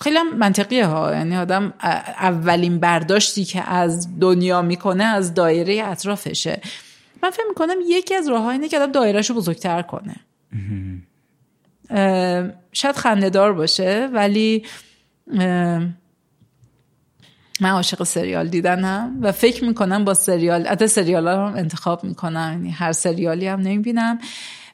خیلی 0.00 0.16
هم 0.16 0.36
منطقیه 0.36 0.86
ها. 0.86 1.14
یعنی 1.14 1.36
آدم 1.36 1.74
اولین 2.20 2.78
برداشتی 2.78 3.44
که 3.44 3.70
از 3.70 4.20
دنیا 4.20 4.62
می‌کنه 4.62 5.04
از 5.04 5.34
دایره 5.34 5.82
اطرافشه. 5.84 6.60
من 7.22 7.30
فکر 7.30 7.46
می‌کنم 7.48 7.74
یکی 7.86 8.14
از 8.14 8.28
راه 8.28 8.46
اینه 8.46 8.68
که 8.68 8.78
آدم 8.78 8.92
دایرهشو 8.92 9.34
بزرگتر 9.34 9.82
کنه. 9.82 10.16
شاید 12.72 12.96
خندهدار 12.96 13.52
باشه 13.52 14.08
ولی 14.12 14.66
من 17.60 17.70
عاشق 17.70 18.02
سریال 18.02 18.48
دیدنم 18.48 19.18
و 19.20 19.32
فکر 19.32 19.64
می‌کنم 19.64 20.04
با 20.04 20.14
سریال 20.14 20.66
حتی 20.66 20.86
سریال 20.86 21.28
ها 21.28 21.48
هم 21.48 21.56
انتخاب 21.56 22.04
می‌کنم 22.04 22.50
یعنی 22.52 22.70
هر 22.70 22.92
سریالی 22.92 23.46
هم 23.46 23.60
نمی‌بینم 23.60 24.18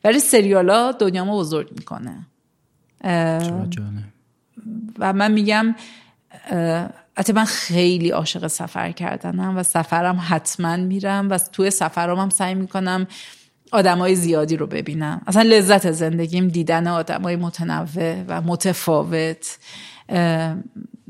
ولی 0.04 0.20
سریال 0.20 0.70
ها 0.70 0.92
دنیامو 0.92 1.38
بزرگ 1.38 1.72
می‌کنه. 1.72 2.26
و 4.98 5.12
من 5.12 5.32
میگم 5.32 5.74
حتی 7.18 7.32
من 7.32 7.44
خیلی 7.44 8.10
عاشق 8.10 8.46
سفر 8.46 8.92
کردنم 8.92 9.56
و 9.56 9.62
سفرم 9.62 10.24
حتما 10.28 10.76
میرم 10.76 11.30
و 11.30 11.38
توی 11.38 11.70
سفرم 11.70 12.18
هم 12.18 12.30
سعی 12.30 12.54
می‌کنم 12.54 13.06
آدمای 13.72 14.14
زیادی 14.14 14.56
رو 14.56 14.66
ببینم. 14.66 15.22
اصلا 15.26 15.42
لذت 15.42 15.90
زندگیم 15.90 16.48
دیدن 16.48 16.86
آدمای 16.86 17.36
متنوع 17.36 18.22
و 18.28 18.40
متفاوت. 18.40 19.58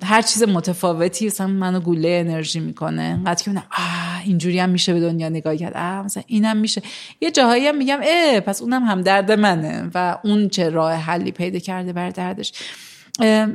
هر 0.02 0.22
چیز 0.22 0.42
متفاوتی 0.42 1.26
مثلا 1.26 1.46
منو 1.46 1.80
گوله 1.80 2.08
انرژی 2.08 2.60
می‌کنه. 2.60 3.02
انقدر 3.02 3.44
که 3.44 3.50
آه 3.50 4.22
اینجوری 4.24 4.58
هم 4.58 4.68
میشه 4.68 4.94
به 4.94 5.00
دنیا 5.00 5.28
نگاه 5.28 5.56
کرد. 5.56 5.76
مثلا 5.76 6.22
اینم 6.26 6.56
میشه. 6.56 6.82
یه 7.20 7.30
جاهایی 7.30 7.66
هم 7.66 7.76
میگم 7.76 8.00
اه 8.02 8.40
پس 8.40 8.62
اونم 8.62 8.82
هم 8.82 9.02
درد 9.02 9.32
منه. 9.32 9.90
و 9.94 10.18
اون 10.24 10.48
چه 10.48 10.68
راه 10.68 10.92
حلی 10.92 11.32
پیدا 11.32 11.58
کرده 11.58 11.92
بر 11.92 12.10
دردش. 12.10 12.52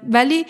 ولی 0.09 0.45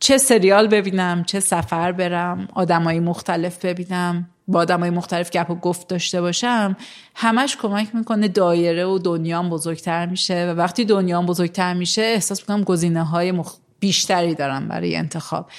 چه 0.00 0.18
سریال 0.18 0.68
ببینم 0.68 1.24
چه 1.24 1.40
سفر 1.40 1.92
برم 1.92 2.48
آدمای 2.54 3.00
مختلف 3.00 3.64
ببینم. 3.64 4.28
با 4.48 4.58
آدمای 4.58 4.90
مختلف 4.90 5.30
گپ 5.30 5.50
و 5.50 5.54
گفت 5.54 5.88
داشته 5.88 6.20
باشم 6.20 6.76
همش 7.14 7.56
کمک 7.56 7.94
می‌کنه 7.94 8.28
دایره 8.28 8.84
و 8.84 8.98
دنیام 8.98 9.50
بزرگتر 9.50 10.06
میشه 10.06 10.46
و 10.46 10.58
وقتی 10.58 10.84
دنیام 10.84 11.26
بزرگتر 11.26 11.74
میشه 11.74 12.02
احساس 12.02 12.40
می‌کنم 12.40 12.64
گزینه 12.64 13.04
های 13.04 13.32
مخ... 13.32 13.56
بیشتری 13.80 14.34
دارم 14.34 14.68
برای 14.68 14.96
انتخاب. 14.96 15.50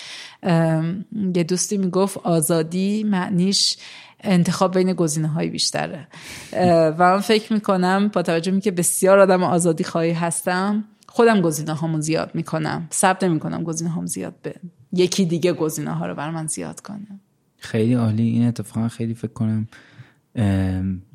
یه 1.36 1.44
دوستی 1.44 1.78
می‌گفت 1.78 2.18
آزادی 2.18 3.04
معنیش 3.04 3.78
انتخاب 4.24 4.78
بین 4.78 4.94
گزینه 4.94 5.28
های 5.28 5.50
بیشتره 5.50 6.08
و 6.54 6.96
من 6.98 7.20
فکر 7.20 7.54
می‌کنم 7.54 8.08
با 8.14 8.22
توجه 8.22 8.60
که 8.60 8.72
بسیار 8.72 9.20
آدم 9.20 9.44
آزادی 9.44 9.84
خواهی 9.84 10.12
هستم 10.12 10.84
خودم 11.08 11.42
گزینه 11.42 11.74
هامون 11.74 12.02
زیاد 12.02 12.32
می‌کنم. 12.34 12.88
ثبت 12.94 13.24
نمی‌کنم 13.24 13.64
گزینه 13.64 13.90
هام 13.90 14.06
زیاد 14.06 14.36
به 14.42 14.56
یکی 14.94 15.26
دیگه 15.26 15.54
گزینه 15.54 15.92
ها 15.92 16.06
رو 16.06 16.16
بر 16.16 16.30
من 16.32 16.48
زیاد 16.48 16.80
کنم 16.80 17.20
خیلی 17.66 17.94
عالی. 17.94 18.24
این 18.24 18.48
اتفاقا 18.48 18.88
خیلی 18.88 19.14
فکر 19.14 19.34
کنم 19.34 19.68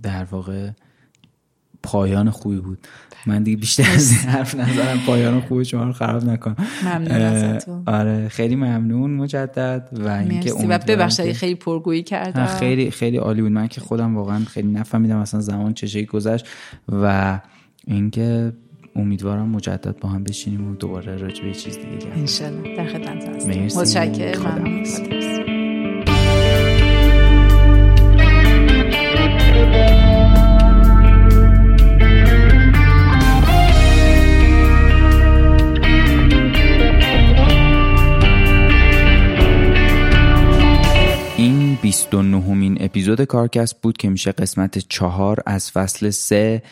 در 0.02 0.24
واقع 0.30 0.70
پایان 1.82 2.30
خوبی 2.30 2.56
بود. 2.56 2.78
من 3.26 3.42
دیگه 3.42 3.56
بیشتر 3.56 3.90
از 3.94 4.10
این 4.10 4.20
حرف 4.20 4.54
نظرم 4.54 4.98
پایان 5.06 5.40
خوبی 5.40 5.64
شما 5.64 5.84
رو 5.84 5.92
خراب 5.92 6.24
نکنم 6.24 6.56
ممنون 6.84 7.58
آره 7.86 8.28
خیلی 8.28 8.56
ممنون 8.56 9.10
مجدد. 9.10 9.88
و 9.92 10.08
اینکه 10.08 10.52
و 10.52 10.78
ببخشید 10.78 11.32
خیلی 11.32 11.54
پرگویی 11.54 12.02
کردم. 12.02 12.46
خیلی 12.46 12.90
خیلی 12.90 13.16
عالی 13.16 13.42
بود. 13.42 13.52
من 13.52 13.68
که 13.68 13.80
خودم 13.80 14.16
واقعا 14.16 14.44
خیلی 14.44 14.68
نفهمیدم 14.68 15.18
اصلا 15.18 15.40
زمان 15.40 15.74
چه 15.74 16.02
گذشت. 16.02 16.46
و 16.88 17.40
اینکه 17.86 18.52
امیدوارم 18.96 19.48
مجدد 19.48 19.96
با 20.00 20.08
هم 20.08 20.24
بشینیم 20.24 20.70
و 20.70 20.74
دوباره 20.74 21.16
راجع 21.16 21.44
به 21.44 21.54
چیز 21.54 21.78
دیگه 21.78 22.38
ان 22.40 22.62
در 22.76 22.86
خدمت 22.86 23.28
هستم. 23.28 23.80
متشکرم. 23.80 25.19
29 41.90 42.54
مین 42.54 42.76
اپیزود 42.80 43.24
کارکست 43.24 43.80
بود 43.80 43.96
که 43.96 44.08
میشه 44.08 44.32
قسمت 44.32 44.78
چهار 44.78 45.38
از 45.46 45.70
فصل 45.70 46.10
سه 46.10 46.62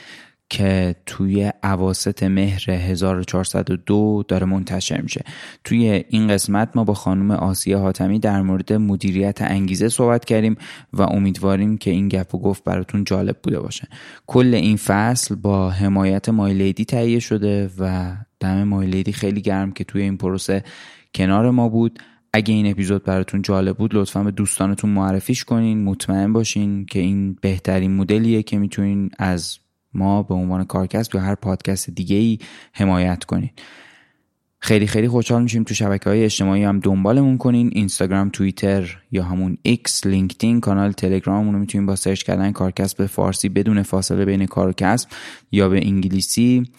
که 0.50 0.96
توی 1.06 1.52
عواست 1.62 2.22
مهر 2.22 2.70
1402 2.70 4.24
داره 4.28 4.46
منتشر 4.46 5.00
میشه. 5.00 5.24
توی 5.64 6.04
این 6.08 6.28
قسمت 6.28 6.76
ما 6.76 6.84
با 6.84 6.94
خانم 6.94 7.30
آسیه 7.30 7.76
حاتمی 7.76 8.18
در 8.18 8.42
مورد 8.42 8.72
مدیریت 8.72 9.42
انگیزه 9.42 9.88
صحبت 9.88 10.24
کردیم 10.24 10.56
و 10.92 11.02
امیدواریم 11.02 11.78
که 11.78 11.90
این 11.90 12.08
گپ 12.08 12.34
و 12.34 12.38
گفت 12.38 12.64
براتون 12.64 13.04
جالب 13.04 13.36
بوده 13.42 13.60
باشه. 13.60 13.88
کل 14.26 14.54
این 14.54 14.76
فصل 14.76 15.34
با 15.34 15.70
حمایت 15.70 16.28
مایلیدی 16.28 16.84
تهیه 16.84 17.18
شده 17.18 17.70
و 17.78 18.16
دم 18.40 18.64
مایلیدی 18.64 19.12
خیلی 19.12 19.40
گرم 19.40 19.72
که 19.72 19.84
توی 19.84 20.02
این 20.02 20.16
پروسه 20.16 20.64
کنار 21.14 21.50
ما 21.50 21.68
بود. 21.68 21.98
اگه 22.32 22.54
این 22.54 22.70
اپیزود 22.70 23.04
براتون 23.04 23.42
جالب 23.42 23.76
بود 23.76 23.94
لطفا 23.94 24.22
به 24.22 24.30
دوستانتون 24.30 24.90
معرفیش 24.90 25.44
کنین. 25.44 25.84
مطمئن 25.84 26.32
باشین 26.32 26.86
که 26.86 26.98
این 26.98 27.38
بهترین 27.40 27.96
مدلیه 27.96 28.42
که 28.42 28.58
می‌تونین 28.58 29.10
از 29.18 29.58
ما 29.98 30.22
به 30.22 30.34
عنوان 30.34 30.64
کارکسب 30.64 31.14
یا 31.14 31.20
هر 31.20 31.34
پادکست 31.34 31.90
دیگه 31.90 32.16
ای 32.16 32.38
حمایت 32.72 33.24
کنین. 33.24 33.50
خیلی 34.60 34.86
خیلی 34.86 35.08
خوشحال 35.08 35.42
میشیم 35.42 35.62
تو 35.62 35.74
شبکه 35.74 36.10
های 36.10 36.24
اجتماعی 36.24 36.64
هم 36.64 36.80
دنبالمون 36.80 37.38
کنین. 37.38 37.70
اینستاگرام 37.72 38.28
توییتر 38.28 38.98
یا 39.12 39.24
همون 39.24 39.58
ایکس 39.62 40.06
لینکدین 40.06 40.60
کانال 40.60 40.92
تلگرام 40.92 41.52
رو 41.52 41.58
می‌تونین 41.58 41.86
با 41.86 41.96
search 41.96 42.22
کردن 42.22 42.52
کارکسب 42.52 42.96
به 42.96 43.06
فارسی 43.06 43.48
بدون 43.48 43.82
فاصله 43.82 44.24
بین 44.24 44.46
کارکسب 44.46 45.08
یا 45.52 45.68
به 45.68 45.86
انگلیسی 45.86 46.70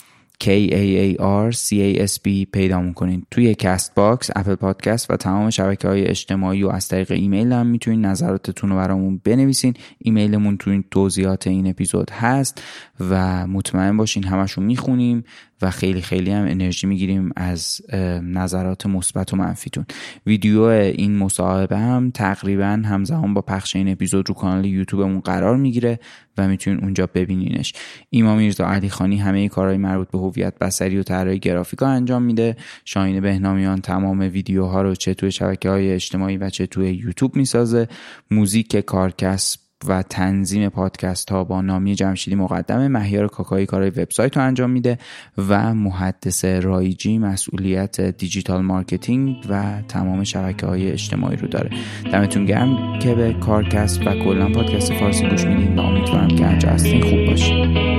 K-A-A-R-C-A-S-B 0.43 2.45
پیدا 2.51 2.81
می‌کنین 2.81 3.23
توی 3.31 3.55
کست 3.55 3.95
باکس 3.95 4.29
اپل 4.35 4.55
پادکست 4.55 5.11
و 5.11 5.17
تمام 5.17 5.49
شبکه 5.49 5.87
های 5.87 6.05
اجتماعی 6.05 6.63
و 6.63 6.69
از 6.69 6.87
طریق 6.87 7.11
ایمیل 7.11 7.51
هم 7.51 7.67
می‌تونین 7.67 8.05
نظراتتون 8.05 8.69
رو 8.69 8.75
برامون 8.75 9.21
بنویسین. 9.23 9.73
ایمیلمون 9.97 10.57
توی 10.57 10.83
توضیحات 10.91 11.47
این 11.47 11.67
اپیزود 11.67 12.11
هست 12.11 12.63
و 12.99 13.47
مطمئن 13.47 13.97
باشین 13.97 14.23
همشون 14.23 14.63
می‌خونیم. 14.63 15.23
و 15.61 15.71
خیلی 15.71 16.01
خیلی 16.01 16.31
هم 16.31 16.43
انرژی 16.43 16.87
می‌گیریم 16.87 17.29
از 17.35 17.81
نظرات 18.23 18.85
مثبت 18.85 19.33
و 19.33 19.35
منفیتون. 19.35 19.85
ویدیو 20.25 20.61
این 20.61 21.17
مصاحبه 21.17 21.77
هم 21.77 22.11
تقریبا 22.11 22.81
همزمان 22.85 23.33
با 23.33 23.41
پخش 23.41 23.75
این 23.75 23.89
اپیزود 23.89 24.29
رو 24.29 24.35
کانال 24.35 24.65
یوتیوبمون 24.65 25.19
قرار 25.19 25.57
می‌گیره 25.57 25.99
و 26.37 26.47
می‌تونین 26.47 26.83
اونجا 26.83 27.05
ببینینش. 27.05 27.73
ایما 28.09 28.35
میرزا 28.35 28.67
علی 28.67 28.89
خانی 28.89 29.17
همه 29.17 29.49
کارهای 29.49 29.77
مربوط 29.77 30.11
به 30.11 30.17
هویت 30.17 30.59
بصری 30.59 30.97
و 30.97 31.03
طراحی 31.03 31.39
گرافیکا 31.39 31.87
انجام 31.87 32.23
میده. 32.23 32.55
شاهین 32.85 33.21
بهنامیان 33.21 33.81
تمام 33.81 34.19
ویدیوها 34.19 34.81
رو 34.81 34.95
چه 34.95 35.13
توی 35.13 35.31
شبکه 35.31 35.69
های 35.69 35.91
اجتماعی 35.91 36.37
و 36.37 36.49
چه 36.49 36.67
توی 36.67 36.91
یوتیوب 36.91 37.35
می‌سازه. 37.35 37.87
موزیک 38.31 38.75
کارکسب 38.77 39.68
و 39.87 40.03
تنظیم 40.03 40.69
پادکست 40.69 41.31
ها 41.31 41.43
با 41.43 41.61
نامی 41.61 41.95
جمشیدی 41.95 42.35
مقدم 42.35 42.87
مهیار 42.87 43.27
کاکایی 43.27 43.65
کارهای 43.65 43.89
وبسایت 43.89 44.37
رو 44.37 44.43
انجام 44.43 44.69
میده 44.69 44.97
و 45.37 45.73
محدث 45.73 46.45
رایجی 46.45 47.17
مسئولیت 47.17 48.01
digital 48.01 48.61
marketing 48.61 49.35
و 49.49 49.81
تمام 49.87 50.23
شبکه 50.23 50.65
های 50.65 50.91
اجتماعی 50.91 51.37
رو 51.37 51.47
داره. 51.47 51.69
دمتون 52.11 52.45
گرم 52.45 52.99
که 52.99 53.15
به 53.15 53.33
کارکست 53.33 54.07
و 54.07 54.23
کلا 54.23 54.51
پادکست 54.51 54.93
فارسی 54.93 55.29
گوش 55.29 55.45
میدین 55.45 55.79
و 55.79 55.81
امیدوارم 55.81 56.27
که 56.27 56.45
هرجا 56.45 56.69
هستین 56.69 57.01
خوب 57.01 57.25
باشین. 57.25 57.98